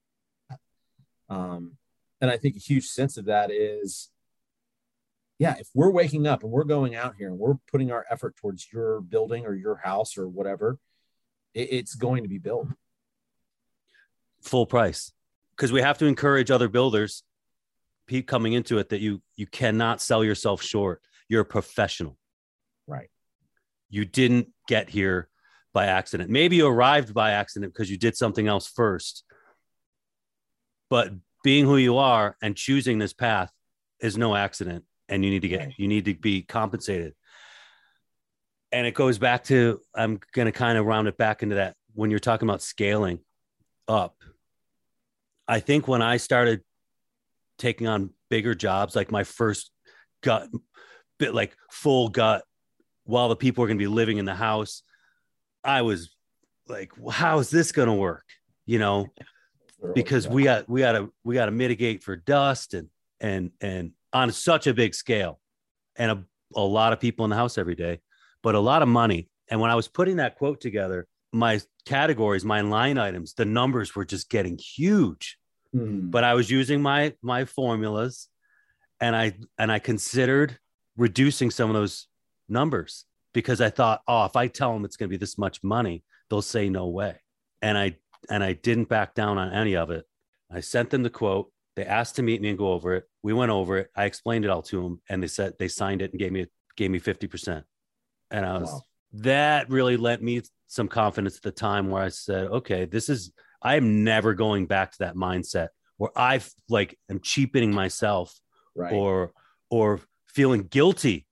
Um, 1.30 1.74
and 2.22 2.30
I 2.30 2.38
think 2.38 2.56
a 2.56 2.60
huge 2.60 2.88
sense 2.88 3.18
of 3.18 3.26
that 3.26 3.52
is, 3.52 4.10
yeah, 5.40 5.56
if 5.60 5.70
we're 5.74 5.92
waking 5.92 6.26
up 6.26 6.44
and 6.44 6.52
we're 6.52 6.63
going 6.63 6.96
out 6.96 7.16
here 7.18 7.28
and 7.28 7.38
we're 7.38 7.56
putting 7.72 7.92
our 7.92 8.06
effort 8.10 8.36
towards 8.36 8.68
your 8.72 9.02
building 9.02 9.46
or 9.46 9.54
your 9.54 9.76
house 9.76 10.18
or 10.18 10.28
whatever, 10.28 10.80
it, 11.54 11.70
it's 11.72 11.96
going 11.96 12.24
to 12.24 12.30
be 12.30 12.40
built. 12.40 12.68
Full 14.42 14.66
price. 14.66 15.12
Because 15.56 15.72
we 15.72 15.82
have 15.82 15.98
to 16.00 16.06
encourage 16.06 16.52
other 16.52 16.70
builders 16.70 17.24
coming 18.26 18.54
into 18.54 18.78
it 18.78 18.90
that 18.90 19.02
you 19.02 19.22
you 19.36 19.46
cannot 19.46 20.02
sell 20.02 20.24
yourself 20.24 20.62
short. 20.62 21.02
You're 21.28 21.42
a 21.42 21.46
professional 21.46 22.18
you 23.89 24.06
didn't 24.06 24.50
get 24.67 24.89
here 24.89 25.30
by 25.73 25.86
accident. 25.86 26.30
Maybe 26.30 26.58
you 26.58 26.67
arrived 26.67 27.13
by 27.13 27.32
accident 27.32 27.73
because 27.73 27.89
you 27.89 27.97
did 27.97 28.15
something 28.15 28.47
else 28.47 28.67
first. 28.67 29.23
But 30.89 31.12
being 31.43 31.65
who 31.65 31.78
you 31.78 31.97
are 31.97 32.36
and 32.41 32.56
choosing 32.56 32.97
this 32.97 33.13
path 33.13 33.52
is 34.00 34.17
no 34.17 34.36
accident 34.36 34.86
and 35.10 35.23
you 35.23 35.32
need 35.32 35.41
to 35.41 35.47
get 35.47 35.78
you 35.78 35.88
need 35.88 36.06
to 36.06 36.15
be 36.15 36.41
compensated. 36.41 37.13
And 38.71 38.86
it 38.86 38.93
goes 38.93 39.17
back 39.17 39.43
to 39.45 39.80
i'm 39.95 40.19
going 40.34 40.47
to 40.47 40.52
kind 40.52 40.78
of 40.78 40.86
round 40.86 41.08
it 41.08 41.17
back 41.17 41.43
into 41.43 41.56
that 41.56 41.76
when 41.93 42.10
you're 42.10 42.19
talking 42.19 42.47
about 42.47 42.62
scaling 42.62 43.19
up. 43.88 44.15
I 45.47 45.60
think 45.60 45.88
when 45.88 46.02
i 46.02 46.17
started 46.17 46.62
taking 47.58 47.88
on 47.88 48.12
bigger 48.30 48.54
jobs 48.54 48.95
like 48.95 49.12
my 49.12 49.23
first 49.23 49.71
gut 50.21 50.50
bit 51.19 51.34
like 51.34 51.56
full 51.71 52.10
gut 52.10 52.43
while 53.08 53.30
the 53.30 53.36
people 53.36 53.63
are 53.63 53.67
going 53.67 53.78
to 53.78 53.84
be 53.84 53.88
living 53.88 54.17
in 54.17 54.26
the 54.26 54.36
house 54.36 54.84
i 55.63 55.82
was 55.82 56.15
like 56.67 56.91
how 57.12 57.39
is 57.39 57.50
this 57.50 57.72
going 57.72 57.88
to 57.88 57.93
work 57.93 58.26
you 58.65 58.80
know 58.80 59.08
because 59.93 60.28
we 60.28 60.43
got 60.43 60.67
we 60.70 60.82
got 60.82 60.93
to 60.93 61.12
we 61.24 61.36
got 61.36 61.46
to 61.46 61.52
mitigate 61.52 62.04
for 62.04 62.15
dust 62.15 62.74
and 62.74 62.89
and 63.20 63.52
and 63.62 63.91
on 64.13 64.32
such 64.32 64.67
a 64.67 64.74
big 64.74 64.96
scale 64.96 65.39
and 65.96 66.12
a, 66.12 66.24
a 66.56 66.62
lot 66.62 66.93
of 66.93 67.00
people 67.00 67.26
in 67.26 67.30
the 67.30 67.36
house 67.36 67.58
every 67.58 67.76
day, 67.76 68.00
but 68.41 68.56
a 68.56 68.60
lot 68.60 68.82
of 68.82 68.88
money. 68.88 69.30
And 69.50 69.60
when 69.60 69.72
I 69.72 69.76
was 69.76 69.88
putting 69.88 70.17
that 70.17 70.38
quote 70.38 70.62
together, 70.62 71.08
my 71.32 71.62
categories, 71.86 72.46
my 72.46 72.62
line 72.62 72.98
items, 72.98 73.34
the 73.34 73.46
numbers 73.46 73.96
were 73.96 74.06
just 74.06 74.30
getting 74.30 74.58
huge. 74.58 75.38
Mm. 75.76 76.10
But 76.10 76.24
I 76.24 76.34
was 76.34 76.50
using 76.50 76.82
my 76.82 77.13
my 77.22 77.46
formulas 77.46 78.30
and 79.00 79.15
I 79.15 79.34
and 79.58 79.72
I 79.72 79.80
considered 79.80 80.58
reducing 80.96 81.52
some 81.52 81.70
of 81.70 81.76
those 81.76 82.08
numbers 82.50 83.06
because 83.34 83.62
I 83.62 83.70
thought, 83.70 84.02
oh, 84.08 84.26
if 84.26 84.36
I 84.36 84.48
tell 84.48 84.74
them 84.74 84.86
it's 84.86 84.98
going 84.98 85.10
to 85.10 85.14
be 85.14 85.18
this 85.18 85.38
much 85.38 85.64
money, 85.64 86.04
they'll 86.30 86.42
say 86.42 86.70
no 86.70 86.88
way. 86.88 87.18
And 87.62 87.78
I 87.78 87.98
and 88.30 88.44
I 88.44 88.54
didn't 88.54 88.90
back 88.90 89.14
down 89.14 89.38
on 89.38 89.54
any 89.54 89.76
of 89.76 89.92
it. 89.92 90.06
I 90.52 90.62
sent 90.62 90.90
them 90.90 91.04
the 91.04 91.10
quote. 91.10 91.52
They 91.76 91.86
asked 91.86 92.16
to 92.16 92.24
meet 92.24 92.42
me 92.42 92.50
and 92.50 92.58
go 92.58 92.72
over 92.72 92.96
it. 92.96 93.04
We 93.22 93.34
went 93.34 93.52
over 93.52 93.78
it. 93.78 93.90
I 93.96 94.06
explained 94.06 94.46
it 94.46 94.50
all 94.50 94.64
to 94.64 94.82
them, 94.82 95.02
and 95.10 95.22
they 95.22 95.28
said 95.28 95.54
they 95.60 95.68
signed 95.68 96.02
it 96.02 96.12
and 96.12 96.20
gave 96.20 96.32
me 96.32 96.48
gave 96.76 96.92
me 96.92 97.00
fifty 97.00 97.28
percent. 97.28 97.66
And 98.32 98.46
I 98.46 98.58
was 98.58 98.72
wow. 98.72 98.82
that 99.14 99.70
really 99.70 99.98
lent 99.98 100.22
me 100.22 100.42
some 100.68 100.88
confidence 100.88 101.38
at 101.38 101.44
the 101.44 101.52
time 101.52 101.90
where 101.90 102.04
I 102.04 102.10
said, 102.10 102.48
okay, 102.48 102.86
this 102.86 103.10
is 103.10 103.32
I 103.62 103.76
am 103.76 104.04
never 104.04 104.34
going 104.34 104.66
back 104.66 104.92
to 104.94 105.00
that 105.00 105.16
mindset 105.16 105.70
where 105.98 106.12
I've 106.16 106.52
like 106.70 106.98
am 107.10 107.20
cheapening 107.20 107.74
myself 107.74 108.34
right. 108.76 108.94
or 108.94 109.34
or 109.70 110.00
feeling 110.28 110.64
guilty 110.64 111.27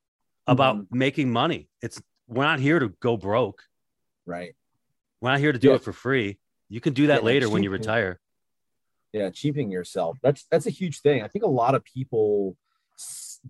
about 0.47 0.77
mm-hmm. 0.77 0.97
making 0.97 1.31
money. 1.31 1.69
It's 1.81 2.01
we're 2.27 2.43
not 2.43 2.59
here 2.59 2.79
to 2.79 2.89
go 2.99 3.17
broke. 3.17 3.63
Right. 4.25 4.55
We're 5.21 5.31
not 5.31 5.39
here 5.39 5.51
to 5.51 5.59
do 5.59 5.69
yeah. 5.69 5.75
it 5.75 5.83
for 5.83 5.93
free. 5.93 6.37
You 6.69 6.81
can 6.81 6.93
do 6.93 7.07
that 7.07 7.21
yeah, 7.21 7.25
later 7.25 7.49
when 7.49 7.63
you 7.63 7.69
retire. 7.69 8.19
Yeah, 9.13 9.29
cheaping 9.29 9.71
yourself. 9.71 10.17
That's 10.21 10.45
that's 10.51 10.65
a 10.65 10.71
huge 10.71 11.01
thing. 11.01 11.23
I 11.23 11.27
think 11.27 11.45
a 11.45 11.49
lot 11.49 11.75
of 11.75 11.83
people 11.83 12.57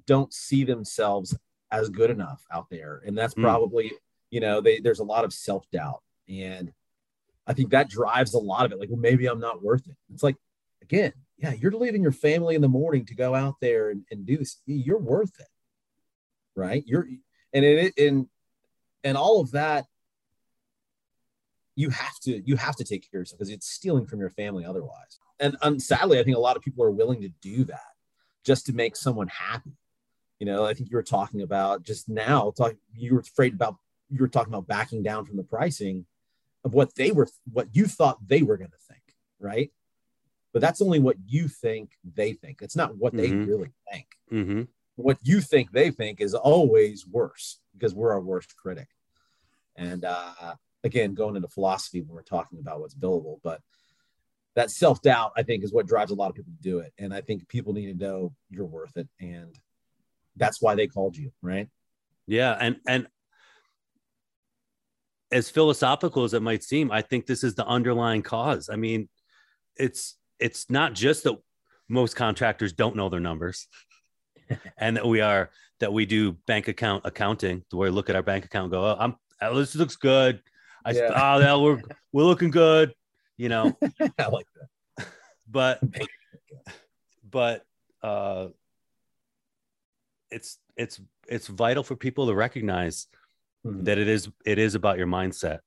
don't 0.05 0.33
see 0.33 0.63
themselves 0.63 1.37
as 1.71 1.89
good 1.89 2.09
enough 2.09 2.43
out 2.51 2.67
there, 2.69 3.01
and 3.05 3.17
that's 3.17 3.33
mm. 3.33 3.43
probably 3.43 3.91
you 4.29 4.41
know 4.41 4.61
they, 4.61 4.79
there's 4.79 4.99
a 4.99 5.03
lot 5.03 5.23
of 5.23 5.33
self 5.33 5.69
doubt, 5.71 6.01
and 6.29 6.71
I 7.47 7.53
think 7.53 7.71
that 7.71 7.89
drives 7.89 8.33
a 8.33 8.39
lot 8.39 8.65
of 8.65 8.73
it. 8.73 8.79
Like, 8.79 8.89
well, 8.89 8.99
maybe 8.99 9.27
I'm 9.27 9.39
not 9.39 9.63
worth 9.63 9.87
it. 9.87 9.95
It's 10.13 10.23
like 10.23 10.35
again, 10.81 11.13
yeah, 11.37 11.53
you're 11.53 11.71
leaving 11.71 12.03
your 12.03 12.11
family 12.11 12.55
in 12.55 12.61
the 12.61 12.67
morning 12.67 13.05
to 13.05 13.15
go 13.15 13.33
out 13.33 13.55
there 13.59 13.89
and, 13.89 14.03
and 14.11 14.25
do 14.25 14.37
this. 14.37 14.61
You're 14.65 14.99
worth 14.99 15.39
it, 15.39 15.47
right? 16.55 16.83
You're 16.85 17.07
and 17.53 17.65
it 17.65 17.93
and 17.97 18.27
and 19.03 19.17
all 19.17 19.41
of 19.41 19.51
that. 19.51 19.85
You 21.75 21.89
have 21.89 22.17
to 22.23 22.41
you 22.45 22.55
have 22.55 22.75
to 22.77 22.85
take 22.85 23.09
care 23.09 23.19
of 23.19 23.23
yourself 23.23 23.39
because 23.39 23.51
it's 23.51 23.67
stealing 23.67 24.07
from 24.07 24.19
your 24.19 24.29
family 24.29 24.65
otherwise. 24.65 25.19
And, 25.41 25.57
and 25.61 25.81
sadly, 25.81 26.19
I 26.19 26.23
think 26.23 26.37
a 26.37 26.39
lot 26.39 26.55
of 26.55 26.63
people 26.63 26.85
are 26.85 26.91
willing 26.91 27.21
to 27.21 27.29
do 27.41 27.65
that 27.65 27.81
just 28.45 28.65
to 28.67 28.73
make 28.73 28.95
someone 28.95 29.27
happy. 29.27 29.73
You 30.39 30.45
know, 30.45 30.65
I 30.65 30.73
think 30.73 30.89
you 30.89 30.95
were 30.95 31.03
talking 31.03 31.41
about 31.41 31.83
just 31.83 32.07
now. 32.07 32.53
Talk, 32.55 32.75
you 32.93 33.15
were 33.15 33.19
afraid 33.19 33.53
about 33.53 33.75
you 34.09 34.21
were 34.21 34.29
talking 34.29 34.53
about 34.53 34.67
backing 34.67 35.03
down 35.03 35.25
from 35.25 35.35
the 35.35 35.43
pricing 35.43 36.05
of 36.63 36.73
what 36.73 36.95
they 36.95 37.11
were, 37.11 37.27
what 37.51 37.67
you 37.73 37.85
thought 37.85 38.25
they 38.25 38.41
were 38.41 38.55
going 38.55 38.71
to 38.71 38.77
think, 38.87 39.01
right? 39.39 39.71
but 40.55 40.61
that's 40.61 40.81
only 40.81 40.99
what 40.99 41.17
you 41.27 41.49
think 41.49 41.91
they 42.15 42.31
think. 42.31 42.61
It's 42.61 42.77
not 42.77 42.95
what 42.95 43.11
they 43.11 43.27
mm-hmm. 43.27 43.43
really 43.43 43.71
think. 43.91 44.05
Mm-hmm. 44.31 44.61
What 44.95 45.17
you 45.23 45.41
think 45.41 45.71
they 45.71 45.91
think 45.91 46.21
is 46.21 46.33
always 46.33 47.05
worse 47.05 47.59
because 47.73 47.93
we're 47.93 48.13
our 48.13 48.21
worst 48.21 48.55
critic. 48.55 48.87
And 49.75 50.05
uh, 50.05 50.55
again, 50.83 51.13
going 51.13 51.35
into 51.35 51.49
philosophy 51.49 52.01
when 52.01 52.15
we're 52.15 52.21
talking 52.23 52.59
about 52.59 52.79
what's 52.79 52.95
billable, 52.95 53.39
but 53.43 53.61
that 54.55 54.71
self 54.71 55.01
doubt, 55.01 55.33
I 55.35 55.43
think, 55.43 55.63
is 55.63 55.73
what 55.73 55.87
drives 55.87 56.11
a 56.11 56.15
lot 56.15 56.29
of 56.29 56.35
people 56.35 56.53
to 56.53 56.63
do 56.63 56.79
it. 56.79 56.93
And 56.97 57.13
I 57.13 57.21
think 57.21 57.47
people 57.49 57.73
need 57.73 57.87
to 57.87 58.05
know 58.05 58.33
you're 58.49 58.65
worth 58.65 58.95
it, 58.95 59.07
and 59.19 59.53
that's 60.37 60.61
why 60.61 60.75
they 60.75 60.87
called 60.87 61.17
you, 61.17 61.31
right? 61.41 61.67
Yeah, 62.25 62.57
and 62.59 62.77
and 62.87 63.07
as 65.31 65.49
philosophical 65.49 66.23
as 66.23 66.33
it 66.33 66.41
might 66.41 66.63
seem, 66.63 66.91
I 66.91 67.01
think 67.01 67.25
this 67.25 67.43
is 67.43 67.55
the 67.55 67.65
underlying 67.65 68.21
cause. 68.21 68.69
I 68.69 68.77
mean, 68.77 69.09
it's 69.75 70.15
it's 70.39 70.69
not 70.69 70.93
just 70.93 71.25
that 71.25 71.37
most 71.89 72.15
contractors 72.15 72.73
don't 72.73 72.95
know 72.95 73.09
their 73.09 73.19
numbers 73.19 73.67
and 74.77 74.97
that 74.97 75.05
we 75.05 75.21
are 75.21 75.49
that 75.79 75.91
we 75.91 76.05
do 76.05 76.33
bank 76.47 76.67
account 76.67 77.03
accounting 77.05 77.63
where 77.71 77.89
we 77.89 77.95
look 77.95 78.09
at 78.09 78.15
our 78.15 78.23
bank 78.23 78.45
account 78.45 78.71
go 78.71 78.83
oh 78.83 78.97
i'm 78.99 79.15
oh, 79.41 79.55
this 79.55 79.75
looks 79.75 79.95
good. 79.95 80.41
I 80.85 80.91
yeah. 80.91 81.11
oh 81.13 81.39
yeah, 81.39 81.55
we're 81.55 81.81
we're 82.11 82.23
looking 82.23 82.51
good 82.51 82.93
you 83.37 83.49
know? 83.49 83.77
I 84.19 84.27
like 84.27 84.47
that. 84.55 85.07
But 85.49 85.81
but 87.29 87.65
uh 88.01 88.47
it's 90.31 90.57
it's 90.77 90.99
it's 91.27 91.47
vital 91.47 91.83
for 91.83 91.95
people 91.95 92.27
to 92.27 92.35
recognize 92.35 93.07
mm-hmm. 93.65 93.83
that 93.83 93.97
it 93.97 94.07
is 94.07 94.29
it 94.45 94.57
is 94.57 94.75
about 94.75 94.97
your 94.97 95.07
mindset 95.07 95.59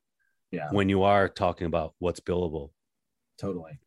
yeah. 0.50 0.68
when 0.70 0.88
you 0.88 1.02
are 1.02 1.28
talking 1.28 1.66
about 1.66 1.94
what's 1.98 2.20
billable. 2.20 2.70
Totally. 3.40 3.78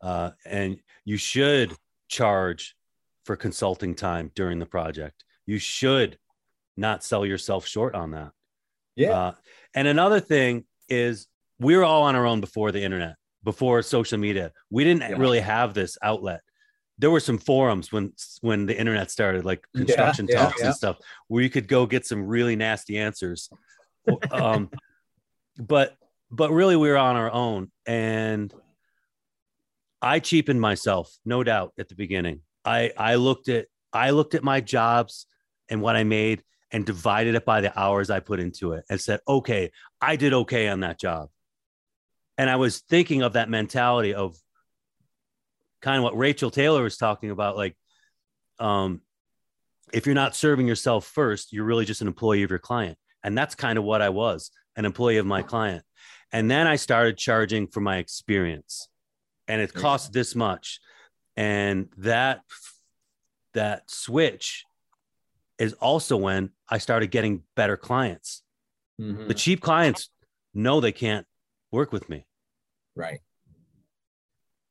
Uh, 0.00 0.30
and 0.44 0.78
you 1.04 1.16
should 1.16 1.74
charge 2.08 2.76
for 3.28 3.36
consulting 3.36 3.94
time 3.94 4.32
during 4.34 4.58
the 4.58 4.64
project. 4.64 5.22
You 5.44 5.58
should 5.58 6.16
not 6.78 7.04
sell 7.04 7.26
yourself 7.26 7.66
short 7.66 7.94
on 7.94 8.12
that. 8.12 8.30
Yeah. 8.96 9.10
Uh, 9.10 9.32
and 9.74 9.86
another 9.86 10.18
thing 10.18 10.64
is 10.88 11.26
we 11.60 11.76
were 11.76 11.84
all 11.84 12.04
on 12.04 12.16
our 12.16 12.24
own 12.24 12.40
before 12.40 12.72
the 12.72 12.82
internet, 12.82 13.16
before 13.44 13.82
social 13.82 14.16
media. 14.16 14.50
We 14.70 14.82
didn't 14.82 15.02
yeah. 15.02 15.18
really 15.18 15.40
have 15.40 15.74
this 15.74 15.98
outlet. 16.02 16.40
There 16.96 17.10
were 17.10 17.20
some 17.20 17.36
forums 17.36 17.92
when 17.92 18.14
when 18.40 18.64
the 18.64 18.76
internet 18.76 19.10
started, 19.10 19.44
like 19.44 19.62
construction 19.76 20.26
yeah, 20.26 20.38
talks 20.38 20.60
yeah, 20.60 20.68
and 20.68 20.74
stuff, 20.74 20.96
where 21.26 21.42
you 21.42 21.50
could 21.50 21.68
go 21.68 21.84
get 21.84 22.06
some 22.06 22.26
really 22.26 22.56
nasty 22.56 22.96
answers. 22.96 23.50
um, 24.30 24.70
but 25.58 25.94
but 26.30 26.50
really, 26.50 26.76
we 26.76 26.88
were 26.88 26.96
on 26.96 27.16
our 27.16 27.30
own, 27.30 27.70
and 27.86 28.54
I 30.00 30.18
cheapened 30.18 30.62
myself, 30.62 31.14
no 31.26 31.44
doubt, 31.44 31.74
at 31.78 31.90
the 31.90 31.94
beginning. 31.94 32.40
I 32.68 32.92
I 32.96 33.14
looked 33.14 33.48
at 33.48 33.66
I 33.92 34.10
looked 34.10 34.34
at 34.34 34.44
my 34.44 34.60
jobs 34.60 35.26
and 35.68 35.80
what 35.80 35.96
I 35.96 36.04
made 36.04 36.42
and 36.70 36.84
divided 36.84 37.34
it 37.34 37.44
by 37.46 37.62
the 37.62 37.78
hours 37.78 38.10
I 38.10 38.20
put 38.20 38.40
into 38.40 38.72
it 38.72 38.84
and 38.90 39.00
said, 39.00 39.20
okay, 39.26 39.70
I 40.00 40.16
did 40.16 40.34
okay 40.34 40.68
on 40.68 40.80
that 40.80 41.00
job. 41.00 41.30
And 42.36 42.50
I 42.50 42.56
was 42.56 42.80
thinking 42.80 43.22
of 43.22 43.32
that 43.32 43.48
mentality 43.48 44.12
of 44.14 44.36
kind 45.80 45.96
of 45.96 46.04
what 46.04 46.16
Rachel 46.16 46.50
Taylor 46.50 46.82
was 46.82 46.98
talking 46.98 47.30
about, 47.30 47.56
like, 47.56 47.74
um, 48.58 49.00
if 49.92 50.04
you're 50.04 50.14
not 50.14 50.36
serving 50.36 50.68
yourself 50.68 51.06
first, 51.06 51.52
you're 51.52 51.64
really 51.64 51.86
just 51.86 52.02
an 52.02 52.06
employee 52.06 52.42
of 52.42 52.50
your 52.50 52.58
client. 52.58 52.98
And 53.24 53.36
that's 53.36 53.54
kind 53.54 53.78
of 53.78 53.84
what 53.84 54.02
I 54.02 54.10
was, 54.10 54.50
an 54.76 54.84
employee 54.84 55.16
of 55.16 55.26
my 55.26 55.42
client. 55.42 55.84
And 56.32 56.50
then 56.50 56.66
I 56.66 56.76
started 56.76 57.16
charging 57.16 57.66
for 57.66 57.80
my 57.80 57.96
experience 57.96 58.88
and 59.48 59.62
it 59.62 59.72
costs 59.72 60.10
this 60.10 60.34
much 60.34 60.80
and 61.38 61.88
that 61.96 62.40
that 63.54 63.88
switch 63.88 64.64
is 65.58 65.72
also 65.74 66.16
when 66.16 66.50
i 66.68 66.76
started 66.76 67.10
getting 67.10 67.44
better 67.54 67.76
clients. 67.76 68.42
Mm-hmm. 69.00 69.28
the 69.28 69.34
cheap 69.34 69.60
clients 69.60 70.10
know 70.52 70.80
they 70.80 70.90
can't 70.90 71.24
work 71.70 71.92
with 71.92 72.08
me. 72.08 72.26
Right. 72.96 73.20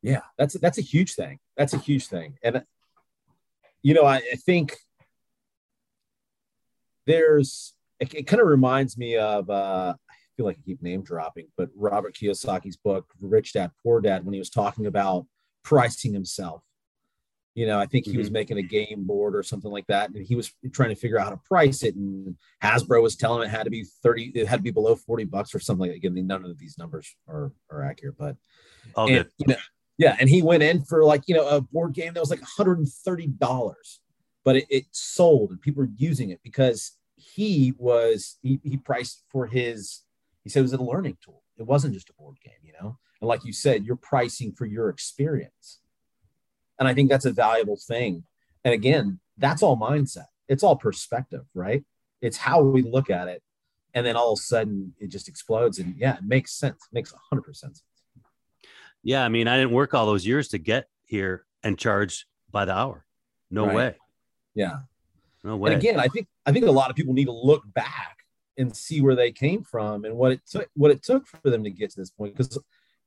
Yeah 0.02 0.22
that's 0.38 0.56
that's 0.56 0.78
a 0.78 0.82
huge 0.82 1.14
thing. 1.14 1.40
That's 1.56 1.74
a 1.74 1.78
huge 1.78 2.08
thing. 2.08 2.38
And 2.44 2.64
you 3.82 3.94
know 3.94 4.04
i, 4.04 4.18
I 4.18 4.36
think 4.36 4.76
there's 7.06 7.74
it, 8.02 8.14
it 8.14 8.24
kind 8.28 8.42
of 8.42 8.48
reminds 8.48 8.98
me 8.98 9.16
of 9.16 9.50
uh 9.50 9.94
I 10.10 10.16
feel 10.36 10.46
like 10.46 10.58
I 10.60 10.66
keep 10.66 10.84
name 10.84 11.02
dropping, 11.02 11.48
but 11.58 11.70
Robert 11.76 12.14
Kiyosaki's 12.14 12.78
book, 12.78 13.06
Rich 13.22 13.54
Dad 13.54 13.72
Poor 13.82 14.02
Dad, 14.02 14.24
when 14.26 14.34
he 14.34 14.40
was 14.40 14.52
talking 14.52 14.86
about 14.86 15.26
pricing 15.68 16.14
himself. 16.14 16.64
You 17.54 17.66
know, 17.66 17.80
I 17.80 17.88
think 17.88 18.06
he 18.06 18.12
mm-hmm. 18.12 18.20
was 18.20 18.32
making 18.32 18.58
a 18.58 18.62
game 18.62 19.04
board 19.04 19.36
or 19.36 19.42
something 19.42 19.72
like 19.72 19.88
that, 19.88 20.12
and 20.12 20.24
he 20.24 20.36
was 20.36 20.54
trying 20.72 20.90
to 20.90 20.96
figure 20.96 21.20
out 21.20 21.26
how 21.26 21.32
to 21.32 21.38
price 21.38 21.84
it. 21.84 21.96
And 21.96 22.38
Hasbro 22.64 23.02
was 23.02 23.16
telling 23.16 23.42
him 23.42 23.48
it 23.48 23.52
had 23.52 23.64
to 23.64 23.72
be 23.72 23.84
30, 24.04 24.32
it 24.36 24.48
had 24.48 24.58
to 24.58 24.64
be 24.64 24.72
below 24.72 24.96
40 24.96 25.26
bucks 25.26 25.54
or 25.56 25.60
something 25.60 25.82
like 25.82 25.92
that. 25.92 26.08
Again, 26.08 26.28
none 26.28 26.46
of 26.46 26.58
these 26.58 26.78
numbers 26.78 27.16
are, 27.28 27.52
are 27.72 27.84
accurate, 27.84 28.18
but 28.18 28.38
All 28.96 29.08
and, 29.08 29.18
good. 29.18 29.32
You 29.40 29.48
know, 29.48 29.60
yeah. 29.98 30.16
And 30.20 30.30
he 30.30 30.42
went 30.42 30.64
in 30.64 30.86
for 30.86 31.04
like, 31.04 31.24
you 31.26 31.36
know, 31.36 31.48
a 31.48 31.60
board 31.60 31.94
game 31.94 32.14
that 32.14 32.20
was 32.20 32.30
like 32.30 32.42
$130, 32.42 34.00
but 34.46 34.56
it, 34.56 34.66
it 34.70 34.86
sold 34.92 35.50
and 35.50 35.60
people 35.60 35.84
were 35.84 35.90
using 35.98 36.30
it 36.30 36.40
because 36.44 36.96
he 37.16 37.74
was 37.80 38.38
he, 38.44 38.60
he 38.64 38.78
priced 38.78 39.24
for 39.30 39.48
his 39.48 40.04
he 40.44 40.50
said 40.50 40.60
it 40.60 40.62
was 40.62 40.74
a 40.74 40.82
learning 40.82 41.18
tool. 41.26 41.42
It 41.58 41.66
wasn't 41.66 41.94
just 41.94 42.10
a 42.10 42.14
board 42.14 42.38
game, 42.44 42.54
you 42.64 42.74
know? 42.82 42.98
And 43.22 43.28
like 43.28 43.44
you 43.46 43.54
said, 43.54 43.86
you're 43.86 43.96
pricing 43.96 44.54
for 44.54 44.66
your 44.66 44.90
experience. 44.90 45.80
And 46.80 46.88
I 46.88 46.94
think 46.94 47.10
that's 47.10 47.26
a 47.26 47.32
valuable 47.32 47.78
thing. 47.78 48.24
And 48.64 48.74
again, 48.74 49.20
that's 49.38 49.64
all 49.64 49.78
mindset. 49.78 50.28
It's 50.48 50.64
all 50.64 50.76
perspective, 50.76 51.46
right? 51.54 51.84
It's 52.22 52.38
how 52.38 52.62
we 52.62 52.82
look 52.82 53.10
at 53.10 53.28
it. 53.28 53.42
And 53.94 54.06
then 54.06 54.16
all 54.16 54.34
of 54.34 54.40
a 54.40 54.42
sudden 54.42 54.94
it 55.00 55.10
just 55.10 55.28
explodes. 55.28 55.80
And 55.80 55.96
yeah, 55.98 56.16
it 56.18 56.24
makes 56.24 56.54
sense. 56.54 56.76
It 56.92 56.94
makes 56.94 57.14
100% 57.34 57.56
sense. 57.56 57.84
Yeah. 59.04 59.24
I 59.24 59.30
mean, 59.30 59.48
I 59.48 59.58
didn't 59.58 59.72
work 59.72 59.94
all 59.94 60.06
those 60.06 60.26
years 60.26 60.50
to 60.50 60.58
get 60.58 60.88
here 61.06 61.46
and 61.64 61.78
charge 61.78 62.28
by 62.52 62.66
the 62.66 62.74
hour. 62.74 63.06
No 63.50 63.66
right. 63.66 63.76
way. 63.76 63.96
Yeah. 64.54 64.80
No 65.44 65.56
way. 65.56 65.74
And 65.74 65.82
again, 65.82 66.00
I 66.00 66.08
think 66.08 66.28
I 66.46 66.52
think 66.52 66.66
a 66.66 66.72
lot 66.72 66.90
of 66.90 66.96
people 66.96 67.14
need 67.14 67.26
to 67.26 67.32
look 67.32 67.64
back 67.74 68.17
and 68.58 68.76
see 68.76 69.02
where 69.02 69.16
they 69.16 69.32
came 69.32 69.64
from 69.64 70.06
and 70.06 70.16
what 70.16 70.32
it 70.32 70.42
took 70.50 70.70
what 70.76 70.92
it 70.92 71.04
took 71.04 71.28
for 71.28 71.50
them 71.50 71.64
to 71.64 71.70
get 71.70 71.92
to 71.92 72.00
this 72.00 72.10
point. 72.10 72.36
Because 72.36 72.58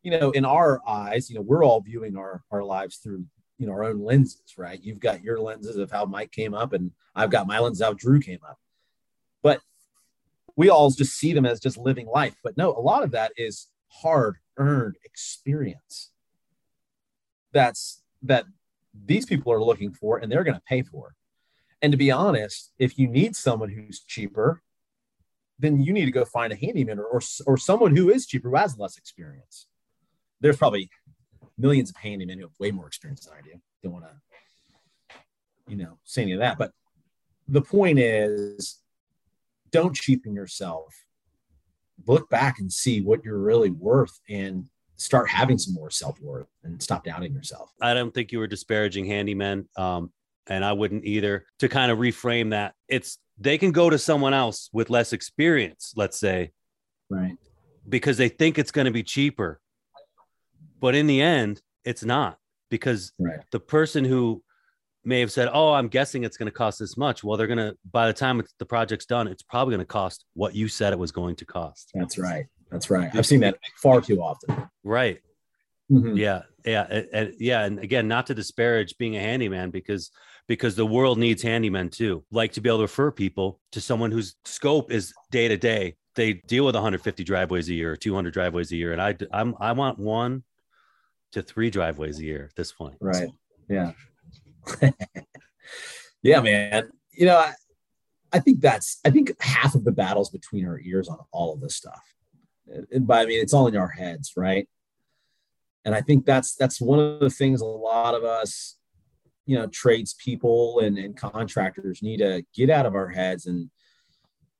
you 0.02 0.10
know, 0.10 0.30
in 0.30 0.44
our 0.44 0.80
eyes, 0.86 1.28
you 1.28 1.36
know, 1.36 1.42
we're 1.42 1.64
all 1.64 1.80
viewing 1.80 2.16
our 2.16 2.42
our 2.50 2.62
lives 2.62 2.96
through 2.96 3.24
you 3.58 3.66
know 3.66 3.72
our 3.72 3.84
own 3.84 4.00
lenses, 4.00 4.54
right? 4.56 4.80
You've 4.82 5.00
got 5.00 5.22
your 5.22 5.40
lenses 5.40 5.76
of 5.76 5.90
how 5.90 6.04
Mike 6.04 6.32
came 6.32 6.54
up, 6.54 6.72
and 6.72 6.92
I've 7.14 7.30
got 7.30 7.46
my 7.46 7.58
lenses 7.58 7.82
how 7.82 7.92
Drew 7.92 8.20
came 8.20 8.40
up. 8.48 8.58
But 9.42 9.60
we 10.56 10.68
all 10.68 10.90
just 10.90 11.14
see 11.14 11.32
them 11.32 11.46
as 11.46 11.60
just 11.60 11.78
living 11.78 12.06
life. 12.06 12.36
But 12.42 12.56
no, 12.56 12.70
a 12.74 12.80
lot 12.80 13.02
of 13.02 13.10
that 13.12 13.32
is 13.36 13.68
hard 13.88 14.36
earned 14.56 14.96
experience. 15.04 16.10
That's 17.52 18.02
that 18.22 18.44
these 19.06 19.26
people 19.26 19.52
are 19.52 19.62
looking 19.62 19.92
for 19.92 20.18
and 20.18 20.30
they're 20.30 20.44
going 20.44 20.56
to 20.56 20.62
pay 20.68 20.82
for. 20.82 21.14
And 21.82 21.92
to 21.92 21.98
be 21.98 22.10
honest, 22.10 22.72
if 22.78 22.98
you 22.98 23.08
need 23.08 23.34
someone 23.34 23.70
who's 23.70 24.00
cheaper, 24.00 24.62
then 25.60 25.80
you 25.80 25.92
need 25.92 26.06
to 26.06 26.10
go 26.10 26.24
find 26.24 26.52
a 26.52 26.56
handyman 26.56 26.98
or, 26.98 27.04
or, 27.04 27.20
or 27.46 27.56
someone 27.56 27.94
who 27.94 28.10
is 28.10 28.26
cheaper 28.26 28.48
who 28.50 28.56
has 28.56 28.78
less 28.78 28.96
experience. 28.96 29.66
There's 30.40 30.56
probably 30.56 30.90
millions 31.58 31.90
of 31.90 31.96
handymen 31.96 32.36
who 32.36 32.42
have 32.42 32.58
way 32.58 32.70
more 32.70 32.86
experience 32.86 33.26
than 33.26 33.34
I 33.38 33.42
do. 33.42 33.60
Don't 33.82 33.92
want 33.92 34.06
to, 34.06 35.16
you 35.68 35.76
know, 35.76 35.98
say 36.04 36.22
any 36.22 36.32
of 36.32 36.40
that. 36.40 36.58
But 36.58 36.72
the 37.46 37.60
point 37.60 37.98
is, 37.98 38.78
don't 39.70 39.94
cheapen 39.94 40.34
yourself. 40.34 40.94
Look 42.06 42.30
back 42.30 42.58
and 42.58 42.72
see 42.72 43.02
what 43.02 43.22
you're 43.22 43.38
really 43.38 43.70
worth 43.70 44.18
and 44.28 44.66
start 44.96 45.28
having 45.28 45.58
some 45.58 45.74
more 45.74 45.90
self 45.90 46.18
worth 46.20 46.48
and 46.64 46.82
stop 46.82 47.04
doubting 47.04 47.34
yourself. 47.34 47.70
I 47.80 47.92
don't 47.92 48.12
think 48.12 48.32
you 48.32 48.38
were 48.38 48.46
disparaging 48.46 49.04
handymen. 49.04 49.66
Um, 49.78 50.10
and 50.46 50.64
I 50.64 50.72
wouldn't 50.72 51.04
either 51.04 51.44
to 51.60 51.68
kind 51.68 51.92
of 51.92 51.98
reframe 51.98 52.50
that. 52.50 52.74
It's 52.88 53.18
they 53.40 53.58
can 53.58 53.72
go 53.72 53.90
to 53.90 53.98
someone 53.98 54.34
else 54.34 54.68
with 54.72 54.90
less 54.90 55.12
experience, 55.12 55.94
let's 55.96 56.18
say. 56.18 56.52
Right. 57.08 57.36
Because 57.88 58.18
they 58.18 58.28
think 58.28 58.58
it's 58.58 58.70
going 58.70 58.84
to 58.84 58.90
be 58.90 59.02
cheaper. 59.02 59.60
But 60.78 60.94
in 60.94 61.06
the 61.06 61.20
end, 61.20 61.60
it's 61.84 62.04
not 62.04 62.38
because 62.70 63.12
right. 63.18 63.40
the 63.50 63.60
person 63.60 64.04
who 64.04 64.42
may 65.04 65.20
have 65.20 65.32
said, 65.32 65.48
"Oh, 65.52 65.72
I'm 65.72 65.88
guessing 65.88 66.24
it's 66.24 66.36
going 66.36 66.46
to 66.46 66.52
cost 66.52 66.78
this 66.78 66.96
much." 66.96 67.24
Well, 67.24 67.36
they're 67.36 67.46
going 67.46 67.58
to 67.58 67.76
by 67.90 68.06
the 68.06 68.12
time 68.12 68.42
the 68.58 68.66
project's 68.66 69.06
done, 69.06 69.26
it's 69.26 69.42
probably 69.42 69.72
going 69.72 69.86
to 69.86 69.92
cost 69.92 70.24
what 70.34 70.54
you 70.54 70.68
said 70.68 70.92
it 70.92 70.98
was 70.98 71.12
going 71.12 71.36
to 71.36 71.44
cost. 71.44 71.90
That's 71.94 72.18
right. 72.18 72.46
That's 72.70 72.88
right. 72.88 73.10
I've 73.14 73.26
seen 73.26 73.40
that 73.40 73.58
far 73.82 74.00
too 74.00 74.22
often. 74.22 74.68
Right. 74.84 75.20
Mm-hmm. 75.90 76.16
Yeah, 76.16 76.42
yeah, 76.64 76.86
and, 76.88 77.08
and, 77.12 77.34
yeah, 77.38 77.64
and 77.64 77.78
again, 77.80 78.06
not 78.06 78.28
to 78.28 78.34
disparage 78.34 78.96
being 78.96 79.16
a 79.16 79.20
handyman 79.20 79.70
because 79.70 80.10
because 80.50 80.74
the 80.74 80.84
world 80.84 81.16
needs 81.16 81.44
handymen 81.44 81.92
too. 81.92 82.24
Like 82.32 82.50
to 82.54 82.60
be 82.60 82.68
able 82.68 82.78
to 82.78 82.82
refer 82.82 83.12
people 83.12 83.60
to 83.70 83.80
someone 83.80 84.10
whose 84.10 84.34
scope 84.44 84.90
is 84.90 85.14
day 85.30 85.46
to 85.46 85.56
day. 85.56 85.94
They 86.16 86.32
deal 86.48 86.66
with 86.66 86.74
150 86.74 87.22
driveways 87.22 87.68
a 87.68 87.74
year, 87.74 87.94
200 87.94 88.32
driveways 88.32 88.72
a 88.72 88.76
year, 88.76 88.92
and 88.92 89.00
I 89.00 89.16
I'm 89.32 89.54
I 89.60 89.70
want 89.70 90.00
one 90.00 90.42
to 91.32 91.42
three 91.42 91.70
driveways 91.70 92.18
a 92.18 92.24
year 92.24 92.46
at 92.50 92.56
this 92.56 92.72
point. 92.72 92.96
Right. 93.00 93.28
Yeah. 93.68 93.92
yeah, 96.24 96.40
man. 96.40 96.90
You 97.12 97.26
know, 97.26 97.36
I, 97.36 97.52
I 98.32 98.40
think 98.40 98.60
that's 98.60 98.98
I 99.04 99.10
think 99.10 99.40
half 99.40 99.76
of 99.76 99.84
the 99.84 99.92
battles 99.92 100.30
between 100.30 100.66
our 100.66 100.80
ears 100.80 101.08
on 101.08 101.18
all 101.30 101.54
of 101.54 101.60
this 101.60 101.76
stuff. 101.76 102.02
And 102.90 103.06
by 103.06 103.22
I 103.22 103.26
mean 103.26 103.40
it's 103.40 103.54
all 103.54 103.68
in 103.68 103.76
our 103.76 103.90
heads, 103.90 104.32
right? 104.36 104.68
And 105.84 105.94
I 105.94 106.00
think 106.00 106.26
that's 106.26 106.56
that's 106.56 106.80
one 106.80 106.98
of 106.98 107.20
the 107.20 107.30
things 107.30 107.60
a 107.60 107.66
lot 107.66 108.16
of 108.16 108.24
us, 108.24 108.79
you 109.50 109.58
know, 109.58 109.66
tradespeople 109.66 110.78
and, 110.78 110.96
and 110.96 111.16
contractors 111.16 112.04
need 112.04 112.18
to 112.18 112.44
get 112.54 112.70
out 112.70 112.86
of 112.86 112.94
our 112.94 113.08
heads 113.08 113.46
and 113.46 113.68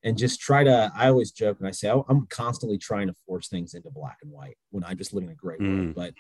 and 0.03 0.17
just 0.17 0.41
try 0.41 0.65
to 0.65 0.91
i 0.97 1.09
always 1.09 1.31
joke 1.31 1.59
and 1.59 1.69
i 1.69 1.71
say 1.71 1.93
i'm 2.09 2.27
constantly 2.29 2.79
trying 2.79 3.07
to 3.07 3.13
force 3.27 3.49
things 3.49 3.75
into 3.75 3.91
black 3.91 4.17
and 4.23 4.33
white 4.33 4.57
when 4.71 4.83
i'm 4.85 4.97
just 4.97 5.13
living 5.13 5.29
a 5.29 5.35
great 5.35 5.61
mm. 5.61 5.85
world 5.85 5.95
but 5.95 6.15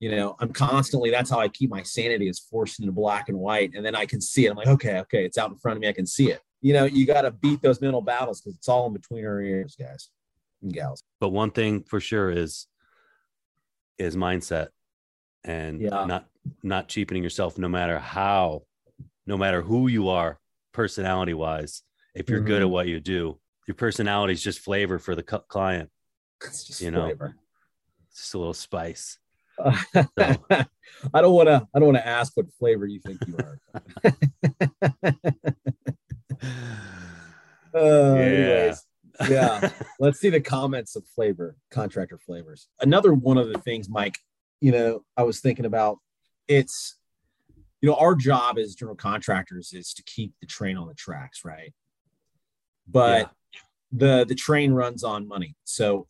you 0.00 0.10
know 0.10 0.34
i'm 0.40 0.50
constantly 0.50 1.10
that's 1.10 1.28
how 1.28 1.38
i 1.38 1.46
keep 1.46 1.68
my 1.68 1.82
sanity 1.82 2.26
is 2.26 2.38
forced 2.38 2.80
into 2.80 2.90
black 2.90 3.28
and 3.28 3.38
white. 3.38 3.70
And 3.74 3.84
then 3.84 3.94
i 3.94 4.06
can 4.06 4.20
see 4.20 4.46
it. 4.46 4.50
I'm 4.50 4.56
like 4.56 4.66
okay 4.66 4.98
okay 5.00 5.26
it's 5.26 5.36
out 5.36 5.50
in 5.50 5.56
front 5.56 5.76
of 5.76 5.82
me. 5.82 5.88
I 5.88 5.92
can 5.92 6.06
see 6.06 6.30
it. 6.30 6.40
You 6.62 6.72
know 6.72 6.86
you 6.86 7.06
got 7.06 7.22
to 7.22 7.30
beat 7.30 7.60
those 7.60 7.82
mental 7.82 8.00
battles 8.00 8.40
because 8.40 8.56
it's 8.56 8.68
all 8.68 8.86
in 8.86 8.94
between 8.94 9.26
our 9.26 9.42
ears 9.42 9.76
guys 9.78 10.08
and 10.62 10.72
gals. 10.72 11.02
But 11.20 11.28
one 11.28 11.50
thing 11.50 11.82
for 11.82 12.00
sure 12.00 12.30
is 12.30 12.66
is 13.98 14.16
mindset 14.16 14.68
and 15.44 15.82
yeah. 15.82 16.06
not 16.06 16.28
not 16.62 16.88
cheapening 16.88 17.22
yourself 17.22 17.58
no 17.58 17.68
matter 17.68 17.98
how 17.98 18.62
no 19.26 19.36
matter 19.36 19.62
who 19.62 19.88
you 19.88 20.08
are 20.08 20.38
personality 20.72 21.34
wise 21.34 21.82
if 22.14 22.28
you're 22.28 22.40
mm-hmm. 22.40 22.48
good 22.48 22.62
at 22.62 22.64
mm-hmm. 22.64 22.72
what 22.72 22.88
you 22.88 23.00
do 23.00 23.38
your 23.66 23.74
personality 23.74 24.32
is 24.32 24.42
just 24.42 24.60
flavor 24.60 24.98
for 24.98 25.14
the 25.14 25.22
client 25.22 25.90
it's 26.44 26.64
just 26.64 26.80
you 26.80 26.90
know 26.90 27.06
flavor. 27.06 27.34
it's 28.10 28.20
just 28.20 28.34
a 28.34 28.38
little 28.38 28.54
spice 28.54 29.18
so. 29.58 29.72
I 31.14 31.20
don't 31.20 31.34
want 31.34 31.48
to. 31.48 31.66
I 31.74 31.78
don't 31.78 31.86
want 31.86 31.98
to 31.98 32.06
ask 32.06 32.36
what 32.36 32.46
flavor 32.58 32.86
you 32.86 33.00
think 33.00 33.20
you 33.26 33.36
are. 33.38 33.58
uh, 37.74 38.14
yeah. 38.14 38.20
Anyways, 38.20 38.84
yeah. 39.28 39.70
Let's 40.00 40.20
see 40.20 40.30
the 40.30 40.40
comments 40.40 40.96
of 40.96 41.04
flavor, 41.14 41.56
contractor 41.70 42.18
flavors. 42.18 42.68
Another 42.80 43.12
one 43.12 43.38
of 43.38 43.48
the 43.48 43.58
things, 43.58 43.88
Mike. 43.88 44.18
You 44.60 44.72
know, 44.72 45.04
I 45.16 45.22
was 45.22 45.40
thinking 45.40 45.64
about. 45.64 45.98
It's, 46.48 46.96
you 47.80 47.88
know, 47.88 47.94
our 47.96 48.14
job 48.14 48.58
as 48.58 48.74
general 48.74 48.96
contractors 48.96 49.72
is 49.72 49.94
to 49.94 50.02
keep 50.02 50.32
the 50.40 50.46
train 50.46 50.76
on 50.76 50.88
the 50.88 50.94
tracks, 50.94 51.44
right? 51.44 51.72
But 52.88 53.30
yeah. 53.52 53.60
the 53.92 54.24
the 54.26 54.34
train 54.34 54.72
runs 54.72 55.04
on 55.04 55.28
money, 55.28 55.54
so 55.64 56.08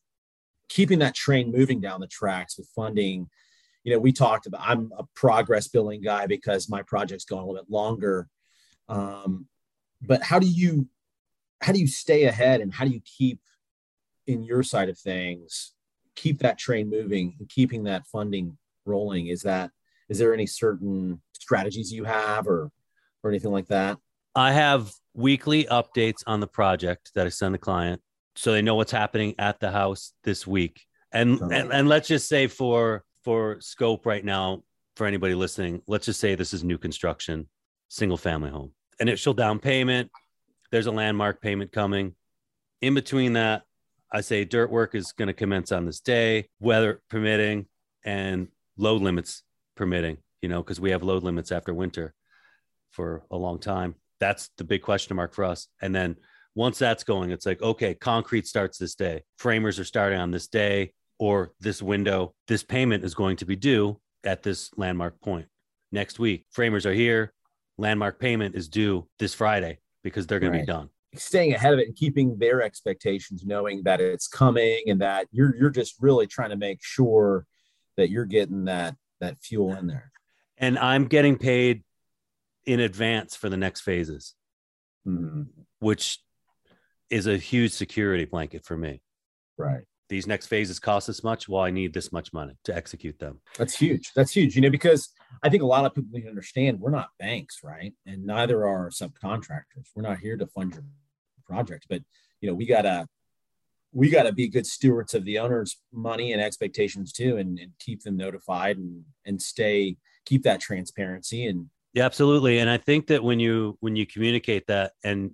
keeping 0.69 1.01
that 1.01 1.15
train 1.15 1.51
moving 1.51 1.81
down 1.81 2.01
the 2.01 2.07
tracks 2.07 2.57
with 2.57 2.69
funding 2.75 3.29
you 3.85 3.93
know 3.93 3.99
we 3.99 4.13
talked 4.13 4.47
about 4.47 4.61
i'm 4.63 4.93
a 4.99 5.05
progress 5.15 5.69
billing 5.69 6.03
guy 6.03 6.27
because 6.27 6.69
my 6.69 6.83
project's 6.83 7.25
going 7.25 7.43
a 7.43 7.47
little 7.47 7.63
bit 7.63 7.71
longer 7.71 8.29
um, 8.89 9.47
but 10.03 10.23
how 10.23 10.39
do 10.39 10.47
you 10.47 10.87
how 11.61 11.73
do 11.73 11.81
you 11.81 11.87
stay 11.87 12.25
ahead 12.25 12.61
and 12.61 12.73
how 12.73 12.85
do 12.85 12.91
you 12.91 13.01
keep 13.05 13.41
in 14.27 14.43
your 14.43 14.63
side 14.63 14.89
of 14.89 14.99
things 14.99 15.73
keep 16.15 16.41
that 16.41 16.59
train 16.59 16.91
moving 16.91 17.37
and 17.39 17.49
keeping 17.49 17.85
that 17.85 18.07
funding 18.07 18.57
rolling 18.85 19.29
is 19.29 19.43
that 19.43 19.71
is 20.09 20.19
there 20.19 20.35
any 20.35 20.47
certain 20.47 21.21
strategies 21.33 21.93
you 21.93 22.05
have 22.05 22.47
or 22.47 22.71
or 23.23 23.31
anything 23.31 23.53
like 23.53 23.67
that 23.67 23.99
i 24.35 24.53
have 24.53 24.91
weekly 25.15 25.65
updates 25.65 26.23
on 26.27 26.41
the 26.41 26.47
project 26.47 27.11
that 27.15 27.27
i 27.27 27.29
send 27.29 27.55
the 27.55 27.59
client 27.59 28.01
so 28.39 28.53
they 28.53 28.63
know 28.63 28.77
what's 28.77 28.93
happening 28.93 29.35
at 29.41 29.59
the 29.59 29.69
house 29.69 30.13
this 30.23 30.47
week. 30.47 30.87
And, 31.11 31.41
and 31.41 31.73
and 31.73 31.89
let's 31.89 32.07
just 32.07 32.29
say 32.29 32.47
for 32.47 33.03
for 33.25 33.61
scope 33.61 34.07
right 34.07 34.25
now, 34.25 34.63
for 34.95 35.09
anybody 35.09 35.35
listening, 35.35 35.83
let's 35.89 36.07
just 36.07 36.21
say 36.21 36.37
this 36.37 36.55
is 36.55 36.63
new 36.63 36.79
construction, 36.79 37.49
single 37.89 38.17
family 38.17 38.51
home, 38.51 38.73
initial 39.01 39.35
down 39.35 39.59
payment. 39.59 40.11
There's 40.71 40.87
a 40.87 40.93
landmark 40.93 41.43
payment 41.43 41.73
coming. 41.73 42.15
In 42.81 42.95
between 42.95 43.33
that, 43.33 43.63
I 44.13 44.21
say 44.21 44.45
dirt 44.45 44.71
work 44.71 44.95
is 44.95 45.11
going 45.11 45.27
to 45.27 45.35
commence 45.35 45.73
on 45.73 45.85
this 45.85 45.99
day, 45.99 46.49
weather 46.61 47.03
permitting, 47.11 47.67
and 48.05 48.49
load 48.77 49.03
limits 49.03 49.43
permitting. 49.79 50.19
You 50.43 50.49
know, 50.49 50.63
because 50.63 50.79
we 50.79 50.91
have 50.91 51.03
load 51.03 51.25
limits 51.25 51.51
after 51.51 51.73
winter 51.73 52.15
for 52.91 53.25
a 53.31 53.37
long 53.37 53.59
time. 53.59 53.95
That's 54.21 54.51
the 54.57 54.65
big 54.65 54.83
question 54.83 55.17
mark 55.17 55.35
for 55.35 55.45
us. 55.45 55.69
And 55.81 55.95
then 55.95 56.17
once 56.55 56.79
that's 56.79 57.05
going, 57.05 57.31
it's 57.31 57.47
like, 57.47 57.63
okay, 57.63 57.95
concrete 57.95 58.47
starts 58.47 58.79
this 58.79 58.95
day. 58.95 59.23
Framers 59.39 59.79
are 59.79 59.85
starting 59.85 60.19
on 60.19 60.31
this 60.31 60.49
day 60.49 60.93
or 61.19 61.53
this 61.61 61.83
window. 61.83 62.35
This 62.47 62.63
payment 62.63 63.05
is 63.05 63.15
going 63.15 63.37
to 63.39 63.47
be 63.47 63.57
due 63.57 64.01
at 64.25 64.43
this 64.43 64.71
landmark 64.77 65.21
point. 65.21 65.47
Next 65.93 66.19
week, 66.19 66.47
framers 66.51 66.87
are 66.87 66.93
here. 66.93 67.33
Landmark 67.79 68.19
payment 68.19 68.55
is 68.55 68.69
due 68.69 69.09
this 69.19 69.35
Friday 69.35 69.79
because 70.03 70.27
they're 70.27 70.41
going 70.41 70.53
right. 70.53 70.59
to 70.61 70.67
be 70.67 70.73
done. 70.73 70.91
Staying 71.15 71.55
ahead 71.55 71.73
of 71.73 71.79
it 71.79 71.87
and 71.87 71.97
keeping 71.97 72.37
their 72.39 72.61
expectations, 72.61 73.45
knowing 73.45 73.83
that 73.85 74.01
it's 74.01 74.29
coming 74.29 74.83
and 74.89 75.01
that 75.01 75.27
you're 75.31 75.57
you're 75.57 75.71
just 75.71 75.95
really 76.01 76.27
trying 76.27 76.51
to 76.51 76.57
make 76.57 76.81
sure 76.83 77.47
that 77.97 78.11
you're 78.11 78.27
getting 78.27 78.67
that 78.67 78.95
that 79.21 79.43
fuel 79.43 79.75
in 79.75 79.87
there. 79.87 80.11
And 80.57 80.79
I'm 80.79 81.07
getting 81.07 81.39
paid 81.39 81.85
in 82.67 82.81
advance 82.81 83.37
for 83.37 83.49
the 83.49 83.57
next 83.57 83.81
phases, 83.83 84.35
mm-hmm. 85.07 85.43
which 85.81 86.19
is 87.11 87.27
a 87.27 87.37
huge 87.37 87.73
security 87.73 88.25
blanket 88.25 88.65
for 88.65 88.77
me. 88.77 89.01
Right. 89.57 89.85
These 90.09 90.27
next 90.27 90.47
phases 90.47 90.79
cost 90.79 91.07
this 91.07 91.23
much. 91.23 91.49
Well, 91.49 91.63
I 91.63 91.71
need 91.71 91.93
this 91.93 92.13
much 92.13 92.33
money 92.33 92.57
to 92.65 92.75
execute 92.75 93.19
them. 93.19 93.41
That's 93.59 93.77
huge. 93.77 94.13
That's 94.15 94.33
huge. 94.33 94.57
You 94.57 94.63
know, 94.63 94.71
because 94.71 95.11
I 95.43 95.51
think 95.51 95.63
a 95.63 95.67
lot 95.67 95.85
of 95.85 95.95
people 95.95 96.11
need 96.13 96.23
to 96.23 96.29
understand 96.29 96.81
we're 96.81 96.91
not 96.91 97.11
banks, 97.19 97.61
right? 97.63 97.93
And 98.07 98.25
neither 98.25 98.67
are 98.67 98.89
subcontractors. 98.89 99.91
We're 99.95 100.03
not 100.03 100.19
here 100.19 100.37
to 100.37 100.47
fund 100.47 100.73
your 100.73 100.85
project, 101.47 101.87
but 101.91 102.03
you 102.41 102.49
know, 102.49 102.55
we 102.55 102.65
gotta 102.65 103.07
we 103.93 104.11
gotta 104.11 104.33
be 104.33 104.49
good 104.49 104.67
stewards 104.67 105.15
of 105.15 105.25
the 105.25 105.39
owner's 105.39 105.81
money 105.93 106.33
and 106.33 106.43
expectations 106.43 107.13
too, 107.13 107.37
and, 107.37 107.59
and 107.59 107.73
keep 107.79 108.03
them 108.03 108.17
notified 108.17 108.77
and 108.77 109.05
and 109.25 109.41
stay 109.41 109.97
keep 110.29 110.43
that 110.43 110.61
transparency 110.61 111.47
and 111.47 111.67
Yeah, 111.95 112.05
absolutely. 112.05 112.59
And 112.59 112.69
I 112.69 112.77
think 112.77 113.07
that 113.07 113.25
when 113.25 113.41
you 113.41 113.77
when 113.81 113.97
you 113.97 114.07
communicate 114.07 114.67
that 114.67 114.93
and 115.03 115.33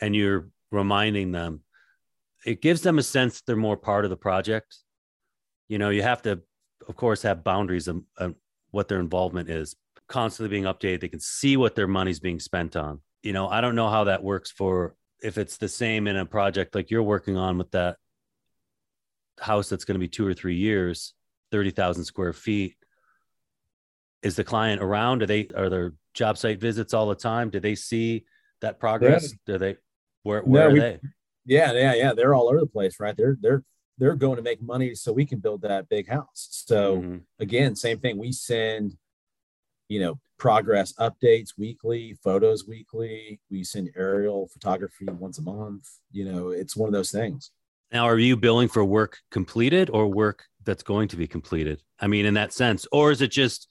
and 0.00 0.14
you're 0.14 0.48
reminding 0.70 1.32
them, 1.32 1.62
it 2.46 2.62
gives 2.62 2.82
them 2.82 2.98
a 2.98 3.02
sense 3.02 3.40
they're 3.40 3.56
more 3.56 3.76
part 3.76 4.04
of 4.04 4.10
the 4.10 4.16
project. 4.16 4.78
You 5.68 5.78
know, 5.78 5.90
you 5.90 6.02
have 6.02 6.22
to, 6.22 6.40
of 6.88 6.96
course, 6.96 7.22
have 7.22 7.44
boundaries 7.44 7.88
of, 7.88 8.02
of 8.18 8.34
what 8.70 8.88
their 8.88 9.00
involvement 9.00 9.48
is, 9.48 9.76
constantly 10.08 10.50
being 10.50 10.64
updated. 10.64 11.00
They 11.00 11.08
can 11.08 11.20
see 11.20 11.56
what 11.56 11.74
their 11.74 11.86
money's 11.86 12.20
being 12.20 12.40
spent 12.40 12.76
on. 12.76 13.00
You 13.22 13.32
know, 13.32 13.48
I 13.48 13.60
don't 13.60 13.76
know 13.76 13.88
how 13.88 14.04
that 14.04 14.24
works 14.24 14.50
for 14.50 14.96
if 15.22 15.38
it's 15.38 15.56
the 15.56 15.68
same 15.68 16.06
in 16.06 16.16
a 16.16 16.26
project 16.26 16.74
like 16.74 16.90
you're 16.90 17.02
working 17.02 17.36
on 17.36 17.56
with 17.58 17.70
that 17.70 17.96
house 19.40 19.68
that's 19.68 19.84
going 19.84 19.94
to 19.94 20.00
be 20.00 20.08
two 20.08 20.26
or 20.26 20.34
three 20.34 20.56
years, 20.56 21.14
30,000 21.52 22.04
square 22.04 22.32
feet. 22.32 22.76
Is 24.22 24.36
the 24.36 24.44
client 24.44 24.82
around? 24.82 25.22
Are 25.22 25.26
they, 25.26 25.48
are 25.56 25.68
there 25.68 25.92
job 26.14 26.38
site 26.38 26.60
visits 26.60 26.94
all 26.94 27.08
the 27.08 27.14
time? 27.14 27.50
Do 27.50 27.60
they 27.60 27.74
see 27.74 28.24
that 28.60 28.78
progress? 28.78 29.32
Yeah. 29.32 29.38
Do 29.46 29.58
they, 29.58 29.76
where, 30.22 30.42
where 30.42 30.64
no, 30.64 30.68
are 30.68 30.72
we, 30.72 30.80
they? 30.80 31.00
Yeah, 31.44 31.72
yeah, 31.72 31.94
yeah. 31.94 32.12
They're 32.14 32.34
all 32.34 32.48
over 32.48 32.60
the 32.60 32.66
place, 32.66 33.00
right? 33.00 33.16
They're, 33.16 33.36
they're, 33.40 33.64
they're 33.98 34.14
going 34.14 34.36
to 34.36 34.42
make 34.42 34.62
money 34.62 34.94
so 34.94 35.12
we 35.12 35.26
can 35.26 35.40
build 35.40 35.62
that 35.62 35.88
big 35.88 36.08
house. 36.08 36.48
So 36.66 36.98
mm-hmm. 36.98 37.16
again, 37.40 37.74
same 37.74 37.98
thing. 37.98 38.18
We 38.18 38.32
send, 38.32 38.96
you 39.88 40.00
know, 40.00 40.20
progress 40.42 40.92
updates 40.94 41.50
weekly, 41.56 42.18
photos 42.24 42.66
weekly. 42.66 43.38
We 43.48 43.62
send 43.62 43.90
aerial 43.96 44.48
photography 44.48 45.04
once 45.06 45.38
a 45.38 45.42
month. 45.42 45.88
You 46.10 46.24
know, 46.24 46.48
it's 46.48 46.76
one 46.76 46.88
of 46.88 46.92
those 46.92 47.12
things. 47.12 47.52
Now, 47.92 48.06
are 48.06 48.18
you 48.18 48.36
billing 48.36 48.66
for 48.66 48.84
work 48.84 49.18
completed 49.30 49.88
or 49.88 50.08
work 50.08 50.42
that's 50.64 50.82
going 50.82 51.06
to 51.08 51.16
be 51.16 51.28
completed? 51.28 51.80
I 52.00 52.08
mean, 52.08 52.26
in 52.26 52.34
that 52.34 52.52
sense, 52.52 52.88
or 52.90 53.12
is 53.12 53.22
it 53.22 53.30
just 53.30 53.68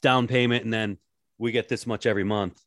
down 0.00 0.26
payment 0.26 0.64
and 0.64 0.72
then 0.72 0.96
we 1.36 1.52
get 1.52 1.68
this 1.68 1.86
much 1.86 2.06
every 2.06 2.24
month 2.24 2.58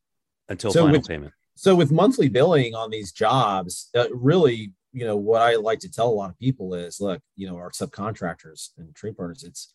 until 0.47 0.71
so 0.71 0.81
final 0.81 0.99
with, 0.99 1.07
payment? 1.07 1.33
So, 1.55 1.73
with 1.73 1.91
monthly 1.91 2.29
billing 2.29 2.75
on 2.75 2.91
these 2.91 3.11
jobs, 3.11 3.89
uh, 3.95 4.13
really, 4.13 4.73
you 4.93 5.05
know, 5.05 5.17
what 5.17 5.41
I 5.41 5.55
like 5.55 5.79
to 5.79 5.91
tell 5.91 6.09
a 6.09 6.13
lot 6.13 6.29
of 6.29 6.37
people 6.37 6.75
is, 6.75 7.01
look, 7.01 7.19
you 7.35 7.47
know, 7.47 7.55
our 7.55 7.71
subcontractors 7.71 8.77
and 8.77 8.93
trade 8.93 9.17
partners, 9.17 9.43
it's 9.43 9.73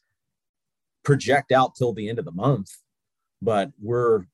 project 1.03 1.51
out 1.51 1.75
till 1.75 1.93
the 1.93 2.09
end 2.09 2.21
of 2.21 2.25
the 2.25 2.33
month, 2.33 2.71
but 3.45 3.71
we're, 3.81 4.25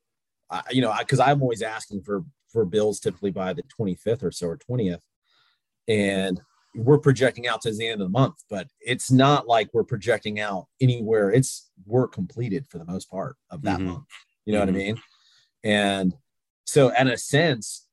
uh, 0.50 0.62
you 0.70 0.80
know, 0.80 0.94
because 0.98 1.20
I'm 1.20 1.42
always 1.42 1.62
asking 1.62 2.02
for 2.02 2.24
for 2.52 2.64
bills 2.64 2.98
typically 2.98 3.30
by 3.30 3.52
the 3.52 3.62
25th 3.78 4.24
or 4.24 4.32
so 4.32 4.48
or 4.48 4.58
20th, 4.58 5.00
and 5.88 6.40
we're 6.74 6.98
projecting 6.98 7.48
out 7.48 7.60
to 7.62 7.72
the 7.72 7.86
end 7.86 8.00
of 8.00 8.06
the 8.06 8.08
month, 8.08 8.36
but 8.48 8.68
it's 8.80 9.10
not 9.10 9.46
like 9.46 9.70
we're 9.72 9.84
projecting 9.84 10.40
out 10.40 10.66
anywhere. 10.80 11.30
It's 11.30 11.70
work 11.84 12.12
completed 12.12 12.66
for 12.68 12.78
the 12.78 12.84
most 12.84 13.10
part 13.10 13.36
of 13.50 13.62
that 13.62 13.78
mm-hmm. 13.78 13.88
month. 13.88 14.06
You 14.44 14.52
know 14.52 14.60
mm-hmm. 14.60 14.74
what 14.74 14.80
I 14.80 14.84
mm-hmm. 14.84 14.94
mean? 14.94 15.02
And 15.62 16.14
so, 16.64 16.90
in 16.90 17.08
a 17.08 17.16
sense, 17.16 17.86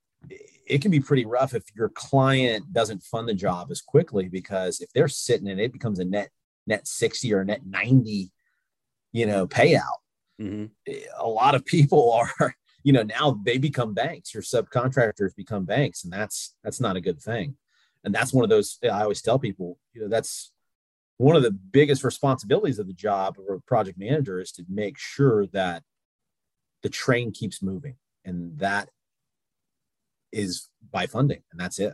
it 0.67 0.81
can 0.81 0.91
be 0.91 0.99
pretty 0.99 1.25
rough 1.25 1.53
if 1.53 1.63
your 1.75 1.89
client 1.89 2.71
doesn't 2.73 3.03
fund 3.03 3.27
the 3.27 3.33
job 3.33 3.71
as 3.71 3.81
quickly 3.81 4.27
because 4.27 4.81
if 4.81 4.91
they're 4.93 5.07
sitting 5.07 5.47
and 5.47 5.59
it 5.59 5.73
becomes 5.73 5.99
a 5.99 6.05
net 6.05 6.29
net 6.67 6.87
60 6.87 7.33
or 7.33 7.43
net 7.45 7.65
90, 7.65 8.29
you 9.13 9.25
know, 9.25 9.47
payout. 9.47 9.81
Mm-hmm. 10.41 10.93
A 11.19 11.27
lot 11.27 11.55
of 11.55 11.65
people 11.65 12.11
are, 12.39 12.55
you 12.83 12.93
know, 12.93 13.03
now 13.03 13.39
they 13.43 13.57
become 13.57 13.93
banks. 13.93 14.33
Your 14.33 14.43
subcontractors 14.43 15.35
become 15.35 15.65
banks, 15.65 16.03
and 16.03 16.13
that's 16.13 16.55
that's 16.63 16.79
not 16.79 16.95
a 16.95 17.01
good 17.01 17.19
thing 17.21 17.57
and 18.07 18.15
that's 18.15 18.33
one 18.33 18.43
of 18.43 18.49
those 18.49 18.79
i 18.83 19.01
always 19.01 19.21
tell 19.21 19.37
people 19.37 19.77
you 19.93 20.01
know 20.01 20.07
that's 20.07 20.51
one 21.17 21.35
of 21.35 21.43
the 21.43 21.51
biggest 21.51 22.03
responsibilities 22.03 22.79
of 22.79 22.87
the 22.87 22.93
job 22.93 23.35
of 23.37 23.55
a 23.55 23.59
project 23.61 23.97
manager 23.97 24.39
is 24.39 24.51
to 24.51 24.63
make 24.69 24.97
sure 24.97 25.45
that 25.47 25.83
the 26.83 26.89
train 26.89 27.31
keeps 27.31 27.61
moving 27.61 27.95
and 28.23 28.57
that 28.59 28.89
is 30.31 30.69
by 30.91 31.05
funding 31.05 31.41
and 31.51 31.59
that's 31.59 31.79
it 31.79 31.93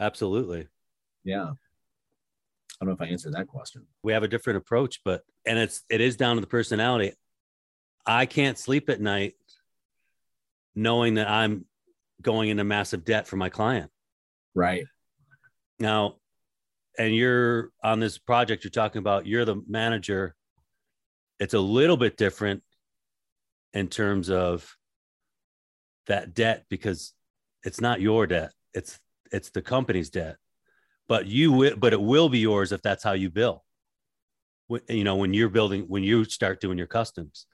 absolutely 0.00 0.66
yeah 1.22 1.50
i 2.80 2.84
don't 2.84 2.88
know 2.88 2.94
if 2.94 3.08
i 3.08 3.10
answered 3.10 3.32
that 3.32 3.46
question 3.48 3.86
we 4.02 4.12
have 4.12 4.22
a 4.22 4.28
different 4.28 4.56
approach 4.56 5.00
but 5.04 5.22
and 5.46 5.58
it's 5.58 5.82
it 5.90 6.00
is 6.00 6.16
down 6.16 6.36
to 6.36 6.40
the 6.40 6.46
personality 6.46 7.12
i 8.06 8.26
can't 8.26 8.58
sleep 8.58 8.88
at 8.88 9.00
night 9.00 9.34
knowing 10.74 11.14
that 11.14 11.28
i'm 11.28 11.64
going 12.20 12.48
into 12.48 12.64
massive 12.64 13.04
debt 13.04 13.26
for 13.26 13.36
my 13.36 13.48
client 13.48 13.90
Right. 14.58 14.86
Now, 15.78 16.16
and 16.98 17.14
you're 17.14 17.70
on 17.84 18.00
this 18.00 18.18
project 18.18 18.64
you're 18.64 18.72
talking 18.72 18.98
about, 18.98 19.24
you're 19.24 19.44
the 19.44 19.62
manager. 19.68 20.34
It's 21.38 21.54
a 21.54 21.60
little 21.60 21.96
bit 21.96 22.16
different 22.16 22.64
in 23.72 23.86
terms 23.86 24.30
of 24.30 24.76
that 26.08 26.34
debt 26.34 26.64
because 26.68 27.12
it's 27.62 27.80
not 27.80 28.00
your 28.00 28.26
debt. 28.26 28.50
It's 28.74 28.98
it's 29.30 29.50
the 29.50 29.62
company's 29.62 30.10
debt. 30.10 30.38
But 31.08 31.26
you 31.26 31.52
will, 31.52 31.76
but 31.76 31.92
it 31.92 32.00
will 32.00 32.28
be 32.28 32.38
yours 32.38 32.72
if 32.72 32.82
that's 32.82 33.02
how 33.02 33.12
you 33.12 33.30
bill. 33.30 33.64
You 34.88 35.04
know, 35.04 35.16
when 35.16 35.32
you're 35.32 35.48
building, 35.48 35.84
when 35.88 36.02
you 36.02 36.24
start 36.24 36.60
doing 36.60 36.76
your 36.76 36.86
customs, 36.86 37.46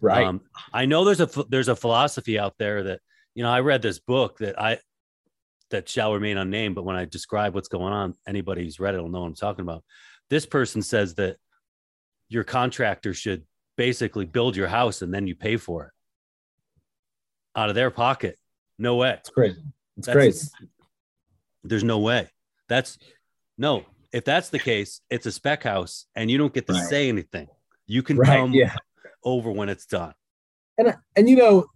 right? 0.00 0.24
Um, 0.24 0.42
I 0.72 0.86
know 0.86 1.04
there's 1.04 1.20
a 1.20 1.28
there's 1.48 1.68
a 1.68 1.74
philosophy 1.74 2.38
out 2.38 2.54
there 2.58 2.84
that 2.84 3.00
you 3.34 3.42
know 3.42 3.50
I 3.50 3.60
read 3.60 3.82
this 3.82 3.98
book 3.98 4.38
that 4.38 4.60
I 4.60 4.78
that 5.70 5.88
shall 5.88 6.12
remain 6.12 6.36
unnamed, 6.36 6.76
but 6.76 6.84
when 6.84 6.94
I 6.94 7.04
describe 7.04 7.54
what's 7.54 7.68
going 7.68 7.92
on, 7.92 8.14
anybody 8.28 8.62
who's 8.62 8.78
read 8.78 8.94
it 8.94 9.00
will 9.00 9.08
know 9.08 9.22
what 9.22 9.26
I'm 9.26 9.34
talking 9.34 9.62
about. 9.62 9.82
This 10.30 10.46
person 10.46 10.82
says 10.82 11.16
that 11.16 11.36
your 12.28 12.44
contractor 12.44 13.14
should 13.14 13.44
basically 13.76 14.24
build 14.24 14.56
your 14.56 14.68
house 14.68 15.02
and 15.02 15.12
then 15.12 15.26
you 15.26 15.34
pay 15.34 15.56
for 15.56 15.86
it 15.86 15.90
out 17.56 17.68
of 17.68 17.74
their 17.74 17.90
pocket. 17.90 18.38
No 18.78 18.96
way. 18.96 19.16
It's 19.20 19.30
crazy. 19.30 19.62
It's 19.96 20.06
that's, 20.06 20.16
crazy. 20.16 20.48
There's 21.62 21.84
no 21.84 21.98
way. 21.98 22.28
That's 22.68 22.98
no. 23.58 23.84
If 24.12 24.24
that's 24.24 24.48
the 24.48 24.58
case, 24.58 25.00
it's 25.10 25.26
a 25.26 25.32
spec 25.32 25.64
house 25.64 26.06
and 26.14 26.30
you 26.30 26.38
don't 26.38 26.54
get 26.54 26.66
to 26.68 26.72
right. 26.72 26.84
say 26.84 27.08
anything. 27.08 27.48
You 27.86 28.02
can 28.02 28.16
right, 28.16 28.38
come 28.38 28.52
yeah. 28.52 28.74
over 29.24 29.50
when 29.50 29.68
it's 29.68 29.86
done. 29.86 30.14
And 30.78 30.94
and 31.16 31.28
you 31.28 31.36
know, 31.36 31.66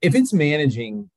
if 0.00 0.14
it's 0.14 0.32
managing 0.32 1.10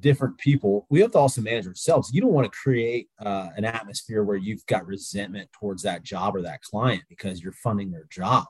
different 0.00 0.38
people, 0.38 0.86
we 0.90 1.00
have 1.00 1.12
to 1.12 1.18
also 1.18 1.40
manage 1.40 1.66
ourselves. 1.66 2.10
You 2.12 2.20
don't 2.20 2.32
want 2.32 2.50
to 2.50 2.58
create 2.58 3.08
uh, 3.20 3.48
an 3.56 3.64
atmosphere 3.64 4.22
where 4.22 4.36
you've 4.36 4.64
got 4.66 4.86
resentment 4.86 5.50
towards 5.52 5.82
that 5.82 6.02
job 6.02 6.36
or 6.36 6.42
that 6.42 6.62
client 6.62 7.02
because 7.08 7.42
you're 7.42 7.52
funding 7.52 7.90
their 7.90 8.06
job. 8.10 8.44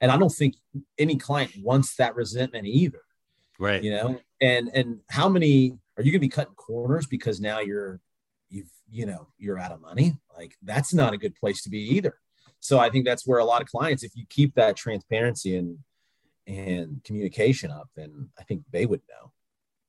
And 0.00 0.10
I 0.10 0.16
don't 0.16 0.32
think 0.32 0.54
any 0.98 1.16
client 1.16 1.52
wants 1.60 1.96
that 1.96 2.14
resentment 2.14 2.66
either. 2.66 3.00
Right. 3.58 3.82
You 3.82 3.90
know, 3.90 4.20
and 4.40 4.70
and 4.72 5.00
how 5.10 5.28
many 5.28 5.76
are 5.96 6.02
you 6.02 6.12
going 6.12 6.20
to 6.20 6.26
be 6.26 6.28
cutting 6.28 6.54
corners 6.54 7.06
because 7.06 7.40
now 7.40 7.58
you're 7.58 8.00
you 8.90 9.06
know 9.06 9.28
you're 9.38 9.58
out 9.58 9.72
of 9.72 9.80
money? 9.80 10.18
Like 10.36 10.56
that's 10.62 10.94
not 10.94 11.14
a 11.14 11.18
good 11.18 11.34
place 11.34 11.62
to 11.62 11.70
be 11.70 11.80
either. 11.96 12.18
So 12.60 12.78
I 12.78 12.90
think 12.90 13.04
that's 13.04 13.26
where 13.26 13.38
a 13.38 13.44
lot 13.44 13.62
of 13.62 13.68
clients, 13.68 14.02
if 14.02 14.16
you 14.16 14.24
keep 14.28 14.54
that 14.54 14.76
transparency 14.76 15.56
and 15.56 15.78
and 16.46 17.02
communication 17.04 17.70
up, 17.70 17.88
then 17.94 18.30
I 18.38 18.42
think 18.44 18.62
they 18.72 18.86
would 18.86 19.02
know. 19.08 19.32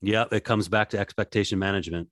Yeah, 0.02 0.26
it 0.30 0.44
comes 0.44 0.68
back 0.68 0.90
to 0.90 0.98
expectation 0.98 1.58
management. 1.58 2.08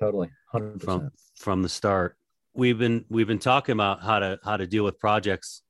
Totally, 0.00 0.30
100%. 0.54 0.82
from 0.82 1.10
from 1.36 1.62
the 1.62 1.68
start. 1.68 2.16
We've 2.54 2.78
been 2.78 3.04
we've 3.08 3.26
been 3.26 3.38
talking 3.38 3.74
about 3.74 4.02
how 4.02 4.18
to 4.18 4.38
how 4.44 4.56
to 4.56 4.66
deal 4.66 4.84
with 4.84 4.98
projects 4.98 5.62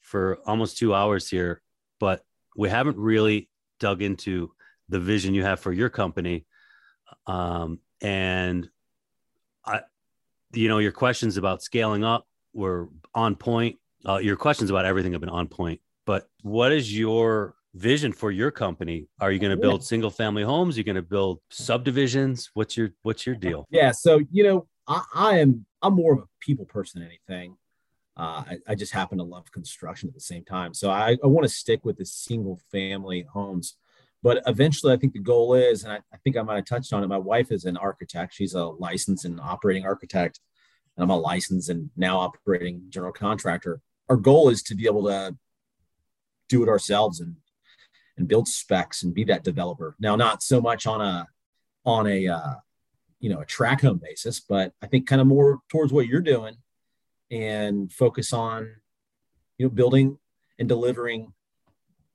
for 0.00 0.38
almost 0.46 0.78
two 0.78 0.94
hours 0.94 1.28
here, 1.28 1.62
but 1.98 2.22
we 2.56 2.68
haven't 2.68 2.96
really 2.96 3.48
dug 3.78 4.02
into 4.02 4.52
the 4.88 5.00
vision 5.00 5.34
you 5.34 5.44
have 5.44 5.60
for 5.60 5.72
your 5.72 5.88
company. 5.88 6.44
Um, 7.26 7.78
and 8.00 8.68
I, 9.64 9.80
you 10.52 10.68
know, 10.68 10.78
your 10.78 10.92
questions 10.92 11.36
about 11.36 11.62
scaling 11.62 12.04
up 12.04 12.26
were 12.52 12.88
on 13.14 13.36
point. 13.36 13.76
Uh, 14.06 14.18
your 14.18 14.36
questions 14.36 14.70
about 14.70 14.84
everything 14.84 15.12
have 15.12 15.20
been 15.20 15.30
on 15.30 15.46
point. 15.46 15.80
But 16.06 16.28
what 16.42 16.72
is 16.72 16.96
your 16.96 17.54
vision 17.74 18.12
for 18.12 18.30
your 18.30 18.50
company? 18.50 19.06
Are 19.20 19.30
you 19.30 19.38
going 19.38 19.54
to 19.54 19.60
build 19.60 19.84
single 19.84 20.10
family 20.10 20.42
homes? 20.42 20.76
You're 20.76 20.80
you 20.80 20.84
going 20.84 20.96
to 20.96 21.02
build 21.02 21.40
subdivisions? 21.50 22.50
What's 22.54 22.76
your 22.76 22.90
what's 23.02 23.26
your 23.26 23.36
deal? 23.36 23.66
Yeah, 23.70 23.92
so 23.92 24.20
you 24.30 24.42
know, 24.42 24.66
I, 24.88 25.02
I 25.14 25.38
am 25.38 25.66
I'm 25.82 25.94
more 25.94 26.14
of 26.14 26.18
a 26.20 26.28
people 26.40 26.64
person 26.64 27.00
than 27.00 27.08
anything. 27.08 27.56
Uh, 28.16 28.44
I, 28.50 28.58
I, 28.68 28.74
just 28.74 28.92
happen 28.92 29.16
to 29.16 29.24
love 29.24 29.50
construction 29.50 30.08
at 30.08 30.14
the 30.14 30.20
same 30.20 30.44
time. 30.44 30.74
So 30.74 30.90
I, 30.90 31.16
I 31.22 31.26
want 31.26 31.44
to 31.44 31.48
stick 31.48 31.84
with 31.84 31.96
the 31.96 32.04
single 32.04 32.60
family 32.70 33.24
homes. 33.32 33.76
But 34.22 34.42
eventually, 34.46 34.92
I 34.92 34.96
think 34.96 35.14
the 35.14 35.20
goal 35.20 35.54
is, 35.54 35.84
and 35.84 35.92
I, 35.92 35.96
I 36.12 36.16
think 36.22 36.36
I 36.36 36.42
might 36.42 36.56
have 36.56 36.66
touched 36.66 36.92
on 36.92 37.02
it. 37.02 37.08
My 37.08 37.18
wife 37.18 37.50
is 37.50 37.64
an 37.64 37.76
architect. 37.76 38.34
She's 38.34 38.54
a 38.54 38.64
licensed 38.64 39.24
and 39.24 39.40
operating 39.40 39.84
architect, 39.84 40.40
and 40.96 41.04
I'm 41.04 41.10
a 41.10 41.18
licensed 41.18 41.70
and 41.70 41.90
now 41.96 42.18
operating 42.18 42.82
general 42.90 43.12
contractor. 43.12 43.80
Our 44.08 44.16
goal 44.16 44.50
is 44.50 44.62
to 44.64 44.74
be 44.74 44.86
able 44.86 45.04
to 45.04 45.36
do 46.48 46.62
it 46.62 46.68
ourselves 46.68 47.20
and 47.20 47.36
and 48.18 48.28
build 48.28 48.46
specs 48.46 49.02
and 49.02 49.14
be 49.14 49.24
that 49.24 49.44
developer. 49.44 49.96
Now, 49.98 50.14
not 50.14 50.42
so 50.42 50.60
much 50.60 50.86
on 50.86 51.00
a 51.00 51.26
on 51.86 52.06
a 52.06 52.28
uh, 52.28 52.54
you 53.20 53.30
know 53.30 53.40
a 53.40 53.46
track 53.46 53.80
home 53.80 54.00
basis, 54.02 54.40
but 54.40 54.72
I 54.82 54.86
think 54.86 55.06
kind 55.06 55.22
of 55.22 55.26
more 55.26 55.60
towards 55.70 55.92
what 55.92 56.06
you're 56.06 56.20
doing 56.20 56.56
and 57.30 57.90
focus 57.90 58.34
on 58.34 58.68
you 59.56 59.66
know 59.66 59.70
building 59.70 60.18
and 60.58 60.68
delivering 60.68 61.32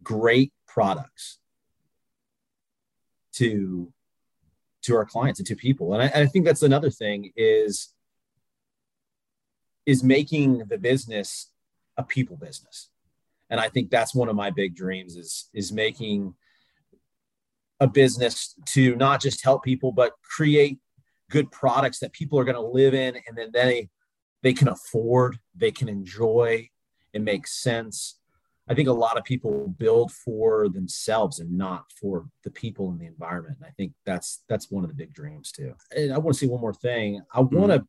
great 0.04 0.54
products 0.68 1.40
to 3.36 3.92
to 4.84 4.96
our 4.96 5.06
clients 5.06 5.40
and 5.40 5.48
to 5.48 5.56
people. 5.56 5.94
And 5.94 6.04
I, 6.04 6.22
I 6.22 6.26
think 6.28 6.46
that's 6.46 6.62
another 6.62 6.90
thing 6.90 7.32
is 7.36 7.94
is 9.86 10.04
making 10.04 10.64
the 10.70 10.78
business 10.78 11.52
a 11.98 12.04
people 12.04 12.38
business. 12.38 12.90
And 13.50 13.60
i 13.60 13.70
think 13.70 13.90
that's 13.90 14.16
one 14.16 14.30
of 14.30 14.36
my 14.36 14.50
big 14.50 14.76
dreams 14.76 15.16
is 15.16 15.50
is 15.54 15.72
making 15.72 16.34
a 17.80 17.88
business 17.88 18.56
to 18.74 18.96
not 18.96 19.22
just 19.22 19.44
help 19.44 19.64
people 19.64 19.92
but 19.92 20.14
create 20.24 20.80
good 21.30 21.52
products 21.52 22.00
that 22.00 22.14
people 22.14 22.40
are 22.40 22.44
going 22.44 22.56
to 22.56 22.62
live 22.62 22.94
in 22.94 23.16
and 23.28 23.38
then 23.38 23.50
they 23.54 23.90
they 24.44 24.54
can 24.54 24.68
afford 24.68 25.38
they 25.56 25.72
can 25.72 25.90
enjoy 25.90 26.68
it 27.14 27.22
makes 27.22 27.62
sense 27.62 28.20
i 28.68 28.74
think 28.74 28.88
a 28.88 28.94
lot 28.94 29.18
of 29.18 29.24
people 29.24 29.68
build 29.78 30.12
for 30.12 30.70
themselves 30.70 31.40
and 31.40 31.52
not 31.52 31.86
for 32.00 32.26
the 32.44 32.52
people 32.52 32.92
in 32.92 32.98
the 32.98 33.06
environment 33.06 33.56
and 33.58 33.66
i 33.66 33.72
think 33.78 33.94
that's 34.06 34.44
that's 34.50 34.72
one 34.72 34.84
of 34.84 34.90
the 34.90 34.96
big 34.96 35.14
dreams 35.14 35.52
too 35.52 35.74
and 35.96 36.14
i 36.14 36.18
want 36.18 36.34
to 36.34 36.40
see 36.40 36.48
one 36.48 36.62
more 36.62 36.74
thing 36.74 37.22
i 37.34 37.40
want 37.40 37.72
to 37.72 37.80
mm-hmm. 37.80 37.86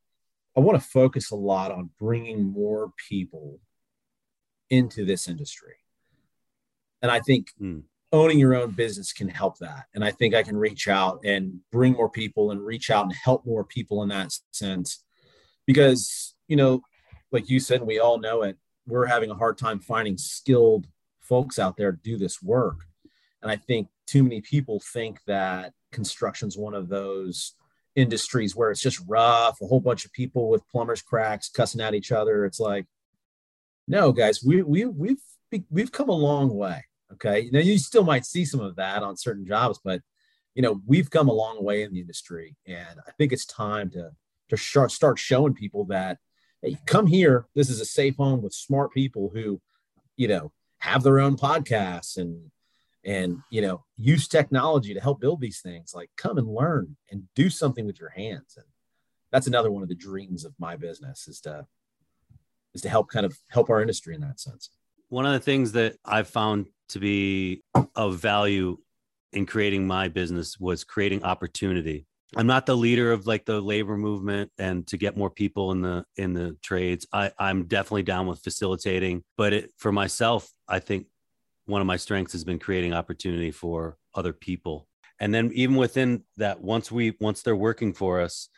I 0.57 0.61
want 0.61 0.81
to 0.81 0.89
focus 0.89 1.31
a 1.31 1.37
lot 1.37 1.71
on 1.71 1.91
bringing 1.99 2.43
more 2.43 2.91
people 3.09 3.61
into 4.71 5.05
this 5.05 5.29
industry. 5.29 5.75
And 7.03 7.11
I 7.11 7.21
think 7.21 7.49
mm. 7.61 7.83
owning 8.11 8.39
your 8.39 8.55
own 8.55 8.71
business 8.71 9.13
can 9.13 9.29
help 9.29 9.59
that. 9.59 9.85
And 9.95 10.03
I 10.03 10.13
think 10.13 10.35
I 10.35 10.43
can 10.43 10.57
reach 10.57 10.89
out 10.89 11.21
and 11.25 11.61
bring 11.71 11.93
more 11.93 12.09
people 12.09 12.51
and 12.51 12.65
reach 12.65 12.91
out 12.91 13.05
and 13.05 13.13
help 13.13 13.45
more 13.45 13.65
people 13.65 14.03
in 14.03 14.09
that 14.09 14.33
sense. 14.51 15.05
Because, 15.67 16.35
you 16.49 16.57
know, 16.57 16.81
like 17.33 17.51
you 17.51 17.61
said, 17.61 17.83
we 17.83 17.99
all 17.99 18.19
know 18.19 18.43
it, 18.43 18.57
we're 18.87 19.07
having 19.07 19.31
a 19.31 19.35
hard 19.35 19.59
time 19.59 19.81
finding 19.81 20.17
skilled 20.17 20.87
folks 21.21 21.59
out 21.59 21.77
there 21.77 21.93
to 21.93 21.99
do 22.03 22.17
this 22.17 22.43
work. 22.43 22.81
And 23.43 23.51
I 23.51 23.57
think 23.57 23.89
too 24.07 24.23
many 24.23 24.41
people 24.41 24.81
think 24.81 25.21
that 25.27 25.73
construction 25.93 26.49
is 26.49 26.57
one 26.57 26.75
of 26.75 26.89
those 26.89 27.55
industries 27.97 28.55
where 28.55 28.71
it's 28.71 28.81
just 28.81 29.03
rough, 29.07 29.61
a 29.61 29.67
whole 29.67 29.81
bunch 29.81 30.05
of 30.05 30.13
people 30.13 30.49
with 30.49 30.69
plumbers 30.69 31.03
cracks 31.03 31.49
cussing 31.49 31.81
at 31.81 31.95
each 31.95 32.13
other. 32.13 32.45
It's 32.45 32.61
like, 32.61 32.87
no, 33.89 34.13
guys, 34.13 34.43
we 34.45 34.63
we 34.63 34.85
we've 34.85 35.23
we've 35.71 35.93
come 35.93 36.09
a 36.09 36.13
long 36.13 36.55
way. 36.55 36.85
Okay, 37.13 37.49
now 37.53 37.61
you 37.61 37.79
still 37.79 38.05
might 38.05 38.27
see 38.27 38.45
some 38.45 38.61
of 38.61 38.77
that 38.77 39.03
on 39.03 39.17
certain 39.17 39.47
jobs, 39.47 39.81
but 39.83 40.03
you 40.55 40.63
know 40.63 40.81
we've 40.87 41.11
come 41.11 41.29
a 41.29 41.33
long 41.33 41.63
way 41.63 41.83
in 41.83 41.93
the 41.93 42.01
industry, 42.01 42.57
and 42.67 43.01
I 43.07 43.13
think 43.13 43.33
it's 43.33 43.47
time 43.47 43.91
to 43.91 44.11
to 44.51 44.57
start 44.57 45.19
showing 45.19 45.55
people 45.55 45.85
that 45.87 46.19
hey, 46.67 46.79
come 46.87 47.07
here. 47.07 47.47
This 47.55 47.71
is 47.71 47.81
a 47.81 47.85
safe 47.85 48.17
home 48.17 48.43
with 48.43 48.53
smart 48.53 48.93
people 48.93 49.31
who, 49.33 49.61
you 50.17 50.29
know, 50.29 50.53
have 50.79 51.03
their 51.03 51.21
own 51.21 51.37
podcasts 51.37 52.17
and 52.17 52.51
and 53.05 53.39
you 53.51 53.63
know 53.63 53.85
use 53.97 54.27
technology 54.27 54.93
to 54.93 55.01
help 55.01 55.21
build 55.21 55.41
these 55.41 55.61
things. 55.61 55.93
Like 55.95 56.11
come 56.17 56.39
and 56.39 56.49
learn 56.49 56.97
and 57.11 57.25
do 57.35 57.49
something 57.49 57.87
with 57.87 58.01
your 58.01 58.11
hands. 58.11 58.55
And 58.57 58.67
that's 59.31 59.47
another 59.47 59.71
one 59.71 59.83
of 59.83 59.89
the 59.89 59.95
dreams 59.95 60.45
of 60.45 60.55
my 60.59 60.77
business 60.77 61.29
is 61.29 61.41
to 61.43 61.67
is 62.75 62.83
to 62.83 62.89
help 62.89 63.09
kind 63.11 63.25
of 63.25 63.39
help 63.49 63.71
our 63.71 63.81
industry 63.81 64.15
in 64.15 64.21
that 64.23 64.41
sense. 64.41 64.71
One 65.09 65.25
of 65.25 65.33
the 65.33 65.41
things 65.41 65.73
that 65.73 65.97
i've 66.05 66.29
found 66.29 66.67
to 66.89 66.99
be 66.99 67.63
of 67.95 68.17
value 68.17 68.77
in 69.33 69.47
creating 69.47 69.87
my 69.87 70.09
business 70.09 70.59
was 70.59 70.83
creating 70.83 71.23
opportunity 71.23 72.07
i'm 72.35 72.47
not 72.47 72.67
the 72.67 72.77
leader 72.77 73.13
of 73.13 73.27
like 73.27 73.45
the 73.45 73.61
labor 73.61 73.97
movement 73.97 74.51
and 74.59 74.87
to 74.87 74.97
get 74.97 75.17
more 75.17 75.31
people 75.31 75.71
in 75.73 75.81
the 75.81 76.05
in 76.17 76.33
the 76.33 76.57
trades. 76.63 77.07
I 77.13 77.31
i'm 77.39 77.67
definitely 77.67 78.03
down 78.03 78.27
with 78.27 78.41
facilitating 78.41 79.23
but 79.37 79.53
it, 79.53 79.73
for 79.79 79.93
myself 79.93 80.51
i 80.69 80.79
think 80.81 81.07
one 81.67 81.81
of 81.81 81.87
my 81.87 81.97
strengths 81.97 82.33
has 82.33 82.45
been 82.45 82.59
creating 82.59 82.95
opportunity 82.95 83.51
for 83.51 83.99
other 84.15 84.33
people. 84.33 84.89
And 85.19 85.35
then 85.35 85.51
even 85.55 85.77
within 85.77 86.23
that 86.37 86.61
once 86.61 86.91
we 86.91 87.17
once 87.21 87.43
they're 87.43 87.57
working 87.57 87.93
for 87.93 88.21
us 88.21 88.49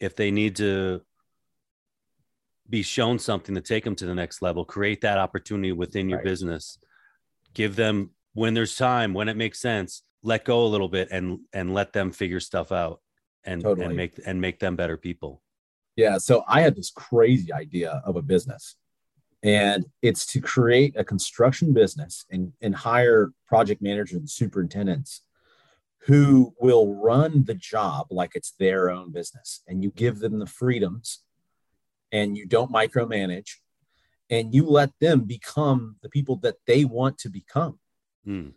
if 0.00 0.16
they 0.16 0.30
need 0.30 0.56
to 0.56 1.02
be 2.68 2.82
shown 2.82 3.18
something 3.18 3.54
to 3.54 3.60
take 3.60 3.84
them 3.84 3.96
to 3.96 4.06
the 4.06 4.14
next 4.14 4.42
level 4.42 4.64
create 4.64 5.00
that 5.02 5.18
opportunity 5.18 5.72
within 5.72 6.08
your 6.08 6.18
right. 6.18 6.24
business. 6.24 6.78
Give 7.54 7.76
them 7.76 8.10
when 8.32 8.54
there's 8.54 8.76
time 8.76 9.12
when 9.12 9.28
it 9.28 9.36
makes 9.36 9.60
sense 9.60 10.02
let 10.22 10.44
go 10.44 10.64
a 10.64 10.68
little 10.68 10.88
bit 10.88 11.08
and 11.10 11.40
and 11.52 11.74
let 11.74 11.92
them 11.92 12.10
figure 12.10 12.40
stuff 12.40 12.72
out 12.72 13.00
and 13.44 13.62
totally. 13.62 13.86
and 13.86 13.96
make 13.96 14.20
and 14.26 14.40
make 14.40 14.58
them 14.58 14.76
better 14.76 14.96
people 14.96 15.42
yeah 15.96 16.18
so 16.18 16.44
i 16.46 16.60
had 16.60 16.76
this 16.76 16.90
crazy 16.90 17.52
idea 17.52 18.02
of 18.04 18.16
a 18.16 18.22
business 18.22 18.76
and 19.42 19.86
it's 20.02 20.26
to 20.26 20.40
create 20.40 20.94
a 20.98 21.04
construction 21.04 21.72
business 21.72 22.26
and, 22.30 22.52
and 22.60 22.74
hire 22.74 23.32
project 23.46 23.80
managers 23.80 24.18
and 24.18 24.28
superintendents 24.28 25.22
who 26.04 26.54
will 26.60 26.94
run 26.94 27.44
the 27.44 27.54
job 27.54 28.06
like 28.10 28.32
it's 28.34 28.52
their 28.58 28.90
own 28.90 29.12
business 29.12 29.62
and 29.66 29.82
you 29.82 29.90
give 29.90 30.18
them 30.18 30.38
the 30.38 30.46
freedoms 30.46 31.22
and 32.12 32.36
you 32.36 32.46
don't 32.46 32.72
micromanage 32.72 33.56
and 34.28 34.54
you 34.54 34.66
let 34.66 34.90
them 35.00 35.20
become 35.20 35.96
the 36.02 36.08
people 36.08 36.36
that 36.36 36.56
they 36.66 36.84
want 36.84 37.18
to 37.18 37.28
become 37.28 37.78
hmm. 38.24 38.48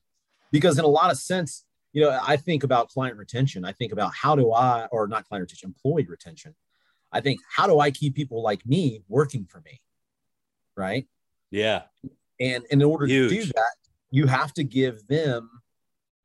Because 0.53 0.79
in 0.79 0.85
a 0.85 0.87
lot 0.87 1.11
of 1.11 1.17
sense 1.17 1.65
you 1.91 2.01
know 2.01 2.17
i 2.25 2.37
think 2.37 2.63
about 2.63 2.87
client 2.87 3.17
retention 3.17 3.65
i 3.65 3.73
think 3.73 3.91
about 3.91 4.13
how 4.13 4.37
do 4.37 4.53
i 4.53 4.87
or 4.91 5.07
not 5.07 5.27
client 5.27 5.41
retention 5.41 5.67
employee 5.67 6.05
retention 6.07 6.55
i 7.11 7.19
think 7.19 7.41
how 7.53 7.67
do 7.67 7.81
i 7.81 7.91
keep 7.91 8.15
people 8.15 8.41
like 8.41 8.65
me 8.65 9.03
working 9.09 9.45
for 9.45 9.59
me 9.65 9.81
right? 10.75 11.07
Yeah. 11.51 11.83
And 12.39 12.65
in 12.69 12.81
order 12.81 13.05
Huge. 13.05 13.29
to 13.29 13.35
do 13.35 13.45
that, 13.45 13.75
you 14.11 14.27
have 14.27 14.53
to 14.53 14.63
give 14.63 15.07
them 15.07 15.49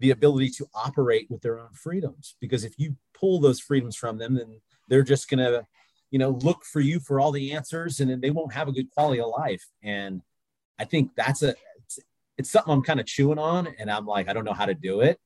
the 0.00 0.10
ability 0.10 0.50
to 0.50 0.66
operate 0.74 1.26
with 1.30 1.42
their 1.42 1.58
own 1.58 1.72
freedoms. 1.74 2.36
Because 2.40 2.64
if 2.64 2.78
you 2.78 2.96
pull 3.14 3.40
those 3.40 3.60
freedoms 3.60 3.96
from 3.96 4.18
them, 4.18 4.34
then 4.34 4.60
they're 4.88 5.02
just 5.02 5.28
going 5.28 5.38
to, 5.38 5.66
you 6.10 6.18
know, 6.18 6.30
look 6.42 6.64
for 6.64 6.80
you 6.80 7.00
for 7.00 7.20
all 7.20 7.32
the 7.32 7.52
answers 7.52 8.00
and 8.00 8.10
then 8.10 8.20
they 8.20 8.30
won't 8.30 8.52
have 8.52 8.68
a 8.68 8.72
good 8.72 8.90
quality 8.90 9.20
of 9.20 9.28
life. 9.28 9.66
And 9.82 10.22
I 10.78 10.84
think 10.84 11.10
that's 11.16 11.42
a, 11.42 11.54
it's, 12.38 12.50
something 12.50 12.72
I'm 12.72 12.82
kind 12.82 13.00
of 13.00 13.06
chewing 13.06 13.38
on. 13.38 13.68
And 13.78 13.90
I'm 13.90 14.06
like, 14.06 14.28
I 14.28 14.32
don't 14.32 14.44
know 14.44 14.52
how 14.52 14.66
to 14.66 14.74
do 14.74 15.00
it 15.00 15.18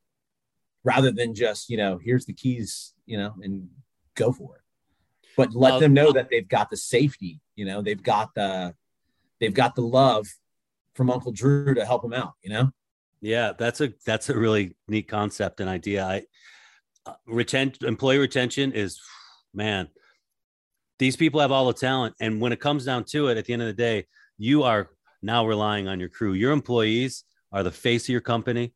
rather 0.84 1.12
than 1.12 1.34
just, 1.34 1.70
you 1.70 1.76
know, 1.76 1.98
here's 2.02 2.26
the 2.26 2.32
keys, 2.32 2.94
you 3.06 3.16
know, 3.16 3.34
and 3.42 3.68
go 4.16 4.32
for 4.32 4.56
it. 4.56 4.62
But 5.36 5.54
let 5.54 5.80
them 5.80 5.94
know 5.94 6.12
that 6.12 6.28
they've 6.30 6.48
got 6.48 6.70
the 6.70 6.76
safety, 6.76 7.40
you 7.54 7.64
know, 7.64 7.80
they've 7.80 8.02
got 8.02 8.34
the, 8.34 8.74
they've 9.40 9.54
got 9.54 9.74
the 9.74 9.82
love 9.82 10.26
from 10.94 11.10
Uncle 11.10 11.32
Drew 11.32 11.74
to 11.74 11.84
help 11.84 12.02
them 12.02 12.12
out, 12.12 12.34
you 12.42 12.50
know? 12.50 12.70
Yeah, 13.22 13.52
that's 13.56 13.80
a 13.80 13.92
that's 14.04 14.28
a 14.28 14.36
really 14.36 14.74
neat 14.88 15.06
concept 15.08 15.60
and 15.60 15.70
idea. 15.70 16.04
I 16.04 16.22
uh, 17.06 17.14
retention 17.26 17.86
employee 17.86 18.18
retention 18.18 18.72
is 18.72 19.00
man. 19.54 19.88
These 20.98 21.16
people 21.16 21.40
have 21.40 21.52
all 21.52 21.66
the 21.66 21.72
talent 21.72 22.16
and 22.20 22.40
when 22.40 22.52
it 22.52 22.60
comes 22.60 22.84
down 22.84 23.04
to 23.10 23.28
it 23.28 23.38
at 23.38 23.44
the 23.44 23.52
end 23.52 23.62
of 23.62 23.68
the 23.68 23.74
day, 23.74 24.06
you 24.38 24.64
are 24.64 24.90
now 25.22 25.46
relying 25.46 25.88
on 25.88 26.00
your 26.00 26.08
crew. 26.08 26.32
Your 26.32 26.52
employees 26.52 27.24
are 27.52 27.62
the 27.62 27.70
face 27.70 28.04
of 28.04 28.08
your 28.10 28.20
company. 28.20 28.74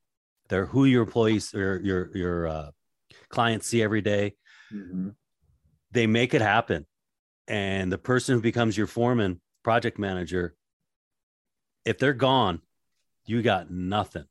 They're 0.48 0.66
who 0.66 0.84
your 0.84 1.02
employees 1.02 1.54
or 1.54 1.80
your 1.82 2.16
your 2.16 2.46
uh, 2.46 2.70
clients 3.28 3.66
see 3.66 3.82
every 3.82 4.00
day. 4.00 4.34
Mm-hmm. 4.72 5.10
They 5.90 6.06
make 6.06 6.34
it 6.34 6.42
happen. 6.42 6.86
And 7.48 7.92
the 7.92 7.98
person 7.98 8.34
who 8.34 8.40
becomes 8.40 8.76
your 8.76 8.86
foreman 8.86 9.40
project 9.62 9.98
manager, 9.98 10.54
if 11.84 11.98
they're 11.98 12.12
gone, 12.12 12.60
you 13.24 13.42
got 13.42 13.70
nothing. 13.70 14.24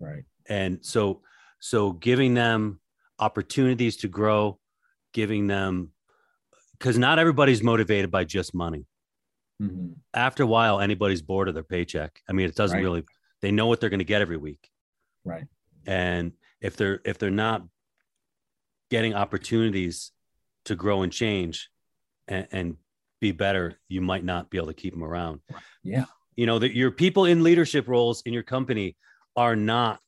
Right. 0.00 0.24
And 0.48 0.84
so, 0.84 1.22
so 1.60 1.92
giving 1.92 2.34
them 2.34 2.80
opportunities 3.18 3.96
to 3.98 4.08
grow, 4.08 4.58
giving 5.12 5.46
them, 5.46 5.90
because 6.72 6.98
not 6.98 7.18
everybody's 7.18 7.62
motivated 7.62 8.10
by 8.10 8.24
just 8.24 8.54
money. 8.54 8.86
Mm-hmm. 9.64 9.92
After 10.12 10.42
a 10.42 10.46
while, 10.46 10.80
anybody's 10.80 11.22
bored 11.22 11.48
of 11.48 11.54
their 11.54 11.62
paycheck. 11.62 12.20
I 12.28 12.32
mean, 12.32 12.46
it 12.48 12.54
doesn't 12.54 12.76
right. 12.76 12.82
really. 12.82 13.04
They 13.42 13.50
know 13.50 13.66
what 13.66 13.80
they're 13.80 13.90
going 13.90 13.98
to 13.98 14.04
get 14.04 14.22
every 14.22 14.36
week. 14.36 14.70
Right. 15.24 15.46
And 15.86 16.32
if 16.60 16.76
they're 16.76 17.00
if 17.04 17.18
they're 17.18 17.30
not 17.30 17.62
getting 18.90 19.14
opportunities 19.14 20.12
to 20.66 20.74
grow 20.74 21.02
and 21.02 21.12
change, 21.12 21.68
and, 22.28 22.46
and 22.52 22.76
be 23.20 23.32
better, 23.32 23.78
you 23.88 24.00
might 24.00 24.24
not 24.24 24.50
be 24.50 24.58
able 24.58 24.68
to 24.68 24.74
keep 24.74 24.92
them 24.92 25.04
around. 25.04 25.40
Yeah. 25.82 26.04
You 26.36 26.46
know, 26.46 26.58
that 26.58 26.74
your 26.74 26.90
people 26.90 27.24
in 27.24 27.42
leadership 27.42 27.88
roles 27.88 28.22
in 28.22 28.32
your 28.32 28.42
company 28.42 28.96
are 29.36 29.56
not 29.56 30.00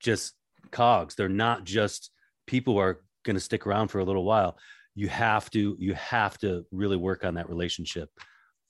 just 0.00 0.34
cogs. 0.70 1.14
They're 1.14 1.28
not 1.28 1.64
just 1.64 2.10
people 2.46 2.74
who 2.74 2.80
are 2.80 3.02
going 3.24 3.36
to 3.36 3.40
stick 3.40 3.66
around 3.66 3.88
for 3.88 3.98
a 3.98 4.04
little 4.04 4.24
while. 4.24 4.58
You 4.94 5.08
have 5.08 5.50
to, 5.50 5.76
you 5.78 5.94
have 5.94 6.38
to 6.38 6.64
really 6.70 6.96
work 6.96 7.24
on 7.24 7.34
that 7.34 7.48
relationship. 7.48 8.10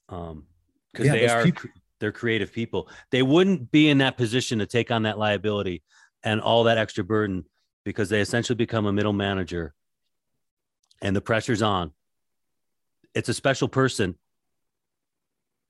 Um, 0.09 0.47
because 0.93 1.07
yeah, 1.07 1.13
they 1.13 1.29
are 1.29 1.45
people- 1.45 1.71
they're 2.01 2.13
creative 2.13 2.53
people. 2.53 2.89
They 3.11 3.23
wouldn't 3.23 3.71
be 3.71 3.89
in 3.89 3.99
that 3.99 4.17
position 4.17 4.59
to 4.61 4.67
take 4.67 4.91
on 4.91 5.03
that 5.05 5.19
liability 5.19 5.83
and 6.23 6.41
all 6.41 6.65
that 6.65 6.79
extra 6.79 7.05
burden 7.05 7.45
because 7.85 8.09
they 8.09 8.21
essentially 8.21 8.57
become 8.57 8.87
a 8.87 8.93
middle 8.93 9.13
manager 9.13 9.75
and 11.03 11.15
the 11.15 11.21
pressure's 11.21 11.63
on 11.63 11.93
it's 13.15 13.29
a 13.31 13.35
special 13.35 13.67
person 13.69 14.15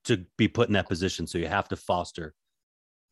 to 0.04 0.24
be 0.36 0.48
put 0.48 0.68
in 0.68 0.72
that 0.74 0.88
position. 0.88 1.26
So 1.28 1.38
you 1.38 1.46
have 1.46 1.68
to 1.68 1.76
foster 1.76 2.34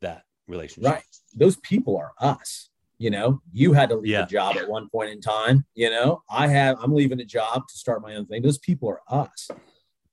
that 0.00 0.24
relationship. 0.48 0.92
Right. 0.92 1.04
Those 1.34 1.56
people 1.58 1.96
are 1.96 2.12
us. 2.20 2.68
You 2.98 3.10
know, 3.10 3.40
you 3.52 3.72
had 3.72 3.88
to 3.90 3.96
leave 3.96 4.10
Yeah. 4.10 4.24
a 4.24 4.26
job 4.26 4.56
at 4.56 4.68
one 4.68 4.88
point 4.88 5.10
in 5.10 5.20
time. 5.20 5.64
You 5.74 5.90
know, 5.90 6.22
I 6.30 6.48
have, 6.48 6.78
I'm 6.82 6.92
leaving 6.94 7.20
a 7.20 7.24
job 7.24 7.62
to 7.68 7.76
start 7.76 8.02
my 8.02 8.14
own 8.16 8.26
thing. 8.26 8.42
Those 8.42 8.58
people 8.58 8.88
are 8.88 9.00
us. 9.08 9.48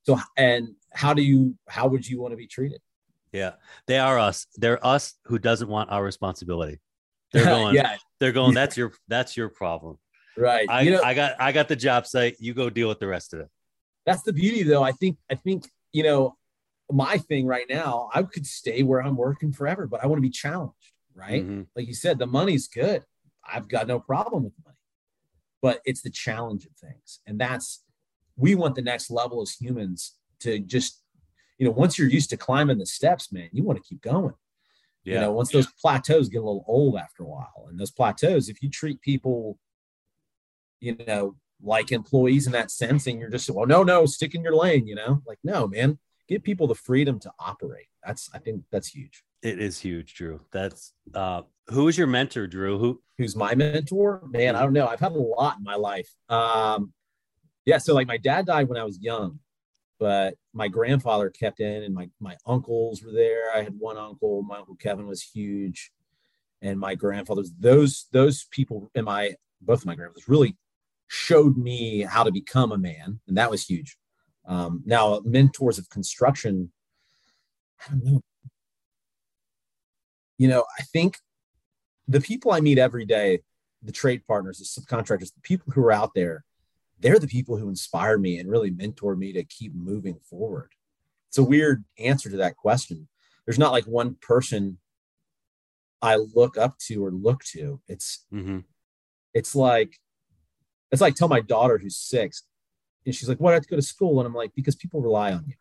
So, 0.03 0.19
and 0.37 0.75
how 0.93 1.13
do 1.13 1.21
you, 1.21 1.55
how 1.67 1.87
would 1.87 2.07
you 2.07 2.21
want 2.21 2.31
to 2.31 2.37
be 2.37 2.47
treated? 2.47 2.81
Yeah, 3.31 3.51
they 3.87 3.97
are 3.97 4.19
us. 4.19 4.47
They're 4.57 4.85
us 4.85 5.13
who 5.25 5.39
doesn't 5.39 5.69
want 5.69 5.89
our 5.89 6.03
responsibility. 6.03 6.79
They're 7.33 7.45
going. 7.45 7.75
yeah. 7.75 7.95
They're 8.19 8.33
going. 8.33 8.53
That's 8.53 8.75
your. 8.75 8.91
That's 9.07 9.37
your 9.37 9.47
problem. 9.47 9.97
Right. 10.37 10.67
I, 10.69 10.81
you 10.81 10.91
know, 10.91 11.01
I 11.01 11.13
got. 11.13 11.35
I 11.39 11.53
got 11.53 11.69
the 11.69 11.77
job 11.77 12.05
site. 12.05 12.35
You 12.39 12.53
go 12.53 12.69
deal 12.69 12.89
with 12.89 12.99
the 12.99 13.07
rest 13.07 13.33
of 13.33 13.39
it. 13.39 13.47
that's 14.05 14.23
the 14.23 14.33
beauty 14.33 14.63
though. 14.63 14.83
I 14.83 14.91
think, 14.91 15.17
I 15.29 15.35
think, 15.35 15.65
you 15.93 16.03
know, 16.03 16.35
my 16.91 17.17
thing 17.19 17.45
right 17.45 17.65
now, 17.69 18.09
I 18.13 18.23
could 18.23 18.45
stay 18.45 18.83
where 18.83 19.01
I'm 19.01 19.15
working 19.15 19.53
forever, 19.53 19.87
but 19.87 20.03
I 20.03 20.07
want 20.07 20.17
to 20.17 20.21
be 20.21 20.29
challenged. 20.29 20.75
Right. 21.15 21.45
Mhm. 21.47 21.67
like 21.75 21.87
you 21.87 21.93
said, 21.93 22.19
the 22.19 22.25
money's 22.25 22.67
good. 22.67 23.03
I've 23.49 23.69
got 23.69 23.87
no 23.87 23.99
problem 23.99 24.43
with 24.43 24.53
money, 24.65 24.77
but 25.61 25.79
it's 25.85 26.01
the 26.01 26.09
challenge 26.09 26.65
of 26.65 26.71
things. 26.73 27.19
And 27.25 27.39
that's, 27.39 27.83
we 28.35 28.55
want 28.55 28.75
the 28.75 28.81
next 28.81 29.09
level 29.09 29.41
as 29.41 29.51
humans 29.51 30.15
to 30.39 30.59
just, 30.59 31.01
you 31.57 31.65
know, 31.65 31.71
once 31.71 31.97
you're 31.97 32.09
used 32.09 32.29
to 32.31 32.37
climbing 32.37 32.77
the 32.77 32.85
steps, 32.85 33.31
man, 33.31 33.49
you 33.51 33.63
want 33.63 33.77
to 33.81 33.87
keep 33.87 34.01
going. 34.01 34.33
Yeah. 35.03 35.15
You 35.15 35.19
know, 35.21 35.31
once 35.31 35.51
those 35.51 35.67
plateaus 35.81 36.29
get 36.29 36.39
a 36.39 36.45
little 36.45 36.65
old 36.67 36.97
after 36.97 37.23
a 37.23 37.27
while, 37.27 37.67
and 37.69 37.79
those 37.79 37.91
plateaus, 37.91 38.49
if 38.49 38.61
you 38.61 38.69
treat 38.69 39.01
people, 39.01 39.57
you 40.79 40.95
know, 41.07 41.35
like 41.61 41.91
employees 41.91 42.47
in 42.47 42.53
that 42.53 42.71
sense, 42.71 43.07
and 43.07 43.19
you're 43.19 43.29
just, 43.29 43.49
well, 43.49 43.65
no, 43.65 43.83
no, 43.83 44.05
stick 44.05 44.35
in 44.35 44.43
your 44.43 44.55
lane, 44.55 44.87
you 44.87 44.95
know, 44.95 45.21
like, 45.25 45.39
no, 45.43 45.67
man, 45.67 45.99
give 46.27 46.43
people 46.43 46.67
the 46.67 46.75
freedom 46.75 47.19
to 47.19 47.31
operate. 47.39 47.87
That's, 48.05 48.29
I 48.33 48.39
think 48.39 48.63
that's 48.71 48.87
huge. 48.89 49.23
it 49.43 49.59
is 49.59 49.79
huge, 49.79 50.15
Drew. 50.15 50.41
That's 50.51 50.93
uh, 51.13 51.43
who 51.67 51.87
is 51.87 51.97
your 51.97 52.07
mentor, 52.07 52.47
Drew? 52.47 52.77
Who? 52.79 53.01
who's 53.21 53.35
my 53.35 53.53
mentor 53.53 54.21
man 54.29 54.55
i 54.55 54.61
don't 54.61 54.73
know 54.73 54.87
i've 54.87 54.99
had 54.99 55.11
a 55.11 55.15
lot 55.15 55.57
in 55.57 55.63
my 55.63 55.75
life 55.75 56.09
um 56.29 56.91
yeah 57.65 57.77
so 57.77 57.93
like 57.93 58.07
my 58.07 58.17
dad 58.17 58.45
died 58.45 58.67
when 58.67 58.77
i 58.77 58.83
was 58.83 58.99
young 58.99 59.39
but 59.99 60.33
my 60.51 60.67
grandfather 60.67 61.29
kept 61.29 61.59
in 61.59 61.83
and 61.83 61.93
my 61.93 62.09
my 62.19 62.35
uncles 62.47 63.03
were 63.03 63.11
there. 63.11 63.55
I 63.55 63.61
had 63.61 63.77
one 63.77 63.97
uncle 63.97 64.41
my 64.41 64.57
uncle 64.57 64.75
kevin 64.75 65.07
was 65.07 65.21
huge 65.21 65.91
and 66.61 66.79
my 66.79 66.95
grandfathers 66.95 67.51
those 67.59 68.07
those 68.11 68.45
people 68.51 68.89
and 68.95 69.05
my 69.05 69.35
both 69.61 69.81
of 69.81 69.85
my 69.85 69.95
grandfathers 69.95 70.27
really 70.27 70.57
showed 71.07 71.57
me 71.57 72.01
how 72.01 72.23
to 72.23 72.31
become 72.31 72.71
a 72.71 72.77
man 72.77 73.19
and 73.27 73.37
that 73.37 73.51
was 73.51 73.65
huge. 73.65 73.97
Um 74.45 74.81
now 74.85 75.21
mentors 75.23 75.77
of 75.77 75.89
construction 75.89 76.71
i 77.85 77.91
don't 77.91 78.03
know. 78.03 78.21
You 80.37 80.47
know 80.47 80.65
i 80.79 80.83
think 80.83 81.17
the 82.07 82.21
people 82.21 82.51
I 82.51 82.59
meet 82.59 82.77
every 82.77 83.05
day, 83.05 83.39
the 83.81 83.91
trade 83.91 84.25
partners, 84.27 84.57
the 84.57 84.65
subcontractors, 84.65 85.33
the 85.33 85.41
people 85.43 85.71
who 85.71 85.81
are 85.81 85.91
out 85.91 86.13
there, 86.13 86.43
they're 87.01 87.19
the 87.19 87.27
people 87.27 87.57
who 87.57 87.69
inspire 87.69 88.17
me 88.17 88.37
and 88.37 88.49
really 88.49 88.69
mentor 88.69 89.15
me 89.15 89.33
to 89.33 89.43
keep 89.43 89.73
moving 89.73 90.19
forward. 90.29 90.71
It's 91.29 91.37
a 91.37 91.43
weird 91.43 91.83
answer 91.97 92.29
to 92.29 92.37
that 92.37 92.57
question. 92.57 93.07
There's 93.45 93.59
not 93.59 93.71
like 93.71 93.85
one 93.85 94.15
person 94.21 94.77
I 96.01 96.15
look 96.15 96.57
up 96.57 96.77
to 96.87 97.03
or 97.05 97.11
look 97.11 97.43
to. 97.45 97.81
It's 97.87 98.25
Mm-hmm. 98.33 98.59
it's 99.33 99.55
like 99.55 99.99
it's 100.91 101.01
like 101.01 101.15
tell 101.15 101.27
my 101.27 101.39
daughter 101.39 101.77
who's 101.77 101.97
six, 101.97 102.43
and 103.05 103.15
she's 103.15 103.29
like, 103.29 103.39
"Why 103.39 103.51
do 103.51 103.53
I 103.53 103.55
have 103.55 103.63
to 103.63 103.69
go 103.69 103.75
to 103.77 103.81
school?" 103.81 104.19
And 104.19 104.27
I'm 104.27 104.33
like, 104.33 104.53
"Because 104.55 104.75
people 104.75 105.01
rely 105.01 105.31
on 105.31 105.45
you. 105.47 105.55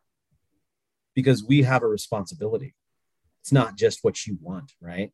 Because 1.14 1.44
we 1.44 1.62
have 1.62 1.82
a 1.82 1.88
responsibility. 1.88 2.74
It's 3.40 3.52
not 3.52 3.76
just 3.76 4.00
what 4.02 4.26
you 4.26 4.38
want, 4.40 4.72
right?" 4.80 5.12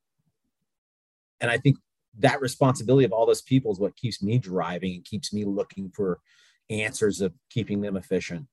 And 1.41 1.51
I 1.51 1.59
think 1.59 1.77
that 2.19 2.41
responsibility 2.41 3.05
of 3.05 3.13
all 3.13 3.27
those 3.27 3.43
people 3.43 3.73
is 3.73 3.79
what 3.79 3.97
keeps 3.97 4.23
me 4.23 4.39
driving 4.39 4.95
and 4.95 5.05
keeps 5.05 5.33
me 5.33 5.45
looking 5.45 5.91
for 5.91 6.19
answers 6.71 7.21
of 7.21 7.33
keeping 7.51 7.81
them 7.81 7.97
efficient. 7.97 8.47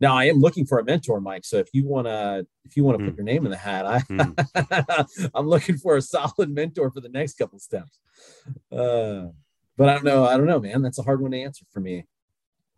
Now 0.00 0.16
I 0.16 0.24
am 0.24 0.38
looking 0.38 0.64
for 0.66 0.78
a 0.78 0.84
mentor, 0.84 1.20
Mike. 1.20 1.44
So 1.44 1.58
if 1.58 1.68
you 1.72 1.86
want 1.86 2.06
to, 2.06 2.46
if 2.64 2.76
you 2.76 2.84
want 2.84 2.98
to 2.98 3.04
put 3.04 3.14
Mm. 3.14 3.16
your 3.18 3.24
name 3.24 3.44
in 3.44 3.50
the 3.50 3.56
hat, 3.56 3.86
I, 3.86 3.98
Mm. 4.00 5.30
I'm 5.34 5.46
looking 5.48 5.76
for 5.76 5.96
a 5.96 6.02
solid 6.02 6.50
mentor 6.50 6.90
for 6.90 7.00
the 7.00 7.08
next 7.08 7.34
couple 7.38 7.58
steps. 7.58 7.98
Uh, 8.72 9.26
but 9.76 9.88
I 9.88 9.94
don't 9.94 10.04
know. 10.04 10.24
I 10.24 10.36
don't 10.36 10.46
know, 10.46 10.60
man. 10.60 10.82
That's 10.82 10.98
a 10.98 11.02
hard 11.02 11.20
one 11.20 11.30
to 11.32 11.40
answer 11.40 11.64
for 11.70 11.80
me. 11.80 12.04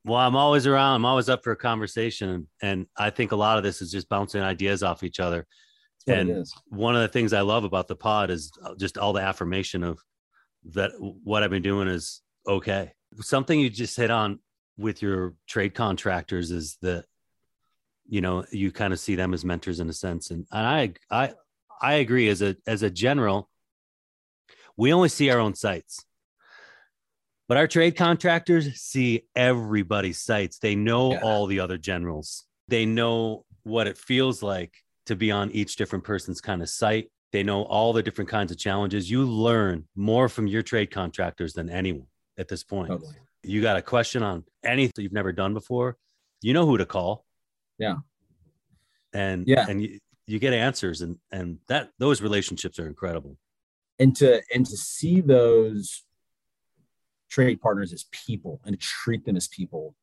Well, 0.05 0.19
I'm 0.19 0.35
always 0.35 0.67
around. 0.67 0.97
I'm 0.97 1.05
always 1.05 1.29
up 1.29 1.45
for 1.45 1.53
a 1.53 1.57
conversation, 1.57 2.49
and 2.61 2.87
I 2.97 3.11
think 3.11 3.31
a 3.31 3.37
lot 3.37 3.57
of 3.57 3.63
this 3.63 3.81
is 3.81 3.93
just 3.93 4.09
bouncing 4.09 4.43
ideas 4.43 4.83
off 4.83 5.05
each 5.05 5.21
other. 5.21 5.47
And 6.09 6.45
one 6.67 6.97
of 6.97 7.03
the 7.03 7.09
things 7.09 7.33
I 7.33 7.43
love 7.43 7.63
about 7.63 7.87
the 7.87 7.95
pod 7.95 8.31
is 8.31 8.51
just 8.81 8.99
all 8.99 9.13
the 9.13 9.21
affirmation 9.21 9.85
of 9.85 10.01
that 10.71 10.93
what 10.99 11.43
I've 11.43 11.51
been 11.51 11.63
doing 11.63 11.89
is 11.89 12.23
okay. 12.47 12.93
Something 13.21 13.61
you 13.61 13.69
just 13.71 13.97
hit 13.97 14.11
on 14.11 14.39
with 14.79 15.03
your 15.03 15.35
trade 15.47 15.75
contractors 15.75 16.51
is 16.51 16.79
that 16.83 17.05
you 18.09 18.21
know 18.21 18.45
you 18.51 18.73
kind 18.73 18.93
of 18.93 19.01
see 19.01 19.15
them 19.17 19.35
as 19.35 19.45
mentors 19.45 19.81
in 19.81 19.89
a 19.89 19.93
sense, 19.93 20.31
and, 20.31 20.47
and 20.51 20.67
I 20.67 20.93
I 21.11 21.35
I 21.81 21.95
agree 21.95 22.29
as 22.29 22.43
a 22.43 22.57
as 22.67 22.83
a 22.83 22.91
general, 22.91 23.49
we 24.77 24.93
only 24.93 25.09
see 25.09 25.31
our 25.31 25.39
own 25.39 25.55
sites. 25.55 26.05
But 27.49 27.57
our 27.59 27.67
trade 27.67 27.97
contractors 27.97 28.81
see 28.81 29.27
everybody's 29.37 30.19
sites. 30.23 30.59
They 30.59 30.75
know 30.75 31.13
Yeah. 31.13 31.21
all 31.23 31.47
the 31.47 31.61
other 31.61 31.77
generals. 31.77 32.45
They 32.69 32.87
know 32.87 33.45
what 33.65 33.87
it 33.87 33.99
feels 33.99 34.43
like 34.43 34.75
to 35.07 35.17
be 35.17 35.31
on 35.31 35.51
each 35.51 35.77
different 35.77 36.05
person's 36.05 36.41
kind 36.41 36.63
of 36.63 36.71
site. 36.71 37.11
They 37.33 37.43
know 37.43 37.63
all 37.63 37.93
the 37.93 38.03
different 38.03 38.29
kinds 38.31 38.53
of 38.53 38.59
challenges. 38.59 39.11
You 39.11 39.25
learn 39.25 39.87
more 39.97 40.29
from 40.29 40.47
your 40.47 40.63
trade 40.63 40.91
contractors 40.91 41.55
than 41.55 41.71
anyone 41.71 42.07
at 42.39 42.49
this 42.49 42.63
point. 42.63 42.91
Totally. 42.91 43.15
You 43.43 43.63
got 43.63 43.77
a 43.77 43.83
question 43.83 44.23
on 44.23 44.45
anything 44.63 45.03
you've 45.03 45.13
never 45.13 45.33
done 45.33 45.55
before, 45.55 45.97
you 46.43 46.53
know 46.53 46.67
who 46.67 46.77
to 46.79 46.87
call. 46.87 47.25
Yeah. 47.79 47.97
And 49.13 49.47
Yeah. 49.47 49.67
and 49.69 49.83
you, 49.83 49.99
you 50.27 50.39
get 50.39 50.53
answers 50.53 51.01
and 51.01 51.17
and 51.31 51.59
that 51.69 51.91
those 51.99 52.23
relationships 52.23 52.79
are 52.79 52.87
incredible. 52.87 53.37
and 53.99 54.15
to 54.17 54.43
and 54.55 54.65
to 54.67 54.77
see 54.77 55.21
those 55.21 56.05
trade 57.29 57.61
partners 57.61 57.93
as 57.93 58.05
people 58.13 58.61
and 58.65 58.79
to 58.79 58.87
treat 58.87 59.25
them 59.25 59.37
as 59.37 59.49
people 59.49 59.95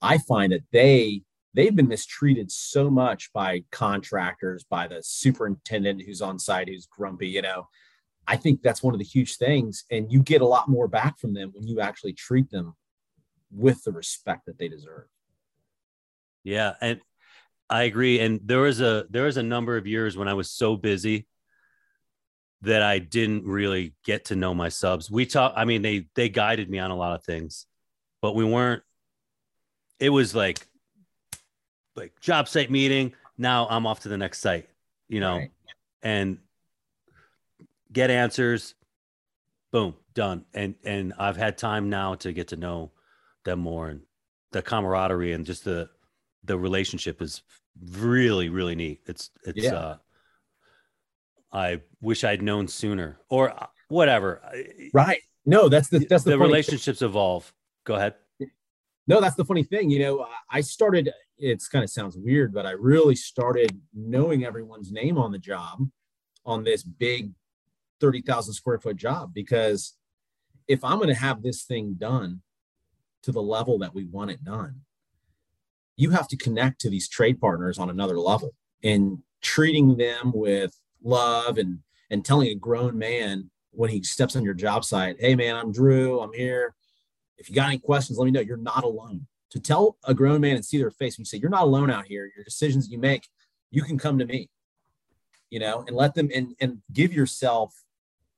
i 0.00 0.18
find 0.18 0.52
that 0.52 0.62
they 0.72 1.22
they've 1.54 1.76
been 1.76 1.88
mistreated 1.88 2.50
so 2.50 2.90
much 2.90 3.32
by 3.32 3.62
contractors 3.70 4.64
by 4.64 4.86
the 4.86 5.02
superintendent 5.02 6.02
who's 6.02 6.22
on 6.22 6.38
site 6.38 6.68
who's 6.68 6.86
grumpy 6.86 7.28
you 7.28 7.42
know 7.42 7.68
i 8.26 8.36
think 8.36 8.62
that's 8.62 8.82
one 8.82 8.94
of 8.94 8.98
the 8.98 9.04
huge 9.04 9.36
things 9.36 9.84
and 9.90 10.10
you 10.10 10.22
get 10.22 10.42
a 10.42 10.46
lot 10.46 10.68
more 10.68 10.88
back 10.88 11.18
from 11.18 11.34
them 11.34 11.50
when 11.54 11.66
you 11.66 11.80
actually 11.80 12.12
treat 12.12 12.50
them 12.50 12.74
with 13.50 13.82
the 13.84 13.92
respect 13.92 14.46
that 14.46 14.58
they 14.58 14.68
deserve 14.68 15.06
Yeah, 16.44 16.74
and 16.80 17.00
I 17.70 17.84
agree. 17.84 18.20
And 18.20 18.40
there 18.44 18.60
was 18.60 18.80
a 18.80 19.06
there 19.10 19.24
was 19.24 19.36
a 19.36 19.42
number 19.42 19.76
of 19.76 19.86
years 19.86 20.16
when 20.16 20.28
I 20.28 20.34
was 20.34 20.50
so 20.50 20.76
busy 20.76 21.26
that 22.62 22.82
I 22.82 22.98
didn't 22.98 23.44
really 23.44 23.94
get 24.04 24.26
to 24.26 24.36
know 24.36 24.54
my 24.54 24.68
subs. 24.68 25.10
We 25.10 25.26
talk. 25.26 25.54
I 25.56 25.64
mean, 25.64 25.82
they 25.82 26.08
they 26.14 26.28
guided 26.28 26.68
me 26.68 26.78
on 26.78 26.90
a 26.90 26.96
lot 26.96 27.14
of 27.14 27.24
things, 27.24 27.66
but 28.20 28.34
we 28.34 28.44
weren't. 28.44 28.82
It 29.98 30.10
was 30.10 30.34
like 30.34 30.66
like 31.96 32.18
job 32.20 32.48
site 32.48 32.70
meeting. 32.70 33.12
Now 33.38 33.66
I'm 33.68 33.86
off 33.86 34.00
to 34.00 34.08
the 34.08 34.18
next 34.18 34.40
site. 34.40 34.68
You 35.08 35.20
know, 35.20 35.36
Right. 35.36 35.50
and 36.02 36.38
get 37.92 38.10
answers. 38.10 38.74
Boom, 39.72 39.94
done. 40.14 40.44
And 40.54 40.74
and 40.84 41.12
I've 41.18 41.36
had 41.36 41.56
time 41.58 41.88
now 41.90 42.14
to 42.16 42.32
get 42.32 42.48
to 42.48 42.56
know 42.56 42.90
them 43.44 43.58
more 43.58 43.88
and 43.88 44.00
the 44.52 44.62
camaraderie 44.62 45.32
and 45.32 45.44
just 45.46 45.64
the 45.64 45.88
the 46.44 46.58
relationship 46.58 47.20
is 47.22 47.42
really 47.92 48.48
really 48.48 48.74
neat. 48.74 49.00
It's 49.06 49.30
it's 49.44 49.62
Yeah. 49.64 49.74
uh 49.74 49.96
I 51.52 51.80
wish 52.00 52.24
I'd 52.24 52.42
known 52.42 52.66
sooner 52.68 53.18
or 53.28 53.50
uh, 53.50 53.66
whatever. 53.88 54.40
Right 54.94 55.20
no 55.44 55.68
that's 55.68 55.88
the 55.88 55.98
that's 56.00 56.24
the, 56.24 56.30
the 56.30 56.36
funny 56.36 56.44
thing. 56.44 56.48
relationships 56.48 57.02
evolve. 57.02 57.52
Go 57.84 57.94
ahead. 57.94 58.14
No, 59.08 59.20
that's 59.20 59.34
the 59.34 59.44
funny 59.44 59.64
thing. 59.64 59.90
You 59.90 59.98
know, 59.98 60.26
I 60.48 60.60
started, 60.60 61.10
it's 61.42 61.68
kind 61.68 61.82
of 61.82 61.90
sounds 61.90 62.16
weird, 62.16 62.54
but 62.54 62.66
I 62.66 62.70
really 62.70 63.14
started 63.14 63.80
knowing 63.94 64.44
everyone's 64.44 64.92
name 64.92 65.18
on 65.18 65.32
the 65.32 65.38
job 65.38 65.88
on 66.46 66.64
this 66.64 66.82
big 66.82 67.32
30,000 68.00 68.54
square 68.54 68.78
foot 68.78 68.96
job 68.96 69.32
because 69.34 69.96
if 70.68 70.84
I'm 70.84 70.96
going 70.96 71.08
to 71.08 71.14
have 71.14 71.42
this 71.42 71.64
thing 71.64 71.94
done 71.94 72.42
to 73.22 73.32
the 73.32 73.42
level 73.42 73.78
that 73.78 73.94
we 73.94 74.04
want 74.04 74.30
it 74.30 74.44
done, 74.44 74.80
you 75.96 76.10
have 76.10 76.28
to 76.28 76.36
connect 76.36 76.80
to 76.80 76.90
these 76.90 77.08
trade 77.08 77.40
partners 77.40 77.78
on 77.78 77.90
another 77.90 78.18
level 78.18 78.54
and 78.82 79.18
treating 79.40 79.96
them 79.96 80.32
with 80.34 80.78
love 81.02 81.58
and 81.58 81.80
and 82.10 82.24
telling 82.24 82.48
a 82.48 82.54
grown 82.54 82.98
man 82.98 83.50
when 83.70 83.90
he 83.90 84.02
steps 84.02 84.36
on 84.36 84.44
your 84.44 84.54
job 84.54 84.84
site, 84.84 85.16
hey 85.18 85.34
man, 85.34 85.56
I'm 85.56 85.72
Drew, 85.72 86.20
I'm 86.20 86.32
here 86.32 86.74
if 87.42 87.48
you 87.48 87.56
got 87.56 87.66
any 87.66 87.78
questions, 87.78 88.18
let 88.18 88.26
me 88.26 88.30
know. 88.30 88.40
You're 88.40 88.56
not 88.56 88.84
alone. 88.84 89.26
To 89.52 89.60
tell 89.60 89.96
a 90.04 90.14
grown 90.14 90.40
man 90.40 90.56
and 90.56 90.64
see 90.64 90.78
their 90.78 90.90
face 90.90 91.18
and 91.18 91.26
say, 91.26 91.38
You're 91.38 91.50
not 91.50 91.64
alone 91.64 91.90
out 91.90 92.06
here, 92.06 92.30
your 92.34 92.44
decisions 92.44 92.90
you 92.90 92.98
make, 92.98 93.28
you 93.70 93.82
can 93.82 93.98
come 93.98 94.18
to 94.18 94.26
me. 94.26 94.50
you 95.50 95.60
know, 95.60 95.84
and 95.86 95.96
let 95.96 96.14
them 96.14 96.30
and 96.34 96.54
and 96.60 96.78
give 96.92 97.12
yourself. 97.12 97.74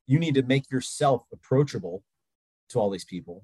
You 0.07 0.19
need 0.19 0.35
to 0.35 0.43
make 0.43 0.69
yourself 0.69 1.23
approachable 1.33 2.03
to 2.69 2.79
all 2.79 2.89
these 2.91 3.05
people. 3.05 3.43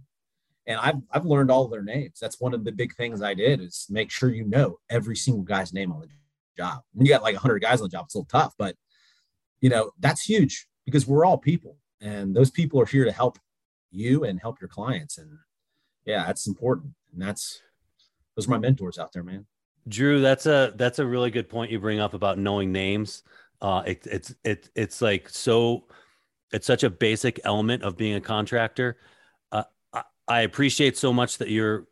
And 0.67 0.79
I've 0.79 0.97
I've 1.11 1.25
learned 1.25 1.49
all 1.51 1.67
their 1.67 1.83
names. 1.83 2.19
That's 2.19 2.39
one 2.41 2.53
of 2.53 2.63
the 2.65 2.71
big 2.71 2.95
things 2.95 3.21
I 3.21 3.33
did 3.33 3.61
is 3.61 3.87
make 3.89 4.11
sure 4.11 4.29
you 4.29 4.45
know 4.45 4.79
every 4.89 5.15
single 5.15 5.43
guy's 5.43 5.73
name 5.73 5.91
on 5.91 6.01
the 6.01 6.07
job. 6.57 6.81
When 6.93 7.05
you 7.05 7.11
got 7.13 7.23
like 7.23 7.35
100 7.35 7.59
guys 7.61 7.81
on 7.81 7.85
the 7.85 7.89
job, 7.89 8.05
it's 8.05 8.15
a 8.15 8.19
little 8.19 8.29
tough, 8.31 8.53
but 8.57 8.75
you 9.61 9.69
know 9.69 9.91
that's 9.99 10.21
huge 10.23 10.67
because 10.85 11.07
we're 11.07 11.25
all 11.25 11.37
people, 11.37 11.77
and 12.01 12.35
those 12.35 12.51
people 12.51 12.79
are 12.81 12.85
here 12.85 13.05
to 13.05 13.11
help 13.11 13.39
you 13.91 14.23
and 14.25 14.39
help 14.39 14.61
your 14.61 14.67
clients. 14.67 15.17
And 15.17 15.29
yeah, 16.05 16.25
that's 16.25 16.47
important. 16.47 16.93
And 17.13 17.21
that's 17.21 17.61
those 18.35 18.47
are 18.47 18.51
my 18.51 18.57
mentors 18.57 18.97
out 18.97 19.11
there, 19.13 19.23
man. 19.23 19.45
Drew, 19.87 20.21
that's 20.21 20.45
a 20.45 20.73
that's 20.75 20.99
a 20.99 21.05
really 21.05 21.31
good 21.31 21.49
point 21.49 21.71
you 21.71 21.79
bring 21.79 21.99
up 21.99 22.13
about 22.13 22.37
knowing 22.37 22.71
names. 22.71 23.23
Uh, 23.61 23.83
it, 23.85 24.07
it's 24.07 24.35
it, 24.43 24.69
it's 24.75 25.01
like 25.01 25.29
so 25.29 25.85
it's 26.51 26.67
such 26.67 26.83
a 26.83 26.89
basic 26.89 27.39
element 27.43 27.83
of 27.83 27.97
being 27.97 28.15
a 28.15 28.21
contractor. 28.21 28.97
Uh, 29.51 29.63
I, 29.93 30.03
I 30.27 30.41
appreciate 30.41 30.97
so 30.97 31.13
much 31.13 31.37
that 31.39 31.49
you're 31.49 31.87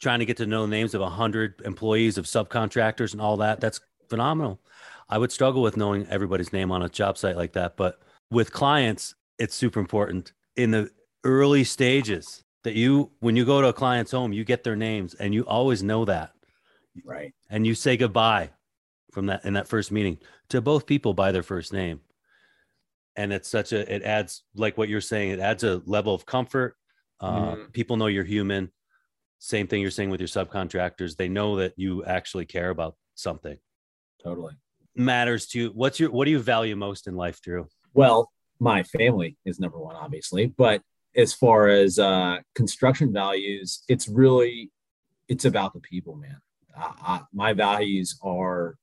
trying 0.00 0.20
to 0.20 0.24
get 0.24 0.36
to 0.36 0.46
know 0.46 0.62
the 0.62 0.68
names 0.68 0.94
of 0.94 1.00
a 1.00 1.08
hundred 1.08 1.60
employees 1.64 2.18
of 2.18 2.24
subcontractors 2.26 3.12
and 3.12 3.20
all 3.20 3.36
that. 3.38 3.60
That's 3.60 3.80
phenomenal. 4.08 4.60
I 5.08 5.18
would 5.18 5.32
struggle 5.32 5.62
with 5.62 5.76
knowing 5.76 6.06
everybody's 6.08 6.52
name 6.52 6.70
on 6.70 6.82
a 6.82 6.88
job 6.88 7.18
site 7.18 7.36
like 7.36 7.54
that, 7.54 7.76
but 7.76 8.00
with 8.30 8.52
clients, 8.52 9.14
it's 9.38 9.54
super 9.54 9.80
important 9.80 10.32
in 10.56 10.70
the 10.70 10.90
early 11.24 11.64
stages 11.64 12.44
that 12.68 12.74
you 12.74 13.10
when 13.20 13.34
you 13.34 13.46
go 13.46 13.62
to 13.62 13.68
a 13.68 13.72
client's 13.72 14.12
home, 14.12 14.30
you 14.30 14.44
get 14.44 14.62
their 14.62 14.76
names 14.76 15.14
and 15.14 15.32
you 15.32 15.42
always 15.46 15.82
know 15.82 16.04
that. 16.04 16.32
Right. 17.02 17.32
And 17.48 17.66
you 17.66 17.74
say 17.74 17.96
goodbye 17.96 18.50
from 19.10 19.26
that 19.26 19.46
in 19.46 19.54
that 19.54 19.68
first 19.68 19.90
meeting 19.90 20.18
to 20.50 20.60
both 20.60 20.84
people 20.84 21.14
by 21.14 21.32
their 21.32 21.42
first 21.42 21.72
name. 21.72 22.00
And 23.16 23.32
it's 23.32 23.48
such 23.48 23.72
a 23.72 23.90
it 23.92 24.02
adds 24.02 24.42
like 24.54 24.76
what 24.76 24.90
you're 24.90 25.00
saying, 25.00 25.30
it 25.30 25.40
adds 25.40 25.64
a 25.64 25.80
level 25.86 26.14
of 26.14 26.26
comfort. 26.26 26.76
Uh, 27.20 27.54
mm. 27.54 27.72
people 27.72 27.96
know 27.96 28.06
you're 28.06 28.22
human. 28.22 28.70
Same 29.38 29.66
thing 29.66 29.80
you're 29.80 29.90
saying 29.90 30.10
with 30.10 30.20
your 30.20 30.28
subcontractors. 30.28 31.16
They 31.16 31.28
know 31.28 31.56
that 31.56 31.72
you 31.76 32.04
actually 32.04 32.44
care 32.44 32.68
about 32.68 32.96
something. 33.14 33.56
Totally. 34.22 34.52
Matters 34.94 35.46
to 35.48 35.58
you. 35.58 35.70
What's 35.70 35.98
your 35.98 36.10
what 36.10 36.26
do 36.26 36.32
you 36.32 36.38
value 36.38 36.76
most 36.76 37.06
in 37.06 37.16
life, 37.16 37.40
Drew? 37.40 37.66
Well, 37.94 38.30
my 38.60 38.82
family 38.82 39.38
is 39.46 39.58
number 39.58 39.78
one, 39.78 39.96
obviously, 39.96 40.46
but 40.46 40.82
as 41.18 41.34
far 41.34 41.66
as 41.66 41.98
uh, 41.98 42.38
construction 42.54 43.12
values, 43.12 43.82
it's 43.88 44.08
really 44.08 44.70
it's 45.26 45.44
about 45.44 45.74
the 45.74 45.80
people, 45.80 46.14
man. 46.14 46.40
I, 46.74 46.92
I, 47.02 47.20
my 47.34 47.52
values 47.52 48.18
are, 48.22 48.76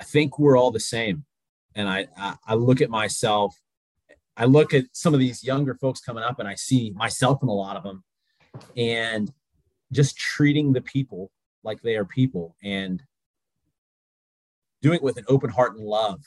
I 0.00 0.04
think 0.04 0.38
we're 0.38 0.56
all 0.56 0.72
the 0.72 0.80
same, 0.80 1.26
and 1.74 1.88
I, 1.88 2.08
I 2.16 2.36
I 2.46 2.54
look 2.54 2.80
at 2.80 2.88
myself, 2.88 3.54
I 4.36 4.46
look 4.46 4.72
at 4.72 4.86
some 4.92 5.12
of 5.12 5.20
these 5.20 5.44
younger 5.44 5.74
folks 5.74 6.00
coming 6.00 6.24
up, 6.24 6.40
and 6.40 6.48
I 6.48 6.54
see 6.54 6.90
myself 6.96 7.42
in 7.42 7.48
a 7.50 7.52
lot 7.52 7.76
of 7.76 7.82
them, 7.82 8.02
and 8.76 9.30
just 9.92 10.16
treating 10.16 10.72
the 10.72 10.80
people 10.80 11.30
like 11.62 11.82
they 11.82 11.96
are 11.96 12.04
people 12.06 12.56
and 12.64 13.02
doing 14.80 14.96
it 14.96 15.02
with 15.02 15.18
an 15.18 15.24
open 15.28 15.50
heart 15.50 15.76
and 15.76 15.84
love 15.84 16.22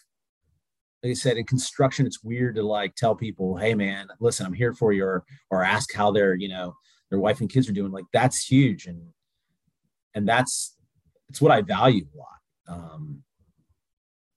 like 1.04 1.12
I 1.12 1.14
said, 1.14 1.38
in 1.38 1.46
construction, 1.46 2.06
it's 2.06 2.24
weird 2.24 2.56
to 2.56 2.64
like 2.64 2.96
tell 2.96 3.16
people, 3.16 3.58
"Hey, 3.58 3.74
man, 3.74 4.08
listen, 4.20 4.46
I'm 4.46 4.54
here 4.54 4.74
for 4.74 4.94
you," 4.94 5.04
or, 5.04 5.24
or 5.50 5.64
ask 5.64 5.94
how 5.94 6.12
their, 6.12 6.36
you 6.36 6.50
know, 6.50 6.76
their 7.10 7.20
wife 7.20 7.40
and 7.42 7.50
kids 7.50 7.68
are 7.70 7.74
doing. 7.74 7.92
Like 7.92 8.06
that's 8.14 8.46
huge, 8.46 8.86
and 8.86 9.02
and 10.14 10.28
that's 10.28 10.78
it's 11.30 11.42
what 11.42 11.52
I 11.52 11.62
value 11.62 12.06
a 12.14 12.18
lot. 12.18 12.78
Um, 12.80 13.24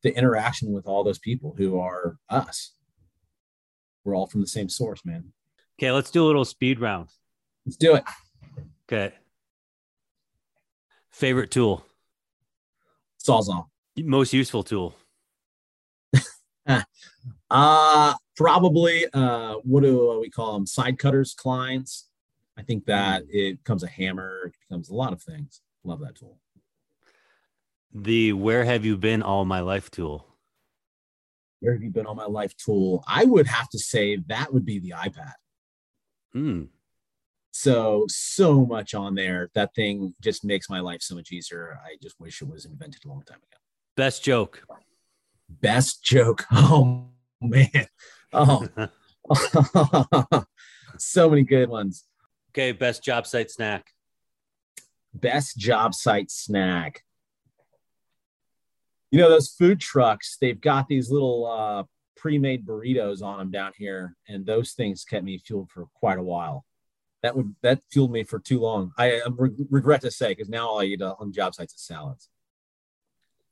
the 0.02 0.16
interaction 0.16 0.72
with 0.72 0.86
all 0.86 1.04
those 1.04 1.18
people 1.18 1.54
who 1.56 1.78
are 1.78 2.16
us. 2.28 2.74
We're 4.04 4.14
all 4.16 4.26
from 4.26 4.42
the 4.42 4.46
same 4.46 4.68
source, 4.68 5.04
man. 5.04 5.32
Okay, 5.78 5.90
let's 5.90 6.10
do 6.10 6.24
a 6.24 6.26
little 6.26 6.44
speed 6.44 6.78
round. 6.78 7.08
Let's 7.66 7.76
do 7.76 7.94
it. 7.94 8.04
Okay. 8.86 9.14
Favorite 11.10 11.50
tool? 11.50 11.86
Sawzall. 13.22 13.66
Most 13.96 14.32
useful 14.32 14.62
tool? 14.62 14.94
Uh 17.50 18.14
probably 18.36 19.06
uh 19.12 19.54
what 19.62 19.82
do 19.82 20.18
we 20.20 20.30
call 20.30 20.54
them 20.54 20.66
side 20.66 20.98
cutters 20.98 21.34
Kleins. 21.34 22.04
i 22.58 22.62
think 22.62 22.84
that 22.86 23.22
mm. 23.22 23.28
it 23.30 23.58
becomes 23.58 23.82
a 23.82 23.88
hammer. 23.88 24.46
It 24.46 24.54
becomes 24.68 24.88
a 24.88 24.94
lot 24.94 25.12
of 25.12 25.22
things. 25.22 25.60
Love 25.84 26.00
that 26.00 26.16
tool. 26.16 26.38
The 27.92 28.32
where 28.32 28.64
have 28.64 28.84
you 28.84 28.96
been 28.96 29.22
all 29.22 29.44
my 29.44 29.60
life 29.60 29.90
tool? 29.90 30.26
Where 31.60 31.72
have 31.74 31.82
you 31.82 31.90
been 31.90 32.06
all 32.06 32.14
my 32.14 32.26
life 32.26 32.56
tool? 32.56 33.04
I 33.06 33.24
would 33.24 33.46
have 33.46 33.68
to 33.70 33.78
say 33.78 34.16
that 34.28 34.52
would 34.52 34.64
be 34.64 34.78
the 34.78 34.94
ipad. 34.96 35.32
Mm. 36.34 36.68
so 37.52 38.06
so 38.08 38.66
much 38.66 38.94
on 38.94 39.14
there. 39.14 39.50
That 39.54 39.74
thing 39.76 40.16
just 40.20 40.44
makes 40.44 40.68
my 40.68 40.80
life 40.80 41.02
so 41.02 41.14
much 41.14 41.30
easier. 41.30 41.78
I 41.84 41.96
just 42.02 42.18
wish 42.18 42.42
it 42.42 42.48
was 42.48 42.64
invented 42.64 43.04
a 43.04 43.08
long 43.08 43.22
time 43.22 43.38
ago. 43.38 43.58
Best 43.96 44.24
joke 44.24 44.64
best 45.48 46.02
joke. 46.02 46.44
Oh 46.52 47.08
man. 47.40 47.86
Oh. 48.32 48.66
so 50.98 51.28
many 51.28 51.42
good 51.42 51.68
ones. 51.68 52.04
Okay, 52.50 52.72
best 52.72 53.04
job 53.04 53.26
site 53.26 53.50
snack. 53.50 53.88
Best 55.12 55.56
job 55.58 55.94
site 55.94 56.30
snack. 56.30 57.02
You 59.10 59.18
know 59.18 59.28
those 59.28 59.50
food 59.50 59.80
trucks, 59.80 60.36
they've 60.40 60.60
got 60.60 60.88
these 60.88 61.10
little 61.10 61.46
uh 61.46 61.84
pre-made 62.16 62.64
burritos 62.64 63.22
on 63.22 63.38
them 63.38 63.50
down 63.50 63.72
here 63.76 64.16
and 64.28 64.46
those 64.46 64.72
things 64.72 65.04
kept 65.04 65.24
me 65.24 65.36
fueled 65.36 65.70
for 65.70 65.84
quite 65.94 66.18
a 66.18 66.22
while. 66.22 66.64
That 67.22 67.36
would 67.36 67.54
that 67.62 67.82
fueled 67.92 68.12
me 68.12 68.24
for 68.24 68.38
too 68.38 68.60
long. 68.60 68.92
I, 68.96 69.16
I 69.16 69.28
re- 69.30 69.50
regret 69.70 70.00
to 70.02 70.10
say 70.10 70.30
because 70.30 70.48
now 70.48 70.68
all 70.68 70.80
I 70.80 70.84
eat 70.84 71.02
on 71.02 71.32
job 71.32 71.54
sites 71.54 71.74
is 71.74 71.82
salads. 71.82 72.28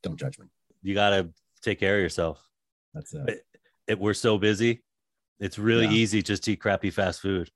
Don't 0.03 0.18
judge 0.18 0.38
me. 0.38 0.47
You 0.82 0.95
got 0.95 1.11
to 1.11 1.30
take 1.62 1.80
care 1.80 1.96
of 1.96 2.02
yourself. 2.02 2.46
That's 2.94 3.14
it. 3.14 3.28
it, 3.28 3.46
it 3.88 3.98
we're 3.98 4.14
so 4.14 4.38
busy. 4.38 4.82
It's 5.40 5.58
really 5.58 5.86
yeah. 5.86 5.92
easy 5.92 6.22
just 6.22 6.44
to 6.44 6.52
eat 6.52 6.60
crappy 6.60 6.90
fast 6.90 7.20
food. 7.20 7.50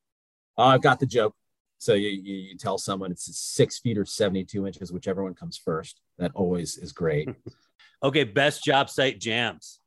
Oh, 0.56 0.64
I've 0.64 0.82
got 0.82 0.98
the 0.98 1.06
joke. 1.06 1.34
So 1.78 1.94
you, 1.94 2.08
you, 2.08 2.34
you 2.34 2.56
tell 2.56 2.78
someone 2.78 3.12
it's 3.12 3.36
six 3.36 3.78
feet 3.78 3.98
or 3.98 4.04
72 4.04 4.66
inches, 4.66 4.90
whichever 4.90 5.22
one 5.22 5.34
comes 5.34 5.58
first. 5.58 6.00
That 6.18 6.32
always 6.34 6.78
is 6.78 6.92
great. 6.92 7.28
okay. 8.02 8.24
Best 8.24 8.64
job 8.64 8.88
site 8.88 9.20
jams. 9.20 9.80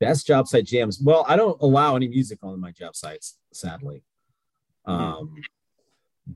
Best 0.00 0.26
job 0.26 0.46
site 0.46 0.66
jams. 0.66 1.00
Well, 1.00 1.24
I 1.26 1.36
don't 1.36 1.60
allow 1.60 1.96
any 1.96 2.08
music 2.08 2.38
on 2.42 2.60
my 2.60 2.70
job 2.70 2.94
sites, 2.94 3.38
sadly. 3.52 4.02
Mm-hmm. 4.86 5.02
Um, 5.02 5.34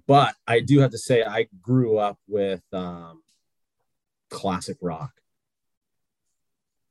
but 0.07 0.35
I 0.47 0.61
do 0.61 0.81
have 0.81 0.91
to 0.93 0.99
say, 0.99 1.23
I 1.23 1.49
grew 1.61 1.99
up 1.99 2.19
with 2.27 2.63
um, 2.73 3.23
classic 4.31 4.79
rock 4.81 5.13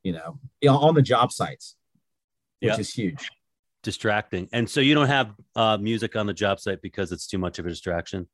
you 0.02 0.12
know, 0.12 0.38
on 0.68 0.94
the 0.94 1.02
job 1.02 1.32
sites, 1.32 1.76
which 2.60 2.70
yep. 2.70 2.78
is 2.80 2.92
huge. 2.92 3.30
Distracting. 3.82 4.48
And 4.52 4.68
so 4.68 4.80
you 4.80 4.94
don't 4.94 5.08
have 5.08 5.34
uh, 5.56 5.76
music 5.78 6.14
on 6.16 6.26
the 6.26 6.34
job 6.34 6.60
site 6.60 6.80
because 6.82 7.12
it's 7.12 7.26
too 7.26 7.38
much 7.38 7.58
of 7.58 7.66
a 7.66 7.68
distraction. 7.68 8.28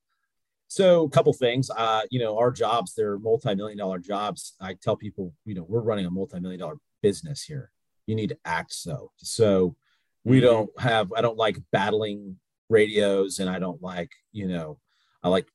So 0.69 1.05
a 1.05 1.09
couple 1.09 1.33
things, 1.33 1.71
uh, 1.71 2.03
you 2.11 2.21
know, 2.21 2.37
our 2.37 2.51
jobs, 2.51 2.95
they're 2.95 3.19
multi-million 3.19 3.79
dollar 3.79 3.99
jobs. 3.99 4.55
I 4.61 4.75
tell 4.75 4.97
people, 4.97 5.33
you 5.47 5.55
know, 5.55 5.65
we're 5.67 5.81
running 5.81 6.05
a 6.05 6.11
multi-million 6.11 6.61
dollar 6.61 6.77
business 7.03 7.43
here. 7.43 7.71
You 8.07 8.15
need 8.15 8.29
to 8.29 8.39
act 8.45 8.75
so. 8.75 9.11
So 9.17 9.77
we 10.25 10.37
mm-hmm. 10.37 10.47
don't 10.47 10.81
have, 10.81 11.13
I 11.15 11.23
don't 11.23 11.39
like 11.39 11.57
battling 11.73 12.37
radios 12.69 13.39
and 13.39 13.49
I 13.49 13.59
don't 13.59 13.83
like, 13.83 14.11
you 14.33 14.47
know, 14.47 14.79
I 15.23 15.31
like 15.31 15.49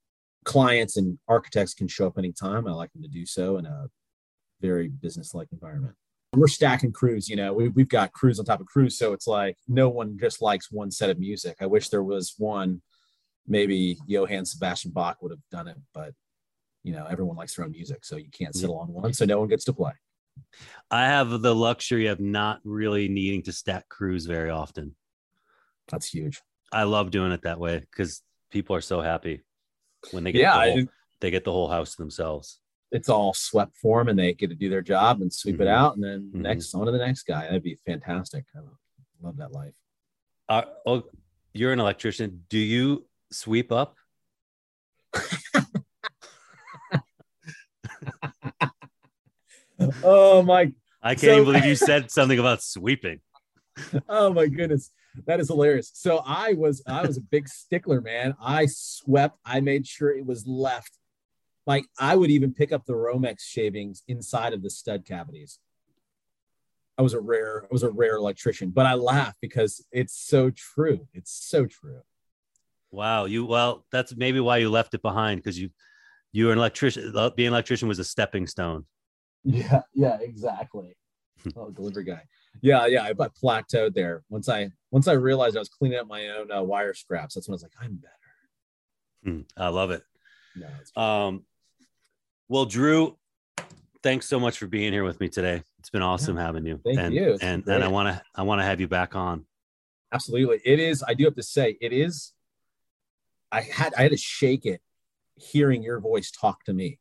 clients 0.46 0.98
and 0.98 1.20
architects 1.28 1.76
can 1.76 1.88
show 1.88 2.08
up 2.08 2.18
anytime. 2.18 2.68
I 2.68 2.72
like 2.72 2.92
them 2.94 3.04
to 3.04 3.08
do 3.08 3.28
so 3.28 3.58
in 3.58 3.68
a 3.68 3.90
very 4.62 4.88
business-like 4.88 5.50
environment 5.52 5.96
we're 6.36 6.48
stacking 6.48 6.92
crews 6.92 7.30
you 7.30 7.36
know 7.36 7.54
we, 7.54 7.70
we've 7.70 7.90
got 7.90 8.12
crews 8.14 8.40
on 8.40 8.46
top 8.46 8.60
of 8.60 8.68
crews. 8.68 8.98
So 8.98 9.14
it's 9.14 9.28
like 9.28 9.58
no 9.68 9.90
one 9.90 10.18
just 10.20 10.42
likes 10.42 10.72
one 10.72 10.92
set 10.92 11.10
of 11.10 11.20
music. 11.20 11.58
I 11.62 11.66
wish 11.66 11.90
there 11.90 12.04
was 12.04 12.34
one 12.38 12.82
maybe 13.46 13.98
johann 14.08 14.46
sebastian 14.46 14.92
bach 14.92 15.22
would 15.22 15.32
have 15.32 15.42
done 15.52 15.68
it 15.68 15.76
but 15.94 16.14
you 16.82 16.94
know 16.94 17.06
everyone 17.10 17.36
likes 17.36 17.56
their 17.56 17.66
own 17.66 17.72
music 17.72 18.06
so 18.06 18.16
you 18.16 18.30
can't 18.32 18.56
settle 18.56 18.78
on 18.78 18.88
one 18.88 19.14
so 19.14 19.26
no 19.26 19.40
one 19.40 19.50
gets 19.50 19.66
to 19.66 19.74
play. 19.74 19.92
I 20.90 21.06
have 21.06 21.42
the 21.42 21.54
luxury 21.54 22.08
of 22.08 22.20
not 22.20 22.60
really 22.64 23.08
needing 23.08 23.44
to 23.44 23.52
stack 23.52 23.88
crews 23.90 24.26
very 24.26 24.50
often. 24.50 24.96
That's 25.90 26.08
huge. 26.08 26.42
I 26.72 26.84
love 26.84 27.12
doing 27.12 27.32
it 27.32 27.44
that 27.44 27.60
way 27.60 27.80
because 27.80 28.22
people 28.50 28.76
are 28.76 28.82
so 28.82 29.02
happy 29.02 29.42
when 30.12 30.24
they 30.24 30.32
get 30.32 30.42
yeah, 30.42 30.66
the 30.66 30.72
whole, 30.72 30.86
they 31.22 31.32
get 31.32 31.44
the 31.44 31.52
whole 31.52 31.70
house 31.70 31.92
to 31.92 31.98
themselves 31.98 32.60
it's 32.94 33.10
all 33.10 33.34
swept 33.34 33.76
for 33.76 34.00
them 34.00 34.08
and 34.08 34.18
they 34.18 34.34
get 34.34 34.52
to 34.52 34.56
do 34.56 34.70
their 34.70 34.84
job 34.84 35.22
and 35.22 35.34
sweep 35.34 35.56
mm-hmm. 35.56 35.64
it 35.64 35.68
out 35.68 35.96
and 35.96 36.04
then 36.04 36.30
mm-hmm. 36.30 36.44
next 36.44 36.74
on 36.76 36.86
to 36.86 36.92
the 36.92 36.98
next 37.00 37.24
guy. 37.24 37.42
That'd 37.46 37.64
be 37.64 37.80
fantastic. 37.86 38.46
I 38.56 38.60
love 39.22 39.38
that 39.38 39.52
life. 39.52 39.74
Uh, 40.48 40.62
oh, 40.86 41.04
you're 41.54 41.74
an 41.74 41.80
electrician. 41.80 42.44
Do 42.50 42.60
you 42.60 43.06
sweep 43.32 43.72
up? 43.72 43.96
oh 50.04 50.44
my! 50.44 50.72
I 51.02 51.16
can't 51.16 51.22
so, 51.22 51.34
even 51.34 51.46
believe 51.46 51.66
you 51.66 51.76
said 51.76 52.12
something 52.12 52.38
about 52.40 52.62
sweeping. 52.62 53.20
oh 54.10 54.34
my 54.34 54.48
goodness. 54.48 54.92
That 55.28 55.40
is 55.40 55.48
hilarious. 55.50 55.92
So 55.94 56.24
I 56.26 56.54
was 56.54 56.82
I 56.88 57.06
was 57.06 57.18
a 57.18 57.22
big 57.22 57.48
stickler, 57.48 58.02
man. 58.02 58.34
I 58.42 58.66
swept. 58.66 59.38
I 59.46 59.60
made 59.62 59.86
sure 59.86 60.12
it 60.12 60.26
was 60.26 60.48
left. 60.48 60.98
Like 61.66 61.86
I 62.00 62.16
would 62.16 62.30
even 62.30 62.54
pick 62.54 62.72
up 62.72 62.86
the 62.86 62.94
Romex 62.94 63.42
shavings 63.42 64.04
inside 64.08 64.54
of 64.54 64.62
the 64.62 64.70
stud 64.70 65.06
cavities. 65.06 65.60
I 66.98 67.02
was 67.02 67.14
a 67.14 67.20
rare, 67.20 67.64
I 67.64 67.68
was 67.72 67.84
a 67.84 67.90
rare 67.90 68.16
electrician, 68.16 68.70
but 68.70 68.86
I 68.86 68.94
laugh 68.94 69.36
because 69.42 69.86
it's 69.92 70.16
so 70.16 70.52
true. 70.52 71.08
It's 71.14 71.32
so 71.32 71.66
true. 71.66 72.02
Wow. 72.92 73.26
You 73.26 73.46
well, 73.46 73.86
that's 73.92 74.16
maybe 74.16 74.40
why 74.40 74.58
you 74.58 74.70
left 74.70 74.94
it 74.94 75.02
behind 75.02 75.40
because 75.40 75.60
you 75.60 75.70
you 76.32 76.48
were 76.48 76.52
an 76.52 76.58
electrician. 76.58 77.12
Being 77.36 77.48
an 77.48 77.54
electrician 77.54 77.88
was 77.88 78.00
a 78.00 78.04
stepping 78.04 78.48
stone. 78.48 78.86
Yeah, 79.44 79.82
yeah, 79.94 80.18
exactly. 80.22 80.96
oh, 81.56 81.70
delivery 81.70 82.04
guy. 82.04 82.24
Yeah, 82.62 82.86
yeah. 82.86 83.04
I, 83.04 83.10
I 83.10 83.28
plateaued 83.44 83.94
there 83.94 84.24
once 84.30 84.50
I 84.50 84.70
once 84.92 85.08
I 85.08 85.14
realized 85.14 85.56
I 85.56 85.60
was 85.60 85.70
cleaning 85.70 86.00
up 86.00 86.08
my 86.08 86.28
own 86.30 86.52
uh, 86.52 86.62
wire 86.62 86.94
scraps. 86.94 87.36
That's 87.36 87.48
when 87.48 87.54
I 87.54 87.56
was 87.56 87.64
like, 87.64 87.74
I'm 87.82 87.96
better. 87.96 88.14
Hmm, 89.24 89.42
I 89.58 89.70
love 89.70 89.92
it. 89.92 90.04
No, 90.56 91.02
um, 91.02 91.44
well, 92.50 92.66
Drew, 92.66 93.18
thanks 94.04 94.28
so 94.28 94.40
much 94.40 94.58
for 94.58 94.68
being 94.68 94.94
here 94.94 95.04
with 95.04 95.20
me 95.20 95.30
today. 95.30 95.64
It's 95.80 95.90
been 95.90 96.02
awesome 96.02 96.38
yeah, 96.38 96.44
having 96.44 96.66
you. 96.66 96.80
Thank 96.84 97.00
and, 97.00 97.14
you. 97.14 97.34
It's 97.34 97.44
and 97.44 97.68
and 97.68 97.84
I 97.84 97.88
want 97.88 98.10
to 98.10 98.22
I 98.36 98.44
want 98.44 98.60
to 98.62 98.66
have 98.66 98.80
you 98.80 98.88
back 98.88 99.16
on. 99.16 99.46
Absolutely, 100.14 100.62
it 100.64 100.80
is. 100.80 101.04
I 101.08 101.14
do 101.14 101.26
have 101.26 101.36
to 101.36 101.44
say, 101.44 101.78
it 101.82 101.92
is. 101.92 102.34
I 103.52 103.62
had 103.62 103.94
I 103.98 104.04
had 104.04 104.12
to 104.12 104.18
shake 104.18 104.66
it 104.66 104.82
hearing 105.36 105.84
your 105.84 106.00
voice 106.00 106.32
talk 106.32 106.64
to 106.66 106.74
me. 106.74 107.00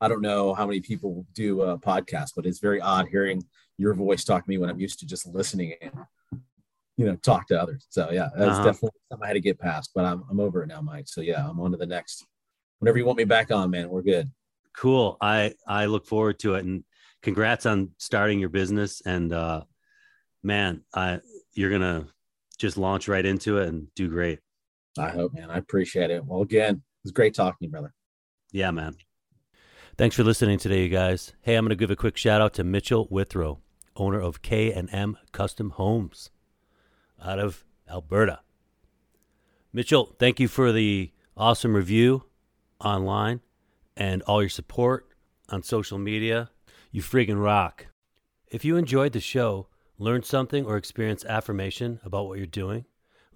I 0.00 0.08
don't 0.08 0.22
know 0.22 0.52
how 0.52 0.66
many 0.66 0.80
people 0.80 1.26
do 1.32 1.62
a 1.62 1.78
podcast, 1.78 2.32
but 2.34 2.44
it's 2.44 2.58
very 2.58 2.80
odd 2.80 3.08
hearing 3.08 3.42
your 3.78 3.94
voice 3.94 4.24
talk 4.24 4.44
to 4.44 4.50
me 4.50 4.58
when 4.58 4.68
I'm 4.68 4.80
used 4.80 4.98
to 5.00 5.06
just 5.06 5.26
listening 5.26 5.74
and 5.80 5.92
you 6.96 7.06
know 7.06 7.16
talk 7.16 7.46
to 7.48 7.60
others. 7.60 7.86
So 7.90 8.10
yeah, 8.10 8.28
that's 8.36 8.52
uh-huh. 8.52 8.64
definitely 8.64 9.00
something 9.10 9.24
I 9.24 9.28
had 9.28 9.34
to 9.34 9.40
get 9.40 9.58
past, 9.58 9.90
but 9.94 10.04
I'm 10.04 10.24
I'm 10.30 10.40
over 10.40 10.62
it 10.62 10.66
now, 10.66 10.80
Mike. 10.80 11.08
So 11.08 11.20
yeah, 11.20 11.48
I'm 11.48 11.60
on 11.60 11.70
to 11.70 11.76
the 11.76 11.86
next. 11.86 12.26
Whenever 12.78 12.98
you 12.98 13.04
want 13.04 13.18
me 13.18 13.24
back 13.24 13.50
on, 13.52 13.70
man, 13.70 13.88
we're 13.88 14.02
good. 14.02 14.30
Cool. 14.76 15.16
I 15.20 15.54
I 15.66 15.86
look 15.86 16.06
forward 16.06 16.38
to 16.40 16.54
it, 16.54 16.64
and 16.64 16.84
congrats 17.22 17.66
on 17.66 17.90
starting 17.98 18.38
your 18.38 18.48
business. 18.48 19.02
And 19.04 19.32
uh, 19.32 19.62
man, 20.42 20.82
I 20.94 21.20
you're 21.54 21.70
gonna 21.70 22.06
just 22.58 22.76
launch 22.76 23.08
right 23.08 23.24
into 23.24 23.58
it 23.58 23.68
and 23.68 23.92
do 23.94 24.08
great. 24.08 24.38
I 24.98 25.10
hope, 25.10 25.34
man. 25.34 25.50
I 25.50 25.58
appreciate 25.58 26.10
it. 26.10 26.24
Well, 26.24 26.42
again, 26.42 26.76
it 26.76 27.04
was 27.04 27.12
great 27.12 27.34
talking 27.34 27.56
to 27.60 27.64
you, 27.64 27.70
brother. 27.70 27.92
Yeah, 28.52 28.70
man. 28.70 28.96
Thanks 29.96 30.16
for 30.16 30.24
listening 30.24 30.58
today, 30.58 30.82
you 30.82 30.88
guys. 30.88 31.32
Hey, 31.42 31.54
I'm 31.54 31.64
going 31.64 31.70
to 31.70 31.76
give 31.76 31.90
a 31.90 31.96
quick 31.96 32.16
shout 32.16 32.40
out 32.40 32.54
to 32.54 32.64
Mitchell 32.64 33.08
Withrow, 33.10 33.60
owner 33.96 34.20
of 34.20 34.42
K&M 34.42 35.18
Custom 35.32 35.70
Homes 35.70 36.30
out 37.22 37.38
of 37.38 37.64
Alberta. 37.90 38.40
Mitchell, 39.72 40.14
thank 40.18 40.40
you 40.40 40.48
for 40.48 40.72
the 40.72 41.10
awesome 41.36 41.74
review 41.74 42.24
online 42.80 43.40
and 44.02 44.20
all 44.22 44.42
your 44.42 44.48
support 44.48 45.06
on 45.48 45.62
social 45.62 45.96
media. 45.96 46.50
You 46.90 47.02
friggin' 47.02 47.40
rock. 47.40 47.86
If 48.48 48.64
you 48.64 48.76
enjoyed 48.76 49.12
the 49.12 49.20
show, 49.20 49.68
learned 49.96 50.24
something, 50.24 50.66
or 50.66 50.76
experienced 50.76 51.24
affirmation 51.26 52.00
about 52.04 52.26
what 52.26 52.38
you're 52.38 52.46
doing, 52.46 52.84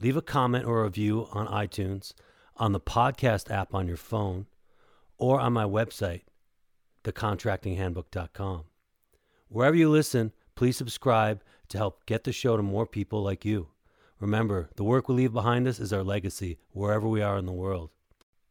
leave 0.00 0.16
a 0.16 0.22
comment 0.22 0.64
or 0.64 0.80
a 0.80 0.84
review 0.84 1.28
on 1.30 1.46
iTunes, 1.46 2.14
on 2.56 2.72
the 2.72 2.80
podcast 2.80 3.48
app 3.48 3.74
on 3.76 3.86
your 3.86 3.96
phone, 3.96 4.46
or 5.18 5.38
on 5.38 5.52
my 5.52 5.62
website, 5.62 6.22
thecontractinghandbook.com. 7.04 8.64
Wherever 9.48 9.76
you 9.76 9.88
listen, 9.88 10.32
please 10.56 10.76
subscribe 10.76 11.44
to 11.68 11.78
help 11.78 12.04
get 12.06 12.24
the 12.24 12.32
show 12.32 12.56
to 12.56 12.62
more 12.64 12.86
people 12.86 13.22
like 13.22 13.44
you. 13.44 13.68
Remember, 14.18 14.68
the 14.74 14.82
work 14.84 15.08
we 15.08 15.14
leave 15.14 15.32
behind 15.32 15.68
us 15.68 15.78
is 15.78 15.92
our 15.92 16.02
legacy 16.02 16.58
wherever 16.72 17.06
we 17.06 17.22
are 17.22 17.38
in 17.38 17.46
the 17.46 17.52
world. 17.52 17.90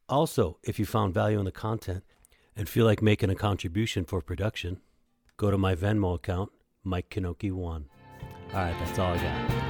Also, 0.08 0.60
if 0.64 0.78
you 0.78 0.86
found 0.86 1.14
value 1.14 1.39
in 1.39 1.45
the 1.45 1.51
content 1.51 2.03
and 2.56 2.70
feel 2.70 2.86
like 2.86 3.01
making 3.01 3.32
a 3.32 3.36
contribution 3.36 4.06
for 4.06 4.22
production, 4.22 4.80
go 5.36 5.49
to 5.49 5.58
my 5.58 5.76
Venmo 5.76 6.14
account, 6.16 6.51
Mike 6.84 7.10
Knoche1. 7.10 7.56
All 7.56 7.84
right, 8.53 8.76
that's 8.80 8.99
all 8.99 9.14
I 9.14 9.18
got. 9.18 9.64